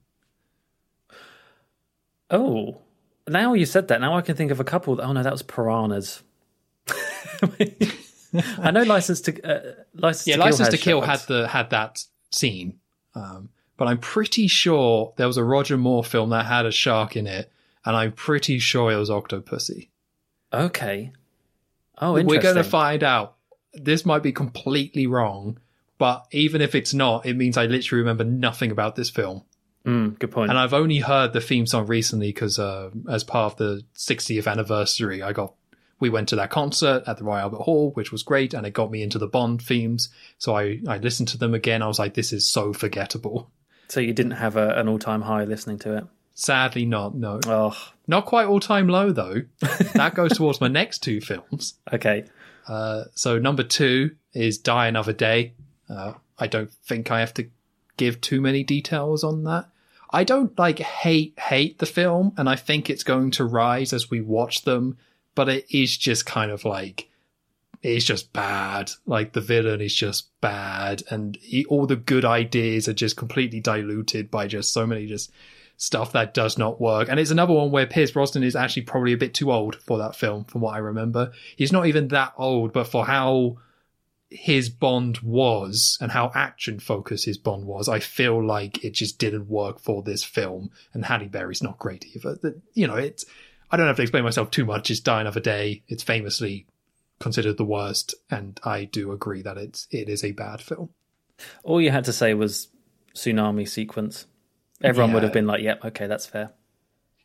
Oh, 2.31 2.79
now 3.29 3.55
you 3.55 3.67
said 3.67 3.89
that. 3.89 4.01
Now 4.01 4.17
I 4.17 4.21
can 4.21 4.37
think 4.37 4.51
of 4.51 4.61
a 4.61 4.65
couple. 4.65 5.01
Oh 5.01 5.13
no, 5.13 5.23
that 5.23 5.33
was 5.33 5.43
piranhas. 5.43 6.23
I 8.59 8.71
know 8.71 8.83
license 8.83 9.21
to 9.23 9.43
uh, 9.43 9.75
license 9.95 10.27
Yeah, 10.27 10.37
to 10.37 10.43
License 10.43 10.69
kill 10.69 10.79
to 10.79 10.85
Kill 10.85 11.01
had 11.03 11.21
the 11.21 11.49
had 11.49 11.71
that 11.71 12.05
scene, 12.31 12.79
um, 13.15 13.51
but 13.77 13.89
I'm 13.89 13.99
pretty 13.99 14.47
sure 14.47 15.13
there 15.17 15.27
was 15.27 15.37
a 15.37 15.45
Roger 15.45 15.77
Moore 15.77 16.05
film 16.05 16.31
that 16.31 16.47
had 16.47 16.67
a 16.67 16.73
shark 16.73 17.17
in 17.17 17.27
it, 17.27 17.51
and 17.85 17.97
I'm 17.97 18.13
pretty 18.13 18.59
sure 18.59 18.91
it 18.91 18.97
was 18.97 19.11
Octopussy. 19.11 19.89
Okay. 20.53 21.13
Oh, 21.99 22.15
We're 22.15 22.41
going 22.41 22.57
to 22.57 22.65
find 22.65 23.03
out. 23.03 23.37
This 23.75 24.05
might 24.05 24.23
be 24.23 24.33
completely 24.33 25.07
wrong, 25.07 25.59
but 25.99 26.27
even 26.31 26.61
if 26.61 26.75
it's 26.75 26.93
not, 26.93 27.25
it 27.25 27.37
means 27.37 27.57
I 27.57 27.67
literally 27.67 28.01
remember 28.01 28.25
nothing 28.25 28.71
about 28.71 28.97
this 28.97 29.09
film. 29.09 29.45
Mm, 29.87 30.19
good 30.19 30.31
point. 30.31 30.51
And 30.51 30.59
I've 30.59 30.75
only 30.75 30.99
heard 30.99 31.33
the 31.33 31.41
theme 31.41 31.67
song 31.67 31.87
recently 31.87 32.29
because, 32.29 32.59
uh, 32.59 32.91
as 33.09 33.25
part 33.25 33.53
of 33.53 33.59
the 33.59 33.83
60th 33.97 34.47
anniversary, 34.47 35.23
I 35.23 35.33
got 35.33 35.55
we 36.03 36.11
went 36.11 36.29
to 36.31 36.37
that 36.37 36.51
concert 36.51 37.05
at 37.07 37.17
the 37.17 37.25
Royal 37.25 37.43
Albert 37.43 37.63
Hall, 37.63 37.93
which 37.93 38.11
was 38.11 38.25
great, 38.25 38.53
and 38.55 38.67
it 38.67 38.73
got 38.73 38.91
me 38.91 39.03
into 39.03 39.19
the 39.19 39.29
Bond 39.29 39.63
themes. 39.63 40.09
So 40.37 40.57
I 40.57 40.81
I 40.89 40.99
listened 40.99 41.29
to 41.29 41.39
them 41.39 41.55
again. 41.55 41.81
I 41.81 41.87
was 41.87 41.99
like, 42.01 42.15
this 42.15 42.33
is 42.33 42.47
so 42.49 42.73
forgettable. 42.73 43.51
so 43.89 44.01
you 44.01 44.13
didn't 44.13 44.33
have 44.33 44.57
a, 44.57 44.71
an 44.81 44.89
all-time 44.89 45.23
high 45.23 45.45
listening 45.45 45.79
to 45.81 45.97
it. 45.99 46.05
Sadly, 46.35 46.85
not 46.87 47.15
no, 47.15 47.39
Oh, 47.47 47.77
not 48.07 48.27
quite 48.27 48.47
all 48.47 48.59
time 48.61 48.89
low 48.89 49.13
though. 49.13 49.43
that 49.95 50.15
goes 50.15 50.33
towards 50.37 50.61
my 50.61 50.69
next 50.69 50.99
two 51.05 51.21
films. 51.21 51.75
okay. 51.93 52.25
Uh, 52.67 53.05
so 53.15 53.39
number 53.39 53.63
two 53.63 54.11
is 54.35 54.59
Die 54.59 54.87
Another 54.87 55.13
Day. 55.13 55.53
Uh, 55.89 56.15
I 56.39 56.47
don't 56.49 56.73
think 56.89 57.11
I 57.11 57.21
have 57.21 57.35
to 57.35 57.49
give 57.97 58.21
too 58.21 58.41
many 58.41 58.65
details 58.65 59.23
on 59.23 59.45
that. 59.45 59.69
I 60.11 60.25
don't 60.25 60.59
like 60.59 60.79
hate 60.81 61.39
hate 61.39 61.79
the 61.79 61.87
film, 61.87 62.33
and 62.37 62.49
I 62.49 62.57
think 62.57 62.91
it's 62.91 63.05
going 63.05 63.31
to 63.33 63.45
rise 63.45 63.93
as 63.93 64.11
we 64.11 64.21
watch 64.21 64.63
them. 64.63 64.97
But 65.35 65.49
it 65.49 65.67
is 65.71 65.97
just 65.97 66.27
kind 66.27 66.51
of 66.51 66.65
like 66.65 67.09
it's 67.83 68.05
just 68.05 68.33
bad. 68.33 68.93
Like 69.07 69.33
the 69.33 69.41
villain 69.41 69.81
is 69.81 69.95
just 69.95 70.29
bad, 70.41 71.03
and 71.11 71.37
he, 71.41 71.65
all 71.67 71.87
the 71.87 71.97
good 71.97 72.25
ideas 72.25 72.89
are 72.89 72.95
just 72.95 73.17
completely 73.17 73.61
diluted 73.61 74.31
by 74.31 74.47
just 74.47 74.73
so 74.73 74.87
many 74.87 75.07
just 75.07 75.33
stuff 75.77 76.13
that 76.13 76.33
does 76.33 76.57
not 76.57 76.81
work. 76.81 77.09
And 77.09 77.19
it's 77.19 77.33
another 77.33 77.55
one 77.55 77.73
where 77.73 77.87
Pierce 77.87 78.13
Brosnan 78.13 78.45
is 78.45 78.55
actually 78.55 78.83
probably 78.83 79.13
a 79.13 79.19
bit 79.19 79.35
too 79.35 79.51
old 79.51 79.77
for 79.77 79.99
that 79.99 80.15
film, 80.15 80.45
from 80.45 80.61
what 80.61 80.75
I 80.75 80.79
remember. 80.79 81.33
He's 81.57 81.73
not 81.73 81.87
even 81.87 82.09
that 82.09 82.35
old, 82.39 82.73
but 82.73 82.87
for 82.87 83.05
how 83.05 83.59
his 84.31 84.69
Bond 84.69 85.19
was 85.19 85.99
and 86.01 86.13
how 86.13 86.31
action 86.35 86.79
focused 86.79 87.25
his 87.25 87.37
Bond 87.37 87.65
was, 87.65 87.89
I 87.89 87.99
feel 87.99 88.45
like 88.45 88.85
it 88.85 88.93
just 88.93 89.19
didn't 89.19 89.49
work 89.49 89.81
for 89.81 90.03
this 90.03 90.23
film. 90.23 90.71
And 90.95 91.05
Halle 91.05 91.27
Berry's 91.27 91.63
not 91.63 91.79
great 91.79 92.07
either. 92.15 92.37
The, 92.37 92.61
you 92.75 92.87
know, 92.87 92.95
it's 92.95 93.25
I 93.73 93.77
don't 93.79 93.87
have 93.87 93.97
to 93.97 94.03
explain 94.03 94.23
myself 94.25 94.51
too 94.51 94.67
much. 94.67 94.91
It's 94.91 95.01
Die 95.01 95.21
Another 95.21 95.41
Day. 95.41 95.83
It's 95.89 96.03
famously 96.03 96.67
considered 97.19 97.57
the 97.57 97.65
worst, 97.65 98.15
and 98.31 98.61
I 98.63 98.85
do 98.85 99.13
agree 99.13 99.41
that 99.43 99.57
it's 99.57 99.89
it 99.91 100.09
is 100.11 100.23
a 100.23 100.33
bad 100.33 100.61
film. 100.61 100.91
All 101.65 101.81
you 101.81 101.91
had 101.91 102.05
to 102.05 102.13
say 102.13 102.35
was 102.35 102.69
tsunami 103.15 103.67
sequence. 103.67 104.27
Everyone 104.83 105.11
Yeah. 105.11 105.15
would 105.15 105.23
have 105.23 105.33
been 105.33 105.47
like, 105.47 105.63
"Yep, 105.63 105.85
okay, 105.87 106.07
that's 106.07 106.27
fair." 106.27 106.53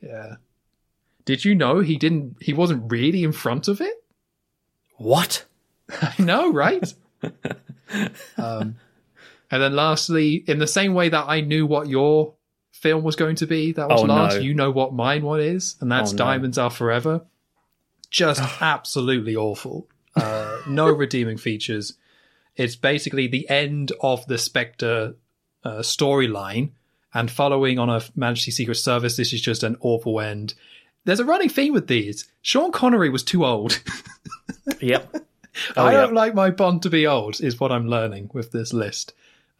Yeah. 0.02 0.36
Did 1.26 1.44
you 1.44 1.54
know 1.56 1.80
he 1.82 1.98
didn't? 1.98 2.38
He 2.42 2.54
wasn't 2.54 2.90
really 2.90 3.24
in 3.24 3.34
front 3.34 3.68
of 3.68 3.82
it. 3.82 3.96
What? 4.96 5.44
I 6.02 6.16
know, 6.20 6.52
right? 6.54 6.94
um, 8.38 8.76
and 9.52 9.62
then 9.64 9.76
lastly, 9.76 10.36
in 10.48 10.60
the 10.60 10.68
same 10.68 10.94
way 10.94 11.10
that 11.10 11.26
I 11.28 11.42
knew 11.42 11.66
what 11.66 11.88
your 11.90 12.36
film 12.82 13.04
was 13.04 13.16
going 13.16 13.36
to 13.38 13.48
be, 13.48 13.72
that 13.74 13.90
was 13.90 14.02
Oh, 14.02 14.06
last, 14.06 14.36
no. 14.38 14.42
you 14.42 14.54
know 14.54 14.72
what 14.72 14.94
mine 14.94 15.24
one 15.24 15.40
is, 15.42 15.76
and 15.82 15.92
that's 15.92 16.12
Oh, 16.12 16.14
no. 16.14 16.18
Diamonds 16.18 16.58
Are 16.58 16.70
Forever. 16.70 17.26
Just 18.10 18.42
absolutely 18.62 19.36
awful. 19.36 19.88
Uh, 20.16 20.60
no 20.68 20.88
redeeming 20.92 21.38
features. 21.38 21.94
It's 22.56 22.76
basically 22.76 23.28
the 23.28 23.48
end 23.50 23.92
of 24.02 24.26
the 24.28 24.38
Spectre 24.38 25.16
uh, 25.64 25.80
storyline, 25.80 26.72
and 27.14 27.30
following 27.32 27.80
on 27.80 27.90
Her 27.90 28.02
Majesty 28.16 28.52
Secret 28.52 28.76
Service, 28.76 29.16
this 29.18 29.34
is 29.34 29.42
just 29.42 29.64
an 29.64 29.78
awful 29.80 30.20
end. 30.20 30.54
There's 31.06 31.20
a 31.20 31.26
running 31.26 31.50
theme 31.50 31.74
with 31.74 31.88
these. 31.88 32.30
Sean 32.42 32.72
Connery 32.72 33.10
was 33.10 33.24
too 33.24 33.46
old. 33.46 33.82
Yep. 34.82 35.16
Oh, 35.76 35.86
I 35.88 35.92
don't 35.94 36.14
like 36.14 36.36
my 36.36 36.52
Bond 36.52 36.84
to 36.84 36.90
be 36.92 37.08
old, 37.08 37.42
is 37.42 37.60
what 37.60 37.72
I'm 37.72 37.88
learning 37.88 38.30
with 38.32 38.52
this 38.52 38.74
list. 38.74 39.14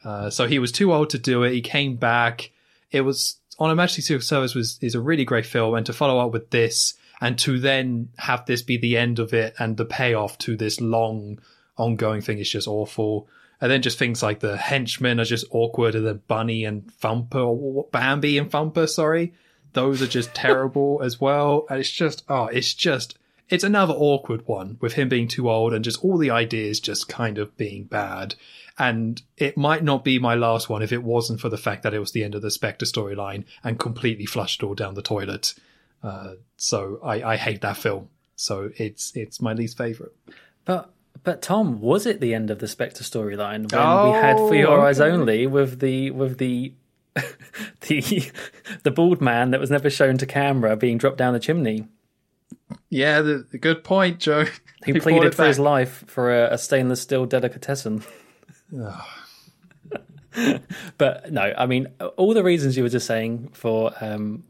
Uh, 0.04 0.30
so 0.30 0.46
he 0.46 0.60
was 0.60 0.72
too 0.72 0.94
old 0.94 1.10
to 1.10 1.18
do 1.18 1.42
it. 1.42 1.54
He 1.54 1.62
came 1.62 1.96
back. 1.96 2.52
It 2.92 3.02
was 3.02 3.40
on 3.60 3.70
Her 3.70 3.76
Majesty 3.76 4.02
Secret 4.02 4.24
Service 4.24 4.56
was 4.56 4.78
is 4.82 4.96
a 4.96 5.02
really 5.02 5.26
great 5.26 5.46
film, 5.46 5.76
and 5.76 5.86
to 5.86 5.94
follow 5.94 6.20
up 6.20 6.32
with 6.32 6.50
this, 6.52 6.94
and 7.22 7.38
to 7.40 7.60
then 7.60 8.10
have 8.18 8.46
this 8.46 8.62
be 8.62 8.78
the 8.78 8.98
end 8.98 9.20
of 9.20 9.34
it, 9.34 9.56
and 9.60 9.78
the 9.78 9.86
payoff 9.86 10.38
to 10.40 10.56
this 10.56 10.80
long 10.80 11.40
ongoing 11.78 12.22
thing 12.22 12.40
is 12.40 12.50
just 12.50 12.68
awful. 12.68 13.28
And 13.60 13.72
then 13.72 13.82
just 13.82 13.98
things 13.98 14.22
like 14.22 14.40
the 14.40 14.56
henchmen 14.56 15.20
are 15.20 15.26
just 15.26 15.48
awkward, 15.50 15.96
and 15.96 16.06
then 16.06 16.22
Bunny 16.28 16.64
and 16.64 16.92
Thumper, 16.92 17.40
or 17.40 17.88
Bambi 17.92 18.38
and 18.38 18.52
Thumper, 18.52 18.86
sorry, 18.86 19.34
those 19.74 20.02
are 20.02 20.08
just 20.08 20.34
terrible 20.36 21.02
as 21.04 21.20
well. 21.20 21.66
And 21.70 21.80
it's 21.80 21.92
just, 21.92 22.24
oh, 22.30 22.46
it's 22.46 22.74
just, 22.74 23.18
it's 23.50 23.64
another 23.64 23.94
awkward 23.94 24.46
one 24.48 24.78
with 24.82 24.94
him 24.94 25.10
being 25.10 25.28
too 25.28 25.50
old 25.50 25.74
and 25.74 25.84
just 25.84 26.04
all 26.04 26.18
the 26.18 26.32
ideas 26.32 26.80
just 26.80 27.08
kind 27.08 27.38
of 27.38 27.56
being 27.58 27.86
bad. 27.86 28.36
And 28.78 29.22
it 29.38 29.58
might 29.58 29.84
not 29.84 30.04
be 30.04 30.20
my 30.20 30.36
last 30.36 30.70
one 30.70 30.82
if 30.82 30.92
it 30.92 31.04
wasn't 31.04 31.40
for 31.40 31.50
the 31.50 31.58
fact 31.58 31.84
that 31.84 31.94
it 31.94 32.00
was 32.00 32.12
the 32.12 32.24
end 32.24 32.36
of 32.36 32.42
the 32.42 32.52
Spectre 32.52 32.86
storyline 32.86 33.46
and 33.64 33.80
completely 33.80 34.26
flushed 34.26 34.62
it 34.62 34.66
all 34.66 34.76
down 34.76 34.94
the 34.94 35.02
toilet. 35.02 35.54
Uh, 36.04 36.34
so 36.58 37.00
I, 37.04 37.24
I 37.24 37.38
hate 37.38 37.62
that 37.62 37.78
film. 37.78 38.10
So 38.36 38.70
it's 38.76 39.16
it's 39.16 39.42
my 39.42 39.54
least 39.54 39.78
favorite. 39.78 40.16
But 40.66 40.92
but 41.24 41.42
Tom, 41.42 41.82
was 41.82 42.06
it 42.06 42.20
the 42.20 42.36
end 42.36 42.52
of 42.52 42.60
the 42.60 42.68
Spectre 42.68 43.04
storyline 43.04 43.72
when 43.72 43.82
Oh, 43.82 44.12
we 44.12 44.18
had 44.18 44.38
For 44.38 44.54
Your 44.54 44.86
Eyes. 44.86 45.00
Only 45.00 45.48
with 45.48 45.80
the 45.80 46.12
with 46.12 46.38
the 46.38 46.74
the 47.88 48.30
the 48.84 48.92
bald 48.92 49.22
man 49.22 49.50
that 49.52 49.60
was 49.60 49.72
never 49.72 49.90
shown 49.90 50.18
to 50.20 50.26
camera 50.28 50.76
being 50.76 51.00
dropped 51.00 51.18
down 51.18 51.34
the 51.34 51.40
chimney? 51.40 51.88
Yeah, 52.90 53.22
the, 53.22 53.48
the 53.52 53.58
good 53.58 53.84
point, 53.84 54.20
Joe. 54.20 54.46
He 54.86 54.92
brought 54.92 55.04
pleaded 55.04 55.36
for 55.36 55.46
his 55.46 55.60
life 55.60 56.04
for 56.08 56.32
a, 56.32 56.54
a 56.54 56.58
stainless 56.58 57.02
steel 57.02 57.26
delicatessen. 57.26 58.04
but 60.98 61.32
no, 61.32 61.54
I 61.58 61.66
mean, 61.66 61.88
all 62.16 62.34
the 62.34 62.44
reasons 62.44 62.78
you 62.78 62.84
were 62.84 62.90
just 62.90 63.08
saying 63.08 63.50
for 63.54 63.92
um, 64.00 64.44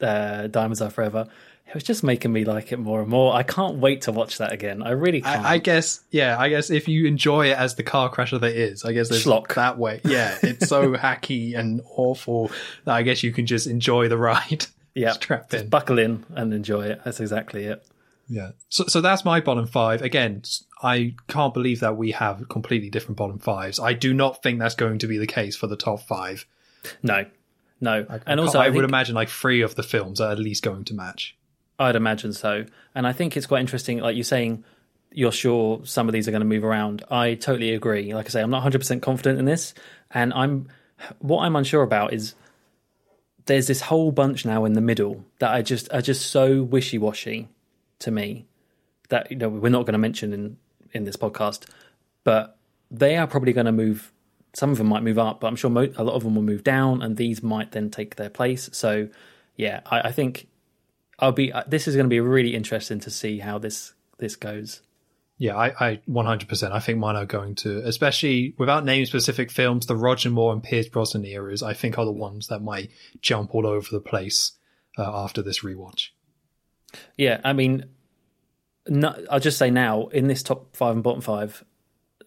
uh, 0.00 0.46
Diamonds 0.48 0.80
Are 0.80 0.90
Forever, 0.90 1.28
it 1.70 1.74
was 1.74 1.84
just 1.84 2.02
making 2.02 2.32
me 2.32 2.44
like 2.44 2.72
it 2.72 2.78
more 2.78 3.00
and 3.00 3.08
more. 3.08 3.32
I 3.32 3.44
can't 3.44 3.76
wait 3.76 4.02
to 4.02 4.12
watch 4.12 4.38
that 4.38 4.52
again. 4.52 4.82
I 4.82 4.90
really 4.90 5.20
can't. 5.20 5.44
I, 5.44 5.52
I 5.52 5.58
guess, 5.58 6.00
yeah, 6.10 6.36
I 6.36 6.48
guess 6.48 6.68
if 6.70 6.88
you 6.88 7.06
enjoy 7.06 7.50
it 7.50 7.56
as 7.56 7.76
the 7.76 7.84
car 7.84 8.10
crasher 8.10 8.40
that 8.40 8.56
is, 8.56 8.84
I 8.84 8.92
guess 8.92 9.08
there's 9.08 9.24
Schlock. 9.24 9.54
that 9.54 9.78
way. 9.78 10.00
Yeah, 10.04 10.36
it's 10.42 10.68
so 10.68 10.92
hacky 10.96 11.56
and 11.56 11.80
awful 11.94 12.50
that 12.86 12.94
I 12.94 13.02
guess 13.02 13.22
you 13.22 13.30
can 13.30 13.46
just 13.46 13.68
enjoy 13.68 14.08
the 14.08 14.18
ride. 14.18 14.66
Yeah, 14.94 15.12
strap 15.12 15.52
in. 15.54 15.68
buckle 15.68 15.98
in 15.98 16.24
and 16.34 16.52
enjoy 16.52 16.86
it. 16.86 17.00
That's 17.04 17.20
exactly 17.20 17.64
it. 17.64 17.86
Yeah. 18.28 18.52
So, 18.68 18.84
so 18.86 19.00
that's 19.00 19.24
my 19.24 19.40
bottom 19.40 19.66
five. 19.66 20.02
Again, 20.02 20.42
I 20.82 21.14
can't 21.26 21.52
believe 21.52 21.80
that 21.80 21.96
we 21.96 22.12
have 22.12 22.48
completely 22.48 22.88
different 22.88 23.16
bottom 23.16 23.38
fives. 23.38 23.80
I 23.80 23.92
do 23.92 24.14
not 24.14 24.42
think 24.42 24.60
that's 24.60 24.76
going 24.76 25.00
to 25.00 25.08
be 25.08 25.18
the 25.18 25.26
case 25.26 25.56
for 25.56 25.66
the 25.66 25.76
top 25.76 26.00
five. 26.02 26.46
No, 27.02 27.26
no, 27.80 28.06
I 28.08 28.20
and 28.26 28.40
also 28.40 28.58
I, 28.58 28.66
I, 28.66 28.70
would 28.70 28.84
imagine 28.84 29.14
like 29.14 29.28
three 29.28 29.62
of 29.62 29.74
the 29.74 29.82
films 29.82 30.20
are 30.20 30.30
at 30.30 30.38
least 30.38 30.62
going 30.62 30.84
to 30.84 30.94
match. 30.94 31.36
I'd 31.78 31.96
imagine 31.96 32.32
so. 32.32 32.66
And 32.94 33.06
I 33.06 33.12
think 33.12 33.36
it's 33.36 33.46
quite 33.46 33.60
interesting, 33.60 33.98
like 33.98 34.14
you're 34.14 34.24
saying, 34.24 34.64
you're 35.12 35.32
sure 35.32 35.80
some 35.84 36.08
of 36.08 36.12
these 36.12 36.28
are 36.28 36.30
going 36.30 36.42
to 36.42 36.46
move 36.46 36.62
around. 36.62 37.02
I 37.10 37.34
totally 37.34 37.74
agree. 37.74 38.14
Like 38.14 38.26
I 38.26 38.28
say, 38.28 38.42
I'm 38.42 38.50
not 38.50 38.62
100% 38.62 39.02
confident 39.02 39.38
in 39.38 39.44
this. 39.44 39.74
And 40.10 40.32
I'm, 40.34 40.68
what 41.18 41.42
I'm 41.42 41.56
unsure 41.56 41.82
about 41.82 42.12
is 42.12 42.34
there's 43.46 43.66
this 43.66 43.82
whole 43.82 44.12
bunch 44.12 44.44
now 44.44 44.64
in 44.64 44.74
the 44.74 44.80
middle 44.80 45.24
that 45.38 45.50
I 45.52 45.62
just 45.62 45.92
are 45.92 46.02
just 46.02 46.30
so 46.30 46.62
wishy 46.62 46.98
washy 46.98 47.48
to 48.00 48.10
me 48.10 48.46
that, 49.08 49.30
you 49.30 49.36
know, 49.36 49.48
we're 49.48 49.68
not 49.70 49.84
going 49.86 49.92
to 49.92 49.98
mention 49.98 50.32
in, 50.32 50.56
in 50.92 51.04
this 51.04 51.16
podcast, 51.16 51.66
but 52.24 52.56
they 52.90 53.16
are 53.16 53.26
probably 53.26 53.52
going 53.52 53.66
to 53.66 53.72
move. 53.72 54.12
Some 54.54 54.70
of 54.70 54.78
them 54.78 54.88
might 54.88 55.02
move 55.02 55.18
up, 55.18 55.40
but 55.40 55.46
I'm 55.46 55.56
sure 55.56 55.70
mo- 55.70 55.92
a 55.96 56.04
lot 56.04 56.14
of 56.14 56.24
them 56.24 56.34
will 56.34 56.42
move 56.42 56.64
down, 56.64 57.02
and 57.02 57.16
these 57.16 57.42
might 57.42 57.72
then 57.72 57.90
take 57.90 58.16
their 58.16 58.30
place. 58.30 58.68
So, 58.72 59.08
yeah, 59.56 59.80
I, 59.86 60.08
I 60.08 60.12
think 60.12 60.48
I'll 61.18 61.32
be. 61.32 61.52
uh, 61.52 61.62
This 61.66 61.86
is 61.86 61.94
going 61.94 62.06
to 62.06 62.10
be 62.10 62.20
really 62.20 62.54
interesting 62.54 62.98
to 63.00 63.10
see 63.10 63.38
how 63.38 63.58
this 63.58 63.94
this 64.18 64.36
goes. 64.36 64.80
Yeah, 65.40 65.56
I, 65.56 65.72
I 65.92 66.00
100%. 66.06 66.70
I 66.70 66.80
think 66.80 66.98
mine 66.98 67.16
are 67.16 67.24
going 67.24 67.54
to, 67.56 67.78
especially 67.86 68.54
without 68.58 68.84
naming 68.84 69.06
specific 69.06 69.50
films, 69.50 69.86
the 69.86 69.96
Roger 69.96 70.28
Moore 70.28 70.52
and 70.52 70.62
Pierce 70.62 70.86
Brosnan 70.86 71.24
eras, 71.24 71.62
I 71.62 71.72
think 71.72 71.96
are 71.96 72.04
the 72.04 72.12
ones 72.12 72.48
that 72.48 72.60
might 72.60 72.90
jump 73.22 73.54
all 73.54 73.66
over 73.66 73.88
the 73.90 74.02
place 74.02 74.52
uh, 74.98 75.24
after 75.24 75.40
this 75.40 75.60
rewatch. 75.60 76.08
Yeah, 77.16 77.40
I 77.42 77.54
mean, 77.54 77.86
no, 78.86 79.16
I'll 79.30 79.40
just 79.40 79.56
say 79.56 79.70
now 79.70 80.08
in 80.08 80.26
this 80.26 80.42
top 80.42 80.76
five 80.76 80.92
and 80.94 81.02
bottom 81.02 81.22
five, 81.22 81.64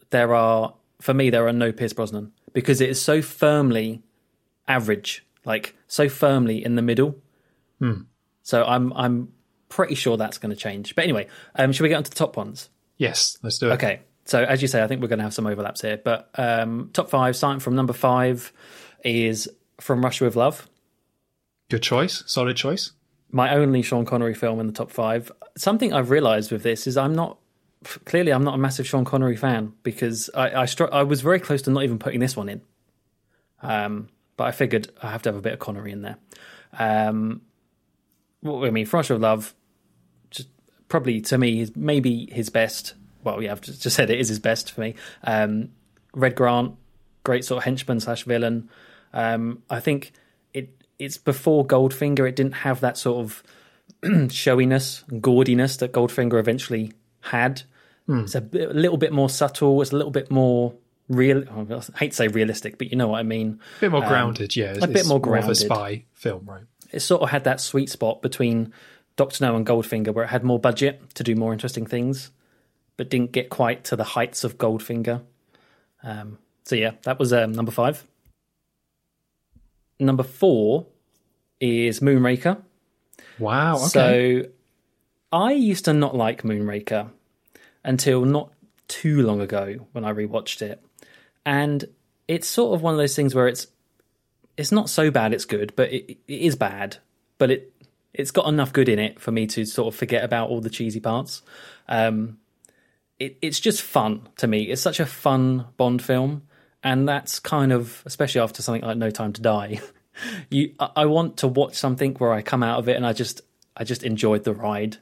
there 0.09 0.33
are 0.33 0.73
for 0.99 1.13
me 1.13 1.29
there 1.29 1.47
are 1.47 1.53
no 1.53 1.71
Pierce 1.71 1.93
Brosnan 1.93 2.31
because 2.51 2.81
it 2.81 2.89
is 2.89 2.99
so 2.99 3.21
firmly 3.21 4.01
average, 4.67 5.23
like 5.45 5.75
so 5.85 6.09
firmly 6.09 6.65
in 6.65 6.73
the 6.73 6.81
middle. 6.81 7.21
So 8.41 8.63
I'm 8.65 8.91
I'm 8.93 9.33
pretty 9.69 9.93
sure 9.93 10.17
that's 10.17 10.39
going 10.39 10.49
to 10.49 10.55
change. 10.55 10.95
But 10.95 11.03
anyway, 11.03 11.27
um, 11.53 11.71
should 11.71 11.83
we 11.83 11.89
get 11.89 11.97
on 11.97 12.03
to 12.05 12.09
the 12.09 12.15
top 12.15 12.37
ones? 12.37 12.71
Yes, 12.97 13.37
let's 13.43 13.57
do 13.57 13.69
it. 13.69 13.73
Okay. 13.73 14.01
So 14.25 14.43
as 14.43 14.61
you 14.61 14.67
say, 14.67 14.83
I 14.83 14.87
think 14.87 15.01
we're 15.01 15.07
going 15.09 15.19
to 15.19 15.23
have 15.23 15.33
some 15.33 15.47
overlaps 15.47 15.81
here. 15.81 15.97
But 15.97 16.29
um, 16.35 16.89
top 16.93 17.09
five, 17.09 17.35
starting 17.35 17.59
from 17.59 17.75
number 17.75 17.93
five, 17.93 18.53
is 19.03 19.49
from 19.81 20.03
Russia 20.03 20.23
with 20.25 20.35
Love. 20.35 20.69
Good 21.69 21.83
choice. 21.83 22.23
Solid 22.25 22.55
choice. 22.55 22.91
my 23.31 23.53
only 23.53 23.81
Sean 23.81 24.05
Connery 24.05 24.33
film 24.33 24.59
in 24.59 24.67
the 24.67 24.73
top 24.73 24.91
five. 24.91 25.31
Something 25.57 25.91
I've 25.93 26.09
realised 26.09 26.51
with 26.51 26.63
this 26.63 26.87
is 26.87 26.95
I'm 26.97 27.13
not 27.15 27.37
clearly 28.05 28.31
I'm 28.31 28.43
not 28.43 28.53
a 28.53 28.57
massive 28.57 28.87
Sean 28.87 29.03
Connery 29.05 29.35
fan 29.35 29.73
because 29.83 30.29
I 30.35 30.61
I, 30.61 30.65
str- 30.65 30.93
I 30.93 31.03
was 31.03 31.21
very 31.21 31.39
close 31.39 31.61
to 31.63 31.71
not 31.71 31.83
even 31.83 31.99
putting 31.99 32.19
this 32.21 32.37
one 32.37 32.47
in. 32.47 32.61
Um, 33.61 34.09
but 34.37 34.45
I 34.45 34.51
figured 34.51 34.89
I 35.01 35.11
have 35.11 35.21
to 35.23 35.29
have 35.29 35.37
a 35.37 35.41
bit 35.41 35.53
of 35.53 35.59
Connery 35.59 35.91
in 35.91 36.01
there. 36.01 36.17
Um, 36.77 37.41
what 38.41 38.65
I 38.67 38.71
mean, 38.71 38.85
For 38.85 38.97
Russia 38.97 39.15
of 39.15 39.21
Love, 39.21 39.53
probably 40.93 41.19
to 41.19 41.39
me 41.39 41.61
is 41.61 41.75
maybe 41.75 42.27
his 42.31 42.51
best. 42.51 42.93
Well, 43.23 43.41
yeah, 43.41 43.53
I've 43.53 43.61
just, 43.61 43.81
said 43.81 44.11
it 44.11 44.19
is 44.19 44.29
his 44.29 44.37
best 44.37 44.71
for 44.71 44.81
me. 44.81 44.93
Um, 45.23 45.69
Red 46.13 46.35
Grant, 46.35 46.75
great 47.23 47.43
sort 47.43 47.57
of 47.57 47.63
henchman 47.63 47.99
slash 47.99 48.25
villain. 48.25 48.69
Um, 49.11 49.63
I 49.71 49.79
think 49.79 50.11
it 50.53 50.69
it's 50.99 51.17
before 51.17 51.65
Goldfinger. 51.65 52.29
It 52.29 52.35
didn't 52.35 52.57
have 52.57 52.79
that 52.81 52.99
sort 52.99 53.25
of 53.25 53.43
showiness 54.31 55.03
and 55.09 55.19
gaudiness 55.23 55.79
that 55.79 55.93
Goldfinger 55.93 56.39
eventually 56.39 56.91
had. 57.21 57.63
It's 58.07 58.35
a, 58.35 58.41
bit, 58.41 58.69
a 58.69 58.73
little 58.75 58.97
bit 58.97 59.11
more 59.11 59.31
subtle. 59.31 59.81
It's 59.81 59.93
a 59.93 59.97
little 59.97 60.11
bit 60.11 60.29
more 60.29 60.75
real. 61.09 61.43
I 61.49 61.97
hate 61.97 62.11
to 62.11 62.15
say 62.17 62.27
realistic, 62.27 62.77
but 62.77 62.91
you 62.91 62.97
know 62.97 63.07
what 63.07 63.17
I 63.17 63.23
mean. 63.23 63.59
A 63.77 63.81
bit 63.81 63.91
more 63.91 64.01
grounded, 64.01 64.55
yeah. 64.55 64.73
It's, 64.73 64.83
Um, 64.83 64.91
a 64.91 64.93
bit 64.93 64.99
it's 64.99 65.09
more 65.09 65.17
of 65.17 65.23
a 65.23 65.25
grounded. 65.25 65.57
spy 65.57 66.05
film, 66.13 66.45
right? 66.45 66.65
It 66.91 66.99
sort 66.99 67.23
of 67.23 67.31
had 67.31 67.45
that 67.45 67.61
sweet 67.61 67.89
spot 67.89 68.21
between 68.21 68.71
Doctor 69.15 69.45
No 69.45 69.55
and 69.55 69.65
Goldfinger, 69.65 70.13
where 70.13 70.25
it 70.25 70.29
had 70.29 70.43
more 70.43 70.59
budget 70.59 71.15
to 71.15 71.23
do 71.23 71.35
more 71.35 71.53
interesting 71.53 71.85
things, 71.85 72.31
but 72.97 73.09
didn't 73.09 73.31
get 73.31 73.49
quite 73.49 73.83
to 73.85 73.95
the 73.95 74.03
heights 74.03 74.43
of 74.43 74.57
Goldfinger. 74.57 75.21
Um, 76.03 76.37
so 76.63 76.75
yeah, 76.75 76.91
that 77.03 77.19
was 77.19 77.33
um, 77.33 77.51
number 77.51 77.71
five. 77.71 78.05
Number 79.99 80.23
four 80.23 80.87
is 81.59 81.99
Moonraker. 81.99 82.61
Wow. 83.39 83.75
Okay. 83.75 83.87
So 83.87 84.49
I 85.31 85.53
used 85.53 85.85
to 85.85 85.93
not 85.93 86.15
like 86.15 86.43
Moonraker 86.43 87.09
until 87.83 88.25
not 88.25 88.51
too 88.87 89.23
long 89.23 89.41
ago 89.41 89.87
when 89.91 90.05
I 90.05 90.13
rewatched 90.13 90.61
it. 90.61 90.83
And 91.45 91.85
it's 92.27 92.47
sort 92.47 92.75
of 92.75 92.81
one 92.81 92.93
of 92.93 92.97
those 92.97 93.15
things 93.15 93.35
where 93.35 93.47
it's 93.47 93.67
it's 94.55 94.71
not 94.71 94.89
so 94.89 95.09
bad 95.09 95.33
it's 95.33 95.45
good, 95.45 95.73
but 95.75 95.91
it, 95.91 96.17
it 96.27 96.41
is 96.41 96.55
bad. 96.55 96.97
But 97.37 97.51
it 97.51 97.72
it's 98.13 98.31
got 98.31 98.47
enough 98.47 98.73
good 98.73 98.89
in 98.89 98.99
it 98.99 99.19
for 99.19 99.31
me 99.31 99.47
to 99.47 99.65
sort 99.65 99.93
of 99.93 99.97
forget 99.97 100.23
about 100.23 100.49
all 100.49 100.61
the 100.61 100.69
cheesy 100.69 100.99
parts. 100.99 101.41
Um, 101.87 102.37
it, 103.19 103.37
it's 103.41 103.59
just 103.59 103.81
fun 103.81 104.29
to 104.37 104.47
me. 104.47 104.63
It's 104.63 104.81
such 104.81 104.99
a 104.99 105.05
fun 105.05 105.67
Bond 105.77 106.01
film, 106.01 106.43
and 106.83 107.07
that's 107.07 107.39
kind 107.39 107.71
of 107.71 108.03
especially 108.05 108.41
after 108.41 108.61
something 108.61 108.83
like 108.83 108.97
No 108.97 109.09
Time 109.09 109.33
to 109.33 109.41
Die. 109.41 109.79
you, 110.49 110.73
I, 110.79 110.89
I 110.97 111.05
want 111.05 111.37
to 111.37 111.47
watch 111.47 111.75
something 111.75 112.13
where 112.15 112.31
I 112.31 112.41
come 112.41 112.63
out 112.63 112.79
of 112.79 112.87
it 112.87 112.95
and 112.95 113.05
I 113.05 113.13
just 113.13 113.41
I 113.75 113.83
just 113.83 114.03
enjoyed 114.03 114.43
the 114.43 114.53
ride. 114.53 114.97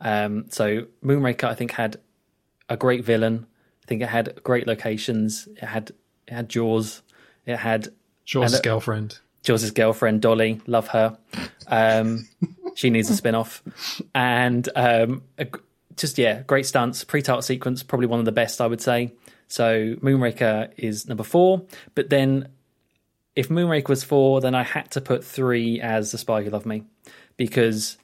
Um, 0.00 0.46
so 0.50 0.86
Moonraker, 1.04 1.44
I 1.44 1.54
think, 1.54 1.72
had 1.72 1.98
a 2.68 2.76
great 2.76 3.04
villain. 3.04 3.46
I 3.82 3.86
think 3.86 4.02
it 4.02 4.08
had 4.08 4.42
great 4.42 4.66
locations. 4.66 5.48
It 5.48 5.64
had 5.64 5.90
it 6.26 6.34
had 6.34 6.48
Jaws. 6.48 7.02
It 7.46 7.56
had 7.56 7.88
Jaws' 8.24 8.60
girlfriend. 8.60 9.18
Jaws' 9.42 9.70
girlfriend 9.70 10.20
Dolly. 10.22 10.60
Love 10.66 10.88
her. 10.88 11.18
Um, 11.66 12.28
she 12.74 12.90
needs 12.90 13.10
a 13.10 13.14
spin 13.14 13.34
off. 13.34 13.62
And 14.14 14.68
um, 14.76 15.22
a, 15.38 15.46
just 15.96 16.18
yeah, 16.18 16.42
great 16.42 16.66
stunts. 16.66 17.04
Pre-title 17.04 17.42
sequence, 17.42 17.82
probably 17.82 18.06
one 18.06 18.18
of 18.18 18.24
the 18.24 18.32
best, 18.32 18.60
I 18.60 18.66
would 18.66 18.80
say. 18.80 19.12
So 19.48 19.94
Moonraker 19.96 20.70
is 20.76 21.08
number 21.08 21.24
four. 21.24 21.62
But 21.94 22.10
then, 22.10 22.48
if 23.34 23.48
Moonraker 23.48 23.88
was 23.88 24.04
four, 24.04 24.40
then 24.40 24.54
I 24.54 24.62
had 24.62 24.90
to 24.92 25.00
put 25.00 25.24
three 25.24 25.80
as 25.80 26.12
The 26.12 26.18
Spy 26.18 26.42
Who 26.42 26.50
Loved 26.50 26.66
Me 26.66 26.84
because 27.36 27.96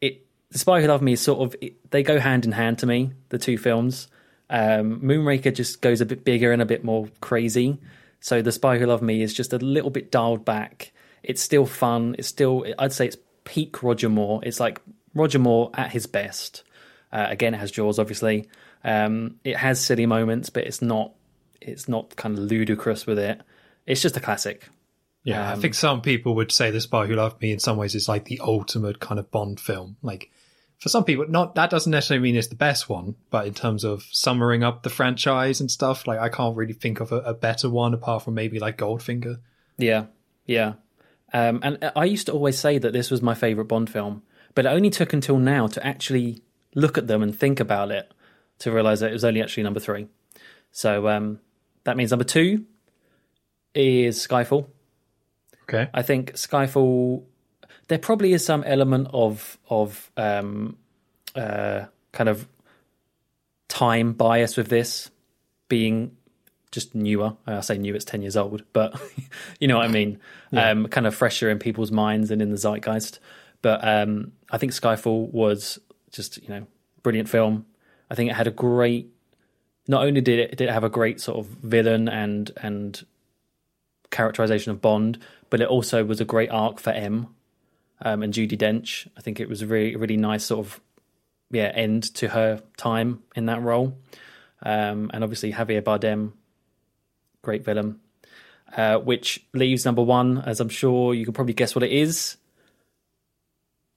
it 0.00 0.26
The 0.50 0.58
Spy 0.58 0.82
Who 0.82 0.88
Loved 0.88 1.02
Me 1.02 1.12
is 1.12 1.20
sort 1.20 1.40
of 1.40 1.56
it, 1.60 1.90
they 1.90 2.02
go 2.02 2.20
hand 2.20 2.44
in 2.44 2.52
hand 2.52 2.78
to 2.80 2.86
me. 2.86 3.12
The 3.30 3.38
two 3.38 3.58
films. 3.58 4.08
Um, 4.48 5.00
Moonraker 5.00 5.52
just 5.52 5.80
goes 5.80 6.00
a 6.00 6.06
bit 6.06 6.24
bigger 6.24 6.52
and 6.52 6.62
a 6.62 6.66
bit 6.66 6.84
more 6.84 7.08
crazy. 7.20 7.78
So 8.26 8.42
The 8.42 8.50
Spy 8.50 8.76
Who 8.78 8.86
Loved 8.86 9.04
Me 9.04 9.22
is 9.22 9.32
just 9.32 9.52
a 9.52 9.58
little 9.58 9.88
bit 9.88 10.10
dialed 10.10 10.44
back. 10.44 10.90
It's 11.22 11.40
still 11.40 11.64
fun. 11.64 12.16
It's 12.18 12.26
still 12.26 12.66
I'd 12.76 12.92
say 12.92 13.06
it's 13.06 13.16
peak 13.44 13.84
Roger 13.84 14.08
Moore. 14.08 14.40
It's 14.42 14.58
like 14.58 14.80
Roger 15.14 15.38
Moore 15.38 15.70
at 15.74 15.92
his 15.92 16.08
best. 16.08 16.64
Uh, 17.12 17.28
again, 17.30 17.54
it 17.54 17.58
has 17.58 17.70
Jaws, 17.70 18.00
obviously. 18.00 18.48
Um, 18.82 19.36
it 19.44 19.56
has 19.56 19.80
silly 19.80 20.06
moments, 20.06 20.50
but 20.50 20.64
it's 20.64 20.82
not 20.82 21.12
it's 21.60 21.88
not 21.88 22.16
kind 22.16 22.36
of 22.36 22.42
ludicrous 22.42 23.06
with 23.06 23.20
it. 23.20 23.40
It's 23.86 24.02
just 24.02 24.16
a 24.16 24.20
classic. 24.20 24.68
Yeah, 25.22 25.52
Um, 25.52 25.58
I 25.58 25.62
think 25.62 25.74
some 25.74 26.00
people 26.00 26.34
would 26.34 26.50
say 26.50 26.72
The 26.72 26.80
Spy 26.80 27.06
Who 27.06 27.14
Loved 27.14 27.40
Me 27.40 27.52
in 27.52 27.60
some 27.60 27.76
ways 27.76 27.94
is 27.94 28.08
like 28.08 28.24
the 28.24 28.40
ultimate 28.42 28.98
kind 28.98 29.20
of 29.20 29.30
Bond 29.30 29.60
film. 29.60 29.98
Like 30.02 30.32
for 30.78 30.88
some 30.88 31.04
people, 31.04 31.26
not 31.28 31.54
that 31.54 31.70
doesn't 31.70 31.90
necessarily 31.90 32.22
mean 32.22 32.36
it's 32.36 32.48
the 32.48 32.54
best 32.54 32.88
one, 32.88 33.14
but 33.30 33.46
in 33.46 33.54
terms 33.54 33.82
of 33.82 34.02
summing 34.10 34.62
up 34.62 34.82
the 34.82 34.90
franchise 34.90 35.60
and 35.60 35.70
stuff, 35.70 36.06
like 36.06 36.18
I 36.18 36.28
can't 36.28 36.56
really 36.56 36.74
think 36.74 37.00
of 37.00 37.12
a, 37.12 37.16
a 37.20 37.34
better 37.34 37.70
one 37.70 37.94
apart 37.94 38.24
from 38.24 38.34
maybe 38.34 38.58
like 38.58 38.76
Goldfinger. 38.76 39.38
Yeah, 39.78 40.06
yeah. 40.44 40.74
Um, 41.32 41.60
and 41.62 41.92
I 41.96 42.04
used 42.04 42.26
to 42.26 42.32
always 42.32 42.58
say 42.58 42.78
that 42.78 42.92
this 42.92 43.10
was 43.10 43.22
my 43.22 43.34
favorite 43.34 43.66
Bond 43.66 43.90
film, 43.90 44.22
but 44.54 44.66
it 44.66 44.68
only 44.68 44.90
took 44.90 45.12
until 45.12 45.38
now 45.38 45.66
to 45.66 45.86
actually 45.86 46.42
look 46.74 46.98
at 46.98 47.06
them 47.06 47.22
and 47.22 47.36
think 47.36 47.58
about 47.58 47.90
it 47.90 48.12
to 48.58 48.70
realize 48.70 49.00
that 49.00 49.10
it 49.10 49.14
was 49.14 49.24
only 49.24 49.42
actually 49.42 49.62
number 49.62 49.80
three. 49.80 50.08
So 50.70 51.08
um, 51.08 51.40
that 51.84 51.96
means 51.96 52.10
number 52.10 52.24
two 52.24 52.64
is 53.74 54.26
Skyfall. 54.26 54.68
Okay. 55.62 55.88
I 55.92 56.02
think 56.02 56.34
Skyfall. 56.34 57.24
There 57.88 57.98
probably 57.98 58.32
is 58.32 58.44
some 58.44 58.64
element 58.64 59.08
of 59.12 59.58
of 59.68 60.10
um, 60.16 60.76
uh, 61.34 61.84
kind 62.12 62.28
of 62.28 62.48
time 63.68 64.12
bias 64.12 64.56
with 64.56 64.68
this 64.68 65.10
being 65.68 66.16
just 66.72 66.94
newer. 66.94 67.36
I 67.46 67.60
say 67.60 67.78
new; 67.78 67.94
it's 67.94 68.04
ten 68.04 68.22
years 68.22 68.36
old, 68.36 68.62
but 68.72 69.00
you 69.60 69.68
know 69.68 69.76
what 69.76 69.86
I 69.86 69.92
mean. 69.92 70.18
Um, 70.52 70.88
kind 70.88 71.06
of 71.06 71.14
fresher 71.14 71.50
in 71.50 71.58
people's 71.58 71.92
minds 71.92 72.30
and 72.30 72.42
in 72.42 72.50
the 72.50 72.56
zeitgeist. 72.56 73.18
But 73.62 73.86
um, 73.86 74.32
I 74.50 74.58
think 74.58 74.72
Skyfall 74.72 75.30
was 75.32 75.78
just 76.10 76.42
you 76.42 76.48
know 76.48 76.66
brilliant 77.02 77.28
film. 77.28 77.66
I 78.10 78.14
think 78.14 78.30
it 78.30 78.34
had 78.34 78.46
a 78.46 78.52
great. 78.52 79.10
Not 79.88 80.04
only 80.04 80.20
did 80.20 80.38
it 80.38 80.56
did 80.56 80.68
it 80.68 80.72
have 80.72 80.84
a 80.84 80.88
great 80.88 81.20
sort 81.20 81.38
of 81.38 81.46
villain 81.46 82.08
and 82.08 82.50
and 82.56 83.04
characterization 84.10 84.72
of 84.72 84.80
Bond, 84.80 85.18
but 85.50 85.60
it 85.60 85.68
also 85.68 86.04
was 86.04 86.20
a 86.20 86.24
great 86.24 86.50
arc 86.50 86.80
for 86.80 86.90
M 86.90 87.28
um, 88.02 88.22
and 88.22 88.32
Judi 88.32 88.56
Dench. 88.58 89.08
I 89.16 89.20
think 89.20 89.40
it 89.40 89.48
was 89.48 89.62
a 89.62 89.66
really 89.66 89.96
really 89.96 90.16
nice 90.16 90.44
sort 90.44 90.66
of 90.66 90.80
yeah 91.50 91.72
end 91.74 92.14
to 92.16 92.28
her 92.28 92.62
time 92.76 93.22
in 93.34 93.46
that 93.46 93.62
role. 93.62 93.96
Um, 94.62 95.10
and 95.12 95.22
obviously 95.22 95.52
Javier 95.52 95.82
Bardem, 95.82 96.32
great 97.42 97.64
villain. 97.64 98.00
Uh, 98.76 98.98
which 98.98 99.46
leaves 99.54 99.84
number 99.84 100.02
one, 100.02 100.38
as 100.38 100.58
I'm 100.60 100.68
sure 100.68 101.14
you 101.14 101.24
can 101.24 101.32
probably 101.32 101.54
guess 101.54 101.74
what 101.74 101.84
it 101.84 101.92
is. 101.92 102.36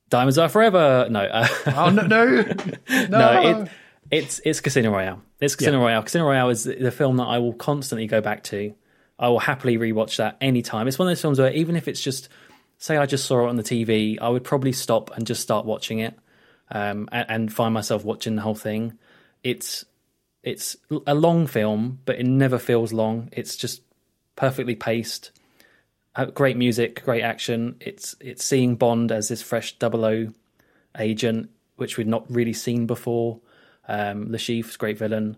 Diamonds 0.09 0.37
Are 0.37 0.47
Forever. 0.49 1.07
No, 1.09 1.21
uh, 1.21 1.47
Oh 1.75 1.89
no, 1.89 2.03
no, 2.03 2.41
no! 2.41 3.07
no, 3.09 3.61
it, 3.63 3.69
it's 4.11 4.41
it's 4.45 4.61
Casino 4.61 4.91
Royale. 4.91 5.21
It's 5.39 5.55
Casino 5.55 5.79
Yeah. 5.79 5.85
Royale. 5.85 6.03
Casino 6.03 6.25
Royale 6.25 6.49
is 6.49 6.63
the 6.63 6.91
film 6.91 7.17
that 7.17 7.25
I 7.25 7.37
will 7.39 7.53
constantly 7.53 8.07
go 8.07 8.21
back 8.21 8.43
to. 8.45 8.73
I 9.17 9.27
will 9.29 9.39
happily 9.39 9.77
rewatch 9.77 10.17
that 10.17 10.37
anytime. 10.39 10.87
It's 10.87 10.97
one 10.97 11.07
of 11.07 11.11
those 11.11 11.21
films 11.21 11.39
where 11.39 11.51
even 11.51 11.75
if 11.75 11.87
it's 11.87 12.01
just 12.01 12.29
say 12.80 12.97
I 12.97 13.05
just 13.05 13.25
saw 13.25 13.45
it 13.45 13.49
on 13.49 13.57
the 13.57 13.63
TV, 13.63 14.17
I 14.19 14.30
would 14.30 14.43
probably 14.43 14.71
stop 14.71 15.15
and 15.15 15.27
just 15.27 15.41
start 15.41 15.65
watching 15.65 15.99
it, 15.99 16.17
um, 16.71 17.07
and, 17.11 17.25
and 17.30 17.53
find 17.53 17.73
myself 17.73 18.03
watching 18.03 18.36
the 18.36 18.41
whole 18.41 18.55
thing. 18.55 18.97
It's 19.43 19.86
it's 20.41 20.77
a 21.05 21.13
long 21.13 21.47
film, 21.47 21.99
but 22.05 22.17
it 22.17 22.25
never 22.25 22.57
feels 22.57 22.93
long. 22.93 23.30
It's 23.34 23.57
just 23.57 23.82
perfectly 24.36 24.75
paced. 24.75 25.32
Uh, 26.15 26.25
great 26.25 26.57
music, 26.57 27.03
great 27.03 27.21
action. 27.21 27.75
It's 27.82 28.15
it's 28.19 28.43
seeing 28.43 28.75
Bond 28.75 29.11
as 29.11 29.27
this 29.27 29.41
fresh 29.41 29.77
double 29.77 30.05
O 30.05 30.30
agent, 30.97 31.49
which 31.75 31.97
we'd 31.97 32.07
not 32.07 32.25
really 32.32 32.53
seen 32.53 32.88
before. 32.88 33.39
Um, 33.88 34.32
Le 34.32 34.38
Chiffre's 34.38 34.77
great 34.77 34.97
villain, 34.97 35.36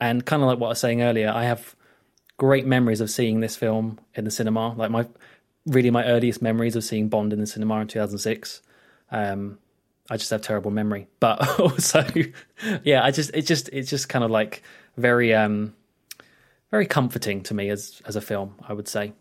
and 0.00 0.24
kind 0.24 0.42
of 0.42 0.48
like 0.48 0.58
what 0.58 0.68
I 0.68 0.70
was 0.70 0.80
saying 0.80 1.02
earlier, 1.02 1.30
I 1.30 1.44
have 1.44 1.74
great 2.36 2.66
memories 2.66 3.00
of 3.00 3.10
seeing 3.10 3.40
this 3.40 3.56
film 3.56 3.98
in 4.14 4.24
the 4.24 4.30
cinema. 4.30 4.74
Like 4.74 4.90
my 4.90 5.06
really 5.66 5.90
my 5.90 6.04
earliest 6.04 6.42
memories 6.42 6.76
of 6.76 6.84
seeing 6.84 7.08
Bond 7.08 7.32
in 7.32 7.40
the 7.40 7.46
cinema 7.46 7.80
in 7.80 7.86
2006. 7.88 8.60
Um, 9.10 9.58
I 10.10 10.16
just 10.16 10.30
have 10.30 10.42
terrible 10.42 10.70
memory, 10.70 11.08
but 11.20 11.58
also, 11.60 12.04
yeah, 12.82 13.02
I 13.04 13.10
just 13.10 13.30
it 13.34 13.42
just 13.42 13.68
it's 13.72 13.88
just 13.90 14.08
kind 14.08 14.24
of 14.24 14.30
like 14.30 14.62
very 14.96 15.32
um 15.34 15.74
very 16.70 16.86
comforting 16.86 17.42
to 17.44 17.54
me 17.54 17.70
as 17.70 18.02
as 18.04 18.16
a 18.16 18.20
film. 18.20 18.54
I 18.68 18.72
would 18.74 18.88
say, 18.88 19.12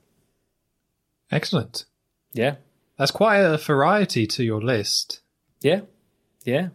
Excellent. 1.31 1.85
yeah, 2.33 2.55
That's 2.97 3.11
quite 3.11 3.37
a 3.39 3.57
variety 3.57 4.27
to 4.27 4.43
your 4.43 4.61
list. 4.61 5.21
yeah, 5.61 5.81
yeah. 6.43 6.69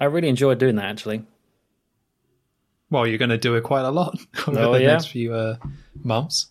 I 0.00 0.04
really 0.04 0.28
enjoyed 0.28 0.58
doing 0.58 0.76
that 0.76 0.84
actually. 0.86 1.24
Well, 2.90 3.06
you're 3.06 3.18
going 3.18 3.30
to 3.30 3.38
do 3.38 3.54
it 3.56 3.62
quite 3.64 3.84
a 3.84 3.90
lot 3.90 4.18
over 4.46 4.58
Oh, 4.60 4.72
the 4.72 4.82
yeah? 4.82 4.92
next 4.92 5.06
few 5.08 5.34
uh, 5.34 5.56
months. 6.02 6.46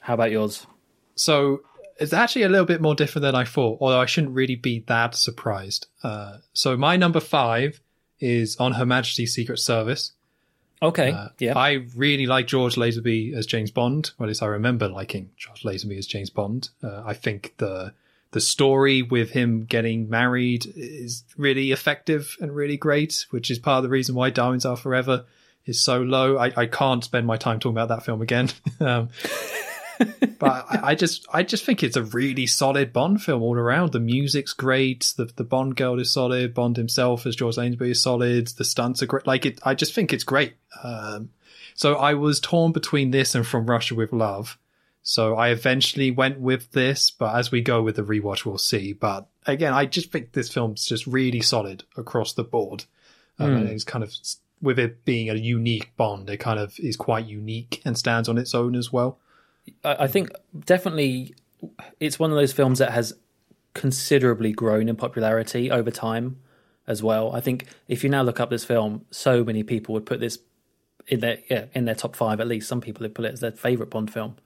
How 0.00 0.14
about 0.14 0.30
yours? 0.32 0.66
So 1.14 1.62
it's 1.98 2.12
actually 2.12 2.42
a 2.42 2.48
little 2.48 2.66
bit 2.66 2.80
more 2.80 2.94
different 2.94 3.22
than 3.22 3.34
I 3.34 3.44
thought, 3.44 3.78
although 3.80 4.00
I 4.00 4.06
shouldn't 4.06 4.34
really 4.34 4.56
be 4.56 4.80
that 4.86 5.14
surprised. 5.14 5.86
Uh, 6.02 6.38
so 6.52 6.76
my 6.76 6.96
number 6.96 7.20
five 7.20 7.80
is 8.20 8.56
on 8.56 8.72
Her 8.72 8.86
Majesty's 8.86 9.34
Secret 9.34 9.58
Service. 9.58 10.12
Okay, 10.82 11.12
Uh, 11.12 11.28
yeah, 11.38 11.56
I 11.56 11.86
really 11.94 12.26
like 12.26 12.48
George 12.48 12.74
Lazenby 12.74 13.34
as 13.34 13.46
James 13.46 13.70
Bond. 13.70 14.10
Well, 14.18 14.26
at 14.26 14.28
least 14.28 14.42
I 14.42 14.46
remember 14.46 14.88
liking 14.88 15.30
George 15.36 15.62
Lazenby 15.62 15.96
as 15.96 16.06
James 16.08 16.28
Bond. 16.28 16.70
Uh, 16.82 17.02
I 17.06 17.14
think 17.14 17.54
the 17.58 17.92
the 18.32 18.40
story 18.40 19.02
with 19.02 19.30
him 19.30 19.64
getting 19.64 20.08
married 20.08 20.66
is 20.74 21.22
really 21.36 21.70
effective 21.70 22.36
and 22.40 22.52
really 22.52 22.76
great, 22.76 23.26
which 23.30 23.48
is 23.50 23.58
part 23.60 23.76
of 23.76 23.82
the 23.84 23.90
reason 23.90 24.14
why 24.16 24.30
Diamonds 24.30 24.64
Are 24.64 24.76
Forever 24.76 25.24
is 25.66 25.80
so 25.80 26.02
low. 26.02 26.36
I, 26.38 26.52
I 26.56 26.66
can't 26.66 27.04
spend 27.04 27.26
my 27.26 27.36
time 27.36 27.60
talking 27.60 27.76
about 27.76 27.88
that 27.88 28.04
film 28.04 28.22
again. 28.22 28.48
um, 28.80 29.10
but 30.38 30.66
I, 30.70 30.80
I 30.82 30.94
just 30.94 31.26
I 31.32 31.42
just 31.42 31.64
think 31.64 31.82
it's 31.82 31.96
a 31.96 32.02
really 32.02 32.46
solid 32.46 32.92
Bond 32.92 33.22
film 33.22 33.42
all 33.42 33.56
around. 33.56 33.92
The 33.92 34.00
music's 34.00 34.52
great. 34.52 35.14
The 35.16 35.26
the 35.36 35.44
Bond 35.44 35.76
girl 35.76 35.98
is 35.98 36.10
solid. 36.10 36.54
Bond 36.54 36.76
himself 36.76 37.26
as 37.26 37.36
George 37.36 37.56
Lazenby 37.56 37.90
is 37.90 38.02
solid. 38.02 38.48
The 38.48 38.64
stunts 38.64 39.02
are 39.02 39.06
great. 39.06 39.26
Like 39.26 39.46
it, 39.46 39.60
I 39.64 39.74
just 39.74 39.94
think 39.94 40.12
it's 40.12 40.24
great. 40.24 40.54
Um, 40.82 41.30
so 41.74 41.94
I 41.94 42.14
was 42.14 42.40
torn 42.40 42.72
between 42.72 43.10
this 43.10 43.34
and 43.34 43.46
From 43.46 43.66
Russia 43.66 43.94
with 43.94 44.12
Love. 44.12 44.58
So 45.02 45.34
I 45.34 45.48
eventually 45.48 46.12
went 46.12 46.38
with 46.38 46.70
this, 46.72 47.10
but 47.10 47.34
as 47.34 47.50
we 47.50 47.60
go 47.60 47.82
with 47.82 47.96
the 47.96 48.04
rewatch, 48.04 48.44
we'll 48.44 48.58
see. 48.58 48.92
But 48.92 49.26
again, 49.46 49.72
I 49.72 49.84
just 49.84 50.12
think 50.12 50.32
this 50.32 50.52
film's 50.52 50.86
just 50.86 51.06
really 51.08 51.40
solid 51.40 51.82
across 51.96 52.34
the 52.34 52.44
board. 52.44 52.84
Um, 53.38 53.54
and 53.54 53.68
it's 53.68 53.82
kind 53.82 54.04
of 54.04 54.14
with 54.60 54.78
it 54.78 55.04
being 55.04 55.28
a 55.28 55.34
unique 55.34 55.90
Bond, 55.96 56.30
it 56.30 56.36
kind 56.38 56.60
of 56.60 56.78
is 56.78 56.96
quite 56.96 57.26
unique 57.26 57.82
and 57.84 57.98
stands 57.98 58.28
on 58.28 58.38
its 58.38 58.54
own 58.54 58.76
as 58.76 58.92
well. 58.92 59.18
I, 59.84 60.04
I 60.04 60.06
think 60.06 60.30
definitely 60.64 61.34
it's 62.00 62.18
one 62.18 62.30
of 62.30 62.36
those 62.36 62.52
films 62.52 62.78
that 62.78 62.92
has 62.92 63.14
considerably 63.74 64.52
grown 64.52 64.88
in 64.88 64.96
popularity 64.96 65.70
over 65.70 65.90
time 65.90 66.38
as 66.86 67.02
well. 67.02 67.34
I 67.34 67.40
think 67.40 67.66
if 67.88 68.02
you 68.02 68.10
now 68.10 68.22
look 68.22 68.40
up 68.40 68.50
this 68.50 68.64
film, 68.64 69.04
so 69.10 69.44
many 69.44 69.62
people 69.62 69.94
would 69.94 70.06
put 70.06 70.20
this 70.20 70.38
in 71.08 71.20
their 71.20 71.38
yeah 71.50 71.64
in 71.74 71.84
their 71.84 71.94
top 71.94 72.14
five 72.16 72.40
at 72.40 72.46
least. 72.46 72.68
Some 72.68 72.80
people 72.80 73.02
would 73.04 73.14
put 73.14 73.24
it 73.24 73.32
as 73.32 73.40
their 73.40 73.52
favorite 73.52 73.90
Bond 73.90 74.12
film. 74.12 74.36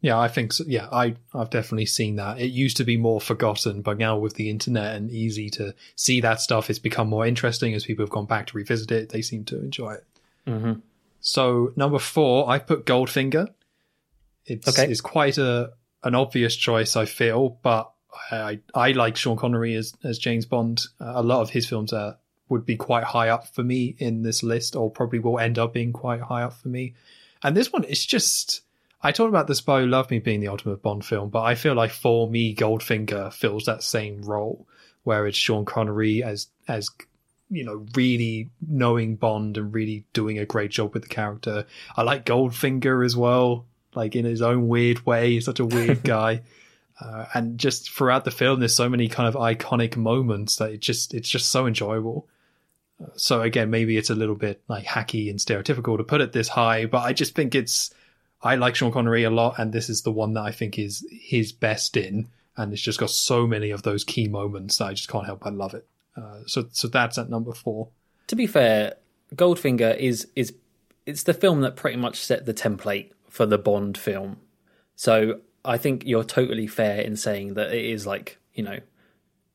Yeah, 0.00 0.18
I 0.18 0.28
think 0.28 0.52
so. 0.52 0.64
Yeah, 0.66 0.88
I 0.92 1.16
I've 1.34 1.50
definitely 1.50 1.86
seen 1.86 2.16
that. 2.16 2.38
It 2.38 2.50
used 2.50 2.76
to 2.76 2.84
be 2.84 2.96
more 2.96 3.20
forgotten, 3.20 3.80
but 3.80 3.96
now 3.98 4.18
with 4.18 4.34
the 4.34 4.50
internet 4.50 4.96
and 4.96 5.10
easy 5.10 5.48
to 5.50 5.74
see 5.96 6.20
that 6.20 6.40
stuff, 6.40 6.68
it's 6.68 6.78
become 6.78 7.08
more 7.08 7.26
interesting 7.26 7.72
as 7.74 7.84
people 7.84 8.02
have 8.02 8.10
gone 8.10 8.26
back 8.26 8.48
to 8.48 8.56
revisit 8.56 8.90
it. 8.90 9.08
They 9.08 9.22
seem 9.22 9.44
to 9.46 9.58
enjoy 9.58 9.94
it. 9.94 10.04
Mm-hmm. 10.46 10.74
So 11.20 11.72
number 11.74 11.98
four, 11.98 12.50
I 12.50 12.58
put 12.58 12.84
Goldfinger. 12.84 13.48
It's 14.46 14.68
Okay. 14.68 14.90
it's 14.90 15.00
quite 15.00 15.38
a 15.38 15.72
an 16.02 16.14
obvious 16.14 16.54
choice, 16.54 16.96
I 16.96 17.06
feel, 17.06 17.58
but 17.62 17.90
I 18.30 18.60
I 18.74 18.92
like 18.92 19.16
Sean 19.16 19.36
Connery 19.36 19.74
as 19.74 19.94
as 20.04 20.18
James 20.18 20.46
Bond. 20.46 20.82
Uh, 21.00 21.12
a 21.16 21.22
lot 21.22 21.40
of 21.40 21.50
his 21.50 21.66
films 21.66 21.92
are 21.92 22.18
would 22.48 22.66
be 22.66 22.76
quite 22.76 23.04
high 23.04 23.30
up 23.30 23.46
for 23.48 23.62
me 23.62 23.96
in 23.98 24.22
this 24.22 24.42
list, 24.42 24.76
or 24.76 24.90
probably 24.90 25.18
will 25.18 25.38
end 25.38 25.58
up 25.58 25.72
being 25.72 25.92
quite 25.92 26.20
high 26.20 26.42
up 26.42 26.52
for 26.52 26.68
me. 26.68 26.94
And 27.42 27.56
this 27.56 27.72
one, 27.72 27.84
it's 27.84 28.04
just 28.04 28.60
I 29.02 29.12
talked 29.12 29.28
about 29.30 29.46
The 29.46 29.54
Spy 29.54 29.80
Who 29.80 29.86
Loved 29.86 30.10
Me 30.10 30.18
being 30.18 30.40
the 30.40 30.48
ultimate 30.48 30.82
Bond 30.82 31.04
film, 31.04 31.30
but 31.30 31.42
I 31.42 31.54
feel 31.54 31.74
like 31.74 31.90
for 31.90 32.28
me, 32.28 32.54
Goldfinger 32.54 33.32
fills 33.32 33.64
that 33.64 33.82
same 33.82 34.22
role, 34.22 34.66
where 35.02 35.26
it's 35.26 35.38
Sean 35.38 35.64
Connery 35.64 36.22
as 36.22 36.48
as 36.68 36.90
you 37.50 37.64
know 37.64 37.84
really 37.94 38.50
knowing 38.66 39.16
Bond 39.16 39.56
and 39.56 39.74
really 39.74 40.04
doing 40.12 40.38
a 40.38 40.46
great 40.46 40.70
job 40.70 40.92
with 40.94 41.02
the 41.02 41.08
character. 41.08 41.66
I 41.96 42.02
like 42.02 42.24
Goldfinger 42.26 43.04
as 43.04 43.16
well, 43.16 43.66
like 43.96 44.16
in 44.16 44.24
his 44.24 44.42
own 44.42 44.68
weird 44.68 45.04
way. 45.06 45.32
He's 45.32 45.44
such 45.44 45.60
a 45.60 45.64
weird 45.64 46.02
guy. 46.16 46.42
Uh, 47.00 47.26
and 47.34 47.58
just 47.58 47.90
throughout 47.90 48.24
the 48.24 48.30
film, 48.30 48.60
there's 48.60 48.74
so 48.76 48.88
many 48.88 49.08
kind 49.08 49.28
of 49.28 49.34
iconic 49.34 49.96
moments 49.96 50.56
that 50.56 50.70
it 50.70 50.80
just 50.80 51.12
it's 51.14 51.28
just 51.28 51.50
so 51.50 51.66
enjoyable. 51.66 52.28
Uh, 53.02 53.08
So 53.16 53.42
again, 53.42 53.70
maybe 53.70 53.96
it's 53.96 54.10
a 54.10 54.14
little 54.14 54.36
bit 54.36 54.62
like 54.68 54.84
hacky 54.84 55.28
and 55.28 55.38
stereotypical 55.38 55.96
to 55.96 56.04
put 56.04 56.20
it 56.20 56.32
this 56.32 56.48
high, 56.48 56.86
but 56.86 57.02
I 57.02 57.12
just 57.12 57.34
think 57.34 57.54
it's 57.54 57.92
I 58.42 58.56
like 58.56 58.76
Sean 58.76 58.92
Connery 58.92 59.24
a 59.24 59.30
lot, 59.30 59.58
and 59.58 59.72
this 59.72 59.88
is 59.88 60.02
the 60.02 60.12
one 60.12 60.34
that 60.34 60.42
I 60.42 60.52
think 60.52 60.78
is 60.78 61.04
his 61.10 61.50
best 61.50 61.96
in, 61.96 62.28
and 62.56 62.72
it's 62.72 62.82
just 62.82 63.00
got 63.00 63.10
so 63.10 63.46
many 63.46 63.70
of 63.70 63.82
those 63.82 64.04
key 64.04 64.28
moments 64.28 64.76
that 64.76 64.84
I 64.84 64.92
just 64.92 65.08
can't 65.08 65.26
help 65.26 65.40
but 65.40 65.54
love 65.54 65.74
it. 65.74 65.86
Uh, 66.16 66.40
so 66.46 66.68
so 66.70 66.86
that's 66.86 67.18
at 67.18 67.28
number 67.28 67.52
four. 67.54 67.88
To 68.28 68.36
be 68.36 68.46
fair, 68.46 68.94
Goldfinger 69.34 69.96
is 69.96 70.28
is 70.36 70.54
it's 71.06 71.24
the 71.24 71.34
film 71.34 71.62
that 71.62 71.74
pretty 71.74 71.96
much 71.96 72.18
set 72.24 72.46
the 72.46 72.54
template 72.54 73.10
for 73.34 73.46
the 73.46 73.58
Bond 73.58 73.98
film. 73.98 74.36
So 74.94 75.40
I 75.64 75.76
think 75.76 76.04
you're 76.06 76.22
totally 76.22 76.68
fair 76.68 77.00
in 77.00 77.16
saying 77.16 77.54
that 77.54 77.74
it 77.74 77.84
is 77.84 78.06
like 78.06 78.38
you 78.54 78.62
know 78.62 78.78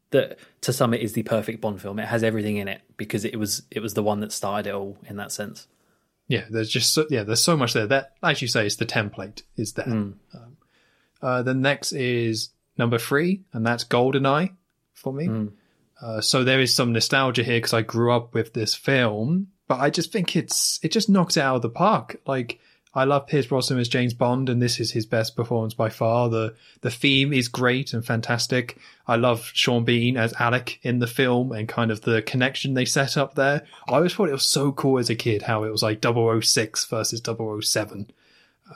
that 0.10 0.38
to 0.62 0.74
some 0.74 0.94
it 0.94 1.00
is 1.00 1.14
the 1.14 1.24
perfect 1.24 1.62
Bond 1.62 1.82
film. 1.82 1.98
It 1.98 2.10
has 2.10 2.22
everything 2.22 2.58
in 2.58 2.68
it 2.68 2.82
because 2.98 3.24
it 3.24 3.38
was 3.40 3.64
it 3.72 3.80
was 3.80 3.94
the 3.94 4.04
one 4.04 4.20
that 4.20 4.34
started 4.34 4.68
it 4.68 4.76
all 4.76 4.98
in 5.08 5.16
that 5.16 5.32
sense. 5.32 5.68
Yeah, 6.28 6.44
there's 6.50 6.70
just 6.70 6.94
so, 6.94 7.06
yeah, 7.10 7.24
there's 7.24 7.42
so 7.42 7.56
much 7.56 7.72
there. 7.72 7.88
That 7.88 8.16
as 8.22 8.42
you 8.42 8.50
say, 8.50 8.66
it's 8.66 8.76
the 8.76 8.86
template 8.86 9.44
is 9.56 9.72
there. 9.74 9.88
Um, 10.34 10.58
uh, 11.22 11.42
the 11.44 11.54
next 11.54 11.94
is 11.94 12.50
number 12.78 12.98
three, 12.98 13.44
and 13.54 13.66
that's 13.66 13.86
Goldeneye 13.86 14.52
for 14.94 15.14
me. 15.14 15.26
Uh, 16.02 16.20
so 16.20 16.44
there 16.44 16.60
is 16.60 16.74
some 16.74 16.92
nostalgia 16.92 17.44
here 17.44 17.58
because 17.58 17.74
I 17.74 17.82
grew 17.82 18.12
up 18.12 18.34
with 18.34 18.54
this 18.54 18.76
film, 18.76 19.48
but 19.70 19.80
I 19.80 19.90
just 19.90 20.12
think 20.12 20.36
it's 20.36 20.82
it 20.84 20.92
just 20.92 21.08
knocks 21.08 21.38
it 21.38 21.44
out 21.44 21.56
of 21.56 21.62
the 21.62 21.70
park. 21.70 22.20
Like 22.28 22.60
I 22.94 23.04
love 23.04 23.28
Pierce 23.28 23.46
Brosnan 23.46 23.80
as 23.80 23.88
James 23.88 24.16
Bond, 24.16 24.50
and 24.50 24.62
this 24.62 24.80
is 24.80 24.92
his 24.92 25.06
best 25.06 25.36
performance 25.36 25.76
by 25.76 25.90
far. 25.90 26.28
the 26.30 26.56
The 26.82 26.90
theme 26.90 27.34
is 27.34 27.48
great 27.48 27.94
and 27.94 28.04
fantastic. 28.04 28.80
I 29.08 29.16
love 29.16 29.52
Sean 29.54 29.84
Bean 29.84 30.18
as 30.18 30.34
Alec 30.40 30.80
in 30.82 30.98
the 30.98 31.08
film, 31.08 31.52
and 31.52 31.68
kind 31.68 31.92
of 31.92 32.02
the 32.02 32.24
connection 32.24 32.74
they 32.74 32.86
set 32.86 33.16
up 33.16 33.36
there. 33.36 33.64
I 33.88 33.96
always 33.96 34.14
thought 34.14 34.30
it 34.30 34.34
was 34.34 34.46
so 34.46 34.72
cool 34.72 34.98
as 34.98 35.10
a 35.10 35.16
kid 35.16 35.44
how 35.44 35.64
it 35.64 35.72
was 35.72 35.84
like 35.84 36.04
006 36.04 36.86
versus 36.86 37.22
007. 37.24 38.12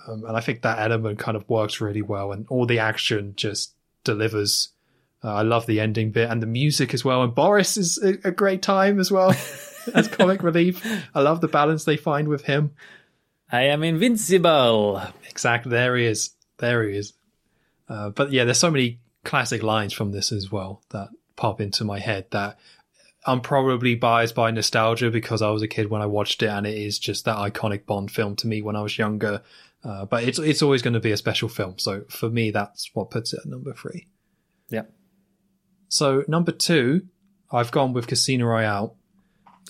Um, 0.07 0.25
and 0.25 0.37
I 0.37 0.41
think 0.41 0.61
that 0.61 0.79
element 0.79 1.19
kind 1.19 1.37
of 1.37 1.49
works 1.49 1.81
really 1.81 2.01
well, 2.03 2.31
and 2.31 2.45
all 2.49 2.67
the 2.67 2.79
action 2.79 3.33
just 3.35 3.73
delivers. 4.03 4.69
Uh, 5.23 5.33
I 5.33 5.41
love 5.41 5.65
the 5.65 5.79
ending 5.79 6.11
bit 6.11 6.29
and 6.29 6.41
the 6.41 6.47
music 6.47 6.93
as 6.93 7.03
well. 7.03 7.23
And 7.23 7.33
Boris 7.33 7.77
is 7.77 7.97
a, 7.97 8.27
a 8.27 8.31
great 8.31 8.61
time 8.61 8.99
as 8.99 9.09
well 9.09 9.29
as 9.93 10.07
comic 10.07 10.43
relief. 10.43 10.85
I 11.15 11.21
love 11.21 11.41
the 11.41 11.47
balance 11.47 11.85
they 11.85 11.97
find 11.97 12.27
with 12.27 12.43
him. 12.43 12.71
I 13.53 13.65
am 13.65 13.83
invincible. 13.83 14.99
Exactly, 15.29 15.69
there 15.69 15.95
he 15.95 16.07
is. 16.07 16.31
There 16.57 16.89
he 16.89 16.97
is. 16.97 17.13
Uh, 17.87 18.09
but 18.09 18.31
yeah, 18.31 18.45
there's 18.45 18.57
so 18.57 18.71
many 18.71 18.99
classic 19.23 19.61
lines 19.61 19.93
from 19.93 20.11
this 20.11 20.31
as 20.31 20.51
well 20.51 20.81
that 20.89 21.09
pop 21.35 21.61
into 21.61 21.83
my 21.83 21.99
head 21.99 22.25
that 22.31 22.57
I'm 23.27 23.41
probably 23.41 23.93
biased 23.93 24.33
by 24.33 24.49
nostalgia 24.49 25.11
because 25.11 25.43
I 25.43 25.51
was 25.51 25.61
a 25.61 25.67
kid 25.67 25.91
when 25.91 26.01
I 26.01 26.07
watched 26.07 26.41
it, 26.41 26.47
and 26.47 26.65
it 26.65 26.75
is 26.75 26.97
just 26.97 27.25
that 27.25 27.37
iconic 27.37 27.85
Bond 27.85 28.09
film 28.09 28.35
to 28.37 28.47
me 28.47 28.63
when 28.63 28.75
I 28.75 28.81
was 28.81 28.97
younger. 28.97 29.43
Uh, 29.83 30.05
but 30.05 30.23
it's 30.23 30.39
it's 30.39 30.63
always 30.63 30.81
going 30.81 30.95
to 30.95 30.99
be 30.99 31.11
a 31.11 31.17
special 31.17 31.47
film. 31.47 31.77
So 31.77 32.05
for 32.09 32.31
me, 32.31 32.49
that's 32.49 32.89
what 32.95 33.11
puts 33.11 33.33
it 33.33 33.41
at 33.41 33.45
number 33.45 33.73
three. 33.73 34.07
Yeah. 34.69 34.85
So 35.89 36.23
number 36.27 36.53
two, 36.53 37.03
I've 37.51 37.69
gone 37.69 37.93
with 37.93 38.07
Casino 38.07 38.47
Royale 38.47 38.97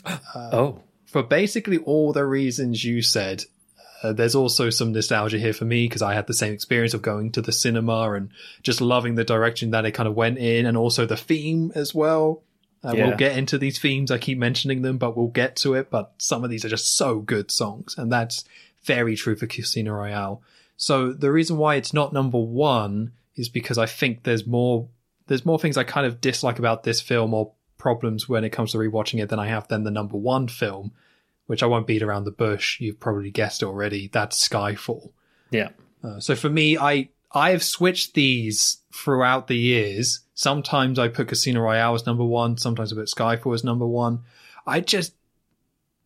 oh, 0.36 0.80
for 1.06 1.22
basically 1.22 1.80
all 1.80 2.14
the 2.14 2.26
reasons 2.26 2.86
you 2.86 3.02
said. 3.02 3.44
Uh, 4.04 4.14
there's 4.14 4.36
also 4.36 4.70
some 4.70 4.92
nostalgia 4.92 5.40
here 5.40 5.54
for 5.54 5.66
me 5.66 5.86
because 5.86 6.02
I 6.02 6.14
had 6.14 6.28
the 6.28 6.34
same 6.34 6.54
experience 6.54 6.94
of 6.94 7.02
going 7.02 7.32
to 7.32 7.42
the 7.42 7.54
cinema 7.54 8.12
and 8.12 8.30
just 8.62 8.82
loving 8.82 9.16
the 9.16 9.24
direction 9.24 9.72
that 9.72 9.86
it 9.86 9.92
kind 9.92 10.08
of 10.08 10.16
went 10.16 10.38
in, 10.38 10.66
and 10.66 10.76
also 10.78 11.06
the 11.06 11.18
theme 11.18 11.72
as 11.74 11.96
well. 11.96 12.44
Uh, 12.84 12.94
Yeah. 12.96 13.08
We'll 13.08 13.18
get 13.18 13.38
into 13.38 13.58
these 13.58 13.80
themes. 13.80 14.12
I 14.12 14.18
keep 14.18 14.38
mentioning 14.38 14.82
them, 14.82 14.98
but 14.98 15.16
we'll 15.16 15.28
get 15.28 15.56
to 15.58 15.74
it. 15.74 15.90
But 15.90 16.12
some 16.18 16.44
of 16.44 16.50
these 16.50 16.66
are 16.66 16.70
just 16.70 16.98
so 16.98 17.20
good 17.20 17.50
songs, 17.50 17.96
and 17.98 18.12
that's 18.12 18.44
very 18.84 19.16
true 19.16 19.38
for 19.38 19.48
Casino 19.48 19.94
Royale. 19.94 20.42
So 20.76 21.14
the 21.14 21.32
reason 21.32 21.58
why 21.58 21.76
it's 21.76 21.94
not 21.94 22.12
number 22.12 22.40
one 22.40 23.14
is 23.38 23.48
because 23.48 23.78
I 23.78 23.86
think 23.86 24.24
there's 24.24 24.46
more 24.46 24.90
there's 25.28 25.46
more 25.46 25.58
things 25.58 25.78
I 25.78 25.86
kind 25.86 26.06
of 26.06 26.20
dislike 26.20 26.60
about 26.60 26.84
this 26.84 27.00
film 27.00 27.34
or 27.34 27.54
problems 27.78 28.28
when 28.28 28.44
it 28.44 28.50
comes 28.50 28.74
to 28.74 28.78
rewatching 28.78 29.22
it 29.24 29.30
than 29.30 29.40
I 29.40 29.48
have 29.48 29.68
than 29.70 29.84
the 29.84 29.92
number 29.92 30.18
one 30.18 30.48
film, 30.50 30.92
which 31.48 31.64
I 31.64 31.66
won't 31.66 31.88
beat 31.88 32.04
around 32.04 32.24
the 32.24 32.32
bush. 32.32 32.80
You've 32.80 33.00
probably 33.00 33.32
guessed 33.32 33.64
already. 33.64 34.10
That's 34.12 34.48
Skyfall. 34.48 35.12
yeah. 35.52 35.70
Uh, 36.04 36.20
so 36.20 36.36
for 36.36 36.50
me, 36.50 36.78
I 36.78 37.10
I 37.32 37.52
have 37.52 37.64
switched 37.64 38.14
these 38.14 38.78
throughout 38.94 39.48
the 39.48 39.58
years. 39.58 40.20
Sometimes 40.34 41.00
I 41.00 41.08
put 41.08 41.30
Casino 41.30 41.62
Royale 41.62 41.96
as 41.96 42.06
number 42.06 42.26
one. 42.26 42.58
Sometimes 42.58 42.92
I 42.92 42.98
put 42.98 43.08
Skyfall 43.08 43.54
as 43.54 43.64
number 43.64 43.88
one. 43.88 44.24
I 44.68 44.82
just 44.82 45.14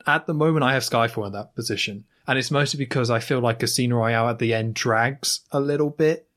at 0.05 0.27
the 0.27 0.33
moment 0.33 0.63
I 0.63 0.73
have 0.73 0.83
Skyfall 0.83 1.25
in 1.25 1.33
that 1.33 1.55
position, 1.55 2.05
and 2.27 2.37
it's 2.37 2.51
mostly 2.51 2.77
because 2.77 3.09
I 3.09 3.19
feel 3.19 3.39
like 3.39 3.59
Casino 3.59 3.97
Royale 3.97 4.29
at 4.29 4.39
the 4.39 4.53
end 4.53 4.75
drags 4.75 5.41
a 5.51 5.59
little 5.59 5.89
bit, 5.89 6.27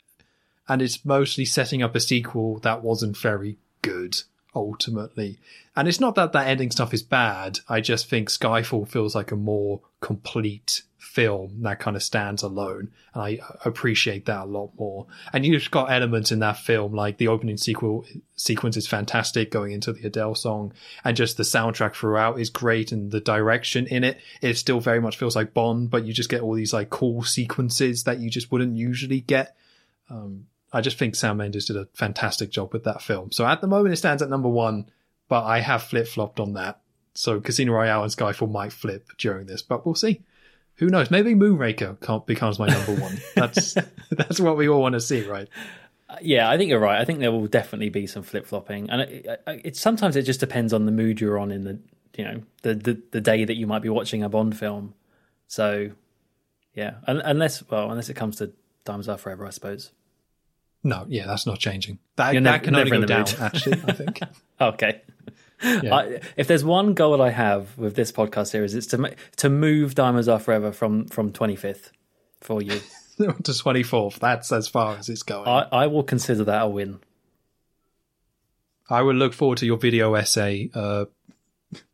and 0.68 0.80
it's 0.80 1.04
mostly 1.04 1.44
setting 1.44 1.82
up 1.82 1.94
a 1.94 2.00
sequel 2.00 2.58
that 2.60 2.82
wasn't 2.82 3.16
very 3.16 3.58
ultimately. 4.54 5.38
And 5.76 5.88
it's 5.88 6.00
not 6.00 6.14
that 6.16 6.32
that 6.32 6.48
ending 6.48 6.70
stuff 6.70 6.92
is 6.92 7.02
bad. 7.02 7.60
I 7.68 7.80
just 7.80 8.08
think 8.08 8.28
Skyfall 8.28 8.88
feels 8.88 9.14
like 9.14 9.30
a 9.30 9.36
more 9.36 9.80
complete 10.00 10.82
film 10.98 11.62
that 11.62 11.80
kind 11.80 11.96
of 11.96 12.02
stands 12.02 12.42
alone, 12.42 12.90
and 13.14 13.22
I 13.22 13.38
appreciate 13.64 14.26
that 14.26 14.42
a 14.42 14.44
lot 14.44 14.70
more. 14.78 15.06
And 15.32 15.44
you've 15.44 15.70
got 15.70 15.90
elements 15.90 16.30
in 16.30 16.38
that 16.40 16.58
film, 16.58 16.94
like 16.94 17.16
the 17.16 17.28
opening 17.28 17.56
sequel 17.56 18.04
sequence 18.36 18.76
is 18.76 18.86
fantastic, 18.86 19.50
going 19.50 19.72
into 19.72 19.92
the 19.92 20.06
Adele 20.06 20.34
song, 20.34 20.72
and 21.04 21.16
just 21.16 21.36
the 21.36 21.42
soundtrack 21.42 21.94
throughout 21.94 22.38
is 22.38 22.50
great, 22.50 22.92
and 22.92 23.10
the 23.10 23.20
direction 23.20 23.86
in 23.86 24.04
it, 24.04 24.18
it 24.40 24.56
still 24.56 24.80
very 24.80 25.00
much 25.00 25.16
feels 25.16 25.34
like 25.34 25.54
Bond, 25.54 25.90
but 25.90 26.04
you 26.04 26.12
just 26.12 26.30
get 26.30 26.42
all 26.42 26.54
these 26.54 26.72
like 26.72 26.90
cool 26.90 27.22
sequences 27.22 28.04
that 28.04 28.18
you 28.20 28.30
just 28.30 28.52
wouldn't 28.52 28.76
usually 28.76 29.20
get. 29.20 29.56
Um, 30.08 30.46
I 30.72 30.80
just 30.80 30.98
think 30.98 31.14
Sam 31.14 31.38
Mendes 31.38 31.66
did 31.66 31.76
a 31.76 31.88
fantastic 31.94 32.50
job 32.50 32.72
with 32.72 32.84
that 32.84 33.02
film. 33.02 33.32
So 33.32 33.46
at 33.46 33.60
the 33.60 33.66
moment, 33.66 33.92
it 33.92 33.96
stands 33.96 34.22
at 34.22 34.30
number 34.30 34.48
one, 34.48 34.90
but 35.28 35.44
I 35.44 35.60
have 35.60 35.82
flip 35.82 36.06
flopped 36.06 36.38
on 36.40 36.54
that. 36.54 36.80
So 37.14 37.40
Casino 37.40 37.72
Royale 37.72 38.04
and 38.04 38.12
Skyfall 38.12 38.50
might 38.50 38.72
flip 38.72 39.08
during 39.18 39.46
this, 39.46 39.62
but 39.62 39.84
we'll 39.84 39.94
see. 39.94 40.22
Who 40.76 40.88
knows? 40.88 41.10
Maybe 41.10 41.34
Moonraker 41.34 42.00
can't, 42.00 42.24
becomes 42.24 42.58
my 42.58 42.68
number 42.68 42.94
one. 42.94 43.20
That's 43.34 43.76
that's 44.10 44.40
what 44.40 44.56
we 44.56 44.66
all 44.68 44.80
want 44.80 44.94
to 44.94 45.00
see, 45.00 45.26
right? 45.26 45.46
Uh, 46.08 46.16
yeah, 46.22 46.48
I 46.48 46.56
think 46.56 46.70
you're 46.70 46.80
right. 46.80 46.98
I 46.98 47.04
think 47.04 47.18
there 47.18 47.30
will 47.30 47.46
definitely 47.46 47.90
be 47.90 48.06
some 48.06 48.22
flip 48.22 48.46
flopping, 48.46 48.88
and 48.88 49.02
it, 49.02 49.26
it, 49.26 49.42
uh, 49.46 49.56
it 49.62 49.76
sometimes 49.76 50.16
it 50.16 50.22
just 50.22 50.40
depends 50.40 50.72
on 50.72 50.86
the 50.86 50.92
mood 50.92 51.20
you're 51.20 51.38
on 51.38 51.52
in 51.52 51.64
the 51.64 51.78
you 52.16 52.24
know 52.24 52.42
the, 52.62 52.74
the 52.74 53.02
the 53.10 53.20
day 53.20 53.44
that 53.44 53.56
you 53.56 53.66
might 53.66 53.82
be 53.82 53.90
watching 53.90 54.22
a 54.22 54.30
Bond 54.30 54.58
film. 54.58 54.94
So 55.48 55.90
yeah, 56.74 56.94
unless 57.06 57.68
well, 57.68 57.90
unless 57.90 58.08
it 58.08 58.14
comes 58.14 58.36
to 58.36 58.52
Diamonds 58.84 59.08
Are 59.08 59.18
Forever, 59.18 59.46
I 59.46 59.50
suppose. 59.50 59.92
No, 60.82 61.04
yeah, 61.08 61.26
that's 61.26 61.46
not 61.46 61.58
changing. 61.58 61.98
That 62.16 62.32
You're 62.32 62.42
that 62.42 62.50
nev- 62.50 62.62
can 62.62 62.74
only 62.76 62.90
never 62.90 63.00
go 63.02 63.06
down. 63.06 63.26
Actually, 63.40 63.82
I 63.86 63.92
think. 63.92 64.20
Okay. 64.60 65.00
Yeah. 65.62 65.94
I, 65.94 66.20
if 66.36 66.48
there's 66.48 66.64
one 66.64 66.92
goal 66.92 67.22
I 67.22 67.30
have 67.30 67.76
with 67.78 67.94
this 67.94 68.12
podcast 68.12 68.48
series, 68.48 68.74
it's 68.74 68.86
to 68.88 68.98
ma- 68.98 69.08
to 69.36 69.48
move 69.48 69.94
Diamonds 69.94 70.28
Are 70.28 70.38
Forever 70.38 70.70
from 70.72 71.06
from 71.06 71.32
25th 71.32 71.90
for 72.40 72.60
you. 72.62 72.80
to 73.42 73.58
twenty 73.58 73.82
fourth. 73.82 74.18
That's 74.18 74.52
as 74.52 74.68
far 74.68 74.96
as 74.96 75.08
it's 75.08 75.22
going. 75.22 75.48
I, 75.48 75.66
I 75.72 75.86
will 75.86 76.02
consider 76.02 76.44
that 76.44 76.62
a 76.62 76.68
win. 76.68 77.00
I 78.88 79.02
will 79.02 79.14
look 79.14 79.32
forward 79.34 79.58
to 79.58 79.66
your 79.66 79.76
video 79.78 80.14
essay. 80.14 80.70
Uh, 80.74 81.06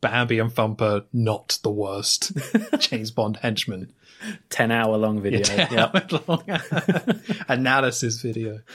Bambi 0.01 0.39
and 0.39 0.53
Thumper, 0.53 1.05
not 1.13 1.59
the 1.63 1.71
worst 1.71 2.33
James 2.79 3.11
Bond 3.11 3.39
henchman. 3.39 3.93
10 4.51 4.71
hour 4.71 4.97
long 4.97 5.21
video. 5.21 5.41
Yeah. 5.71 5.91
long 6.27 6.45
analysis 7.49 8.21
video. 8.21 8.61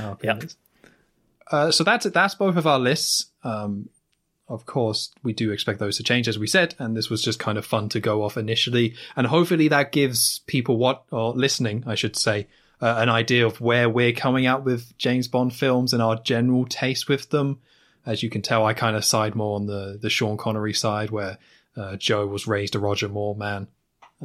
Oh, 0.00 0.14
goodness. 0.14 0.56
Uh, 1.50 1.70
so 1.70 1.84
that's 1.84 2.06
that's 2.06 2.34
both 2.34 2.56
of 2.56 2.66
our 2.66 2.78
lists. 2.78 3.26
Um, 3.44 3.90
of 4.48 4.64
course, 4.64 5.12
we 5.22 5.32
do 5.32 5.50
expect 5.50 5.78
those 5.78 5.96
to 5.98 6.02
change, 6.02 6.28
as 6.28 6.38
we 6.38 6.46
said, 6.46 6.74
and 6.78 6.96
this 6.96 7.10
was 7.10 7.22
just 7.22 7.38
kind 7.38 7.58
of 7.58 7.66
fun 7.66 7.88
to 7.90 8.00
go 8.00 8.22
off 8.22 8.36
initially, 8.36 8.94
and 9.16 9.26
hopefully 9.26 9.68
that 9.68 9.92
gives 9.92 10.40
people 10.46 10.76
what 10.76 11.04
or 11.10 11.32
listening, 11.34 11.84
I 11.86 11.94
should 11.94 12.16
say, 12.16 12.48
uh, 12.80 12.96
an 12.98 13.08
idea 13.08 13.46
of 13.46 13.60
where 13.60 13.88
we're 13.88 14.12
coming 14.12 14.46
out 14.46 14.64
with 14.64 14.96
James 14.98 15.28
Bond 15.28 15.54
films 15.54 15.92
and 15.92 16.02
our 16.02 16.16
general 16.16 16.64
taste 16.64 17.08
with 17.08 17.30
them. 17.30 17.60
As 18.04 18.22
you 18.22 18.30
can 18.30 18.42
tell, 18.42 18.66
I 18.66 18.74
kind 18.74 18.96
of 18.96 19.04
side 19.04 19.34
more 19.34 19.56
on 19.56 19.66
the 19.66 19.98
the 20.00 20.10
Sean 20.10 20.36
Connery 20.36 20.74
side, 20.74 21.10
where 21.10 21.38
uh, 21.76 21.96
Joe 21.96 22.26
was 22.26 22.46
raised 22.46 22.74
a 22.74 22.78
Roger 22.78 23.08
Moore 23.08 23.34
man. 23.34 23.68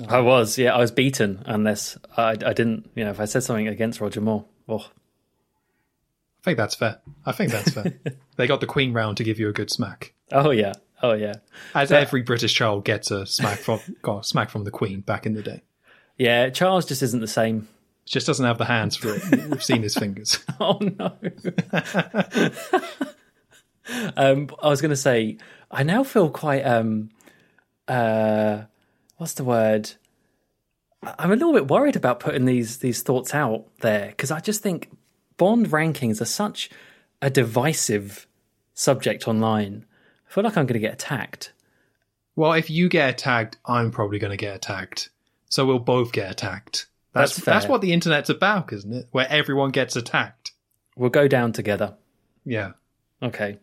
I 0.07 0.19
was, 0.19 0.59
yeah, 0.59 0.75
I 0.75 0.77
was 0.77 0.91
beaten 0.91 1.41
unless 1.47 1.97
I, 2.15 2.29
I 2.29 2.53
didn't, 2.53 2.91
you 2.93 3.03
know, 3.03 3.09
if 3.09 3.19
I 3.19 3.25
said 3.25 3.41
something 3.41 3.67
against 3.67 3.99
Roger 3.99 4.21
Moore. 4.21 4.45
Oh, 4.69 4.85
I 4.85 6.43
think 6.43 6.57
that's 6.57 6.75
fair. 6.75 6.99
I 7.25 7.31
think 7.31 7.51
that's 7.51 7.71
fair. 7.71 7.93
they 8.35 8.45
got 8.45 8.61
the 8.61 8.67
Queen 8.67 8.93
round 8.93 9.17
to 9.17 9.23
give 9.23 9.39
you 9.39 9.49
a 9.49 9.53
good 9.53 9.71
smack. 9.71 10.13
oh 10.31 10.51
yeah. 10.51 10.73
Oh, 11.01 11.13
yeah. 11.13 11.35
As 11.75 11.91
every 11.91 12.23
British 12.23 12.53
child 12.53 12.83
gets 12.83 13.11
a 13.11 13.25
smack 13.27 13.59
from 13.59 13.79
got 14.01 14.19
a 14.19 14.23
smack 14.23 14.49
from 14.49 14.63
the 14.63 14.71
Queen 14.71 15.01
back 15.01 15.25
in 15.25 15.33
the 15.33 15.43
day. 15.43 15.61
Yeah, 16.17 16.49
Charles 16.49 16.85
just 16.85 17.03
isn't 17.03 17.19
the 17.19 17.27
same. 17.27 17.67
Just 18.05 18.25
doesn't 18.25 18.45
have 18.45 18.57
the 18.57 18.65
hands 18.65 18.95
for 18.95 19.09
it. 19.13 19.49
We've 19.49 19.63
seen 19.63 19.83
his 19.83 19.95
fingers. 19.95 20.39
Oh 20.59 20.79
no. 20.79 21.13
Um, 24.15 24.49
I 24.61 24.69
was 24.69 24.81
going 24.81 24.89
to 24.89 24.95
say, 24.95 25.37
I 25.71 25.83
now 25.83 26.03
feel 26.03 26.29
quite. 26.29 26.61
Um, 26.61 27.09
uh, 27.87 28.63
what's 29.17 29.33
the 29.33 29.43
word? 29.43 29.91
I'm 31.03 31.31
a 31.31 31.35
little 31.35 31.53
bit 31.53 31.67
worried 31.67 31.95
about 31.95 32.19
putting 32.19 32.45
these 32.45 32.79
these 32.79 33.01
thoughts 33.03 33.33
out 33.33 33.65
there 33.81 34.07
because 34.07 34.31
I 34.31 34.39
just 34.39 34.61
think 34.61 34.89
Bond 35.37 35.67
rankings 35.67 36.21
are 36.21 36.25
such 36.25 36.69
a 37.21 37.29
divisive 37.29 38.27
subject 38.73 39.27
online. 39.27 39.85
I 40.27 40.33
feel 40.33 40.43
like 40.43 40.57
I'm 40.57 40.65
going 40.65 40.73
to 40.73 40.79
get 40.79 40.93
attacked. 40.93 41.53
Well, 42.35 42.53
if 42.53 42.69
you 42.69 42.89
get 42.89 43.09
attacked, 43.09 43.57
I'm 43.65 43.91
probably 43.91 44.19
going 44.19 44.31
to 44.31 44.37
get 44.37 44.55
attacked. 44.55 45.09
So 45.49 45.65
we'll 45.65 45.79
both 45.79 46.11
get 46.11 46.29
attacked. 46.29 46.87
That's 47.13 47.35
That's 47.35 47.45
that's, 47.45 47.67
what 47.67 47.81
the 47.81 47.93
internet's 47.93 48.29
about, 48.29 48.71
isn't 48.73 48.93
it? 48.93 49.07
Where 49.11 49.27
everyone 49.29 49.71
gets 49.71 49.95
attacked. 49.95 50.51
We'll 50.95 51.09
go 51.09 51.27
down 51.27 51.53
together. 51.53 51.95
Yeah. 52.45 52.73
Okay. 53.21 53.57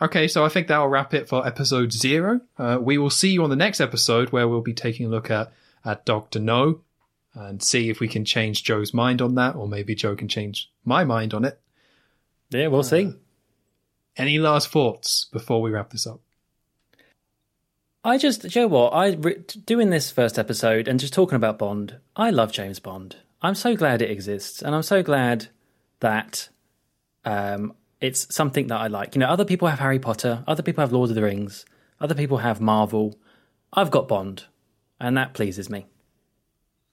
Okay, 0.00 0.28
so 0.28 0.44
I 0.44 0.48
think 0.50 0.68
that'll 0.68 0.88
wrap 0.88 1.14
it 1.14 1.28
for 1.28 1.46
episode 1.46 1.92
zero. 1.92 2.40
Uh, 2.58 2.78
we 2.80 2.98
will 2.98 3.10
see 3.10 3.30
you 3.30 3.42
on 3.42 3.50
the 3.50 3.56
next 3.56 3.80
episode 3.80 4.30
where 4.30 4.46
we'll 4.46 4.60
be 4.60 4.74
taking 4.74 5.06
a 5.06 5.08
look 5.08 5.30
at, 5.30 5.52
at 5.84 6.04
Dr. 6.04 6.38
No 6.38 6.80
and 7.34 7.62
see 7.62 7.90
if 7.90 8.00
we 8.00 8.08
can 8.08 8.24
change 8.24 8.64
Joe's 8.64 8.94
mind 8.94 9.20
on 9.20 9.34
that, 9.34 9.56
or 9.56 9.68
maybe 9.68 9.94
Joe 9.94 10.16
can 10.16 10.28
change 10.28 10.70
my 10.84 11.04
mind 11.04 11.34
on 11.34 11.44
it. 11.44 11.60
Yeah, 12.50 12.68
we'll 12.68 12.82
see. 12.82 13.12
Any 14.16 14.38
last 14.38 14.68
thoughts 14.68 15.26
before 15.32 15.60
we 15.60 15.70
wrap 15.70 15.90
this 15.90 16.06
up? 16.06 16.20
I 18.02 18.18
just, 18.18 18.48
Joe, 18.48 18.60
you 18.60 18.66
know 18.66 18.74
what? 18.74 18.90
I 18.90 19.12
re- 19.14 19.44
doing 19.64 19.90
this 19.90 20.10
first 20.10 20.38
episode 20.38 20.88
and 20.88 21.00
just 21.00 21.12
talking 21.12 21.36
about 21.36 21.58
Bond. 21.58 21.98
I 22.14 22.30
love 22.30 22.52
James 22.52 22.78
Bond. 22.78 23.16
I'm 23.42 23.54
so 23.54 23.76
glad 23.76 24.00
it 24.00 24.10
exists, 24.10 24.62
and 24.62 24.74
I'm 24.74 24.82
so 24.82 25.02
glad 25.02 25.48
that 26.00 26.48
um, 27.24 27.74
it's 28.00 28.32
something 28.34 28.66
that 28.68 28.80
I 28.80 28.86
like. 28.88 29.14
You 29.14 29.20
know, 29.20 29.28
other 29.28 29.44
people 29.44 29.68
have 29.68 29.78
Harry 29.78 29.98
Potter, 29.98 30.44
other 30.46 30.62
people 30.62 30.82
have 30.82 30.92
Lord 30.92 31.10
of 31.10 31.16
the 31.16 31.22
Rings, 31.22 31.64
other 32.00 32.14
people 32.14 32.38
have 32.38 32.60
Marvel. 32.60 33.18
I've 33.72 33.90
got 33.90 34.08
Bond, 34.08 34.44
and 35.00 35.16
that 35.16 35.34
pleases 35.34 35.70
me. 35.70 35.86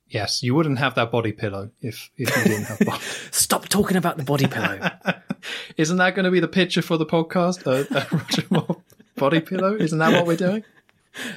Yes, 0.07 0.43
you 0.43 0.53
wouldn't 0.53 0.79
have 0.79 0.95
that 0.95 1.11
body 1.11 1.31
pillow 1.31 1.71
if, 1.81 2.11
if 2.17 2.35
you 2.37 2.43
didn't 2.43 2.65
have 2.65 2.79
Bond. 2.79 3.01
Stop 3.31 3.67
talking 3.67 3.97
about 3.97 4.17
the 4.17 4.23
body 4.23 4.47
pillow. 4.47 4.91
Isn't 5.77 5.97
that 5.97 6.15
going 6.15 6.25
to 6.25 6.31
be 6.31 6.39
the 6.39 6.47
picture 6.47 6.81
for 6.81 6.97
the 6.97 7.05
podcast? 7.05 7.65
Uh, 7.65 8.05
Roger 8.17 8.43
Moore 8.49 8.81
body 9.15 9.41
pillow? 9.41 9.75
Isn't 9.75 9.99
that 9.99 10.13
what 10.13 10.25
we're 10.25 10.37
doing? 10.37 10.63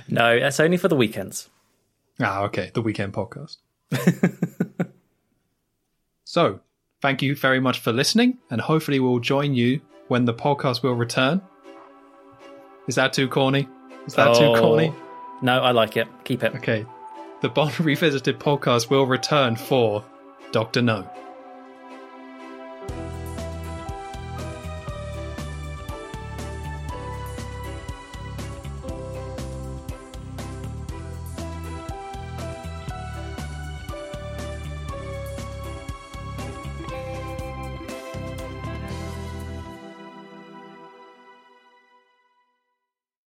no, 0.08 0.38
that's 0.38 0.60
only 0.60 0.76
for 0.76 0.88
the 0.88 0.96
weekends. 0.96 1.48
Ah, 2.20 2.42
okay, 2.44 2.70
the 2.72 2.82
weekend 2.82 3.12
podcast. 3.12 3.56
so, 6.24 6.60
thank 7.07 7.22
you 7.22 7.36
very 7.36 7.61
much 7.61 7.78
for 7.78 7.92
listening, 7.92 8.36
and 8.50 8.61
hopefully 8.61 8.98
we'll 8.98 9.20
join 9.20 9.54
you 9.54 9.80
when 10.09 10.24
the 10.24 10.34
podcast 10.34 10.82
will 10.82 10.94
return. 10.94 11.40
Is 12.88 12.96
that 12.96 13.12
too 13.12 13.28
corny? 13.28 13.68
Is 14.09 14.14
that 14.14 14.28
Oh. 14.30 14.34
too 14.54 14.61
corny? 14.61 14.92
No, 15.40 15.61
I 15.61 15.70
like 15.70 15.96
it. 15.96 16.09
Keep 16.24 16.42
it. 16.42 16.57
Okay. 16.57 16.84
The 17.42 17.48
Bond 17.48 17.78
Revisited 17.90 18.40
podcast 18.40 18.90
will 18.90 19.07
return 19.07 19.54
for 19.54 20.04
Dr. 20.50 20.82
No. 20.82 21.09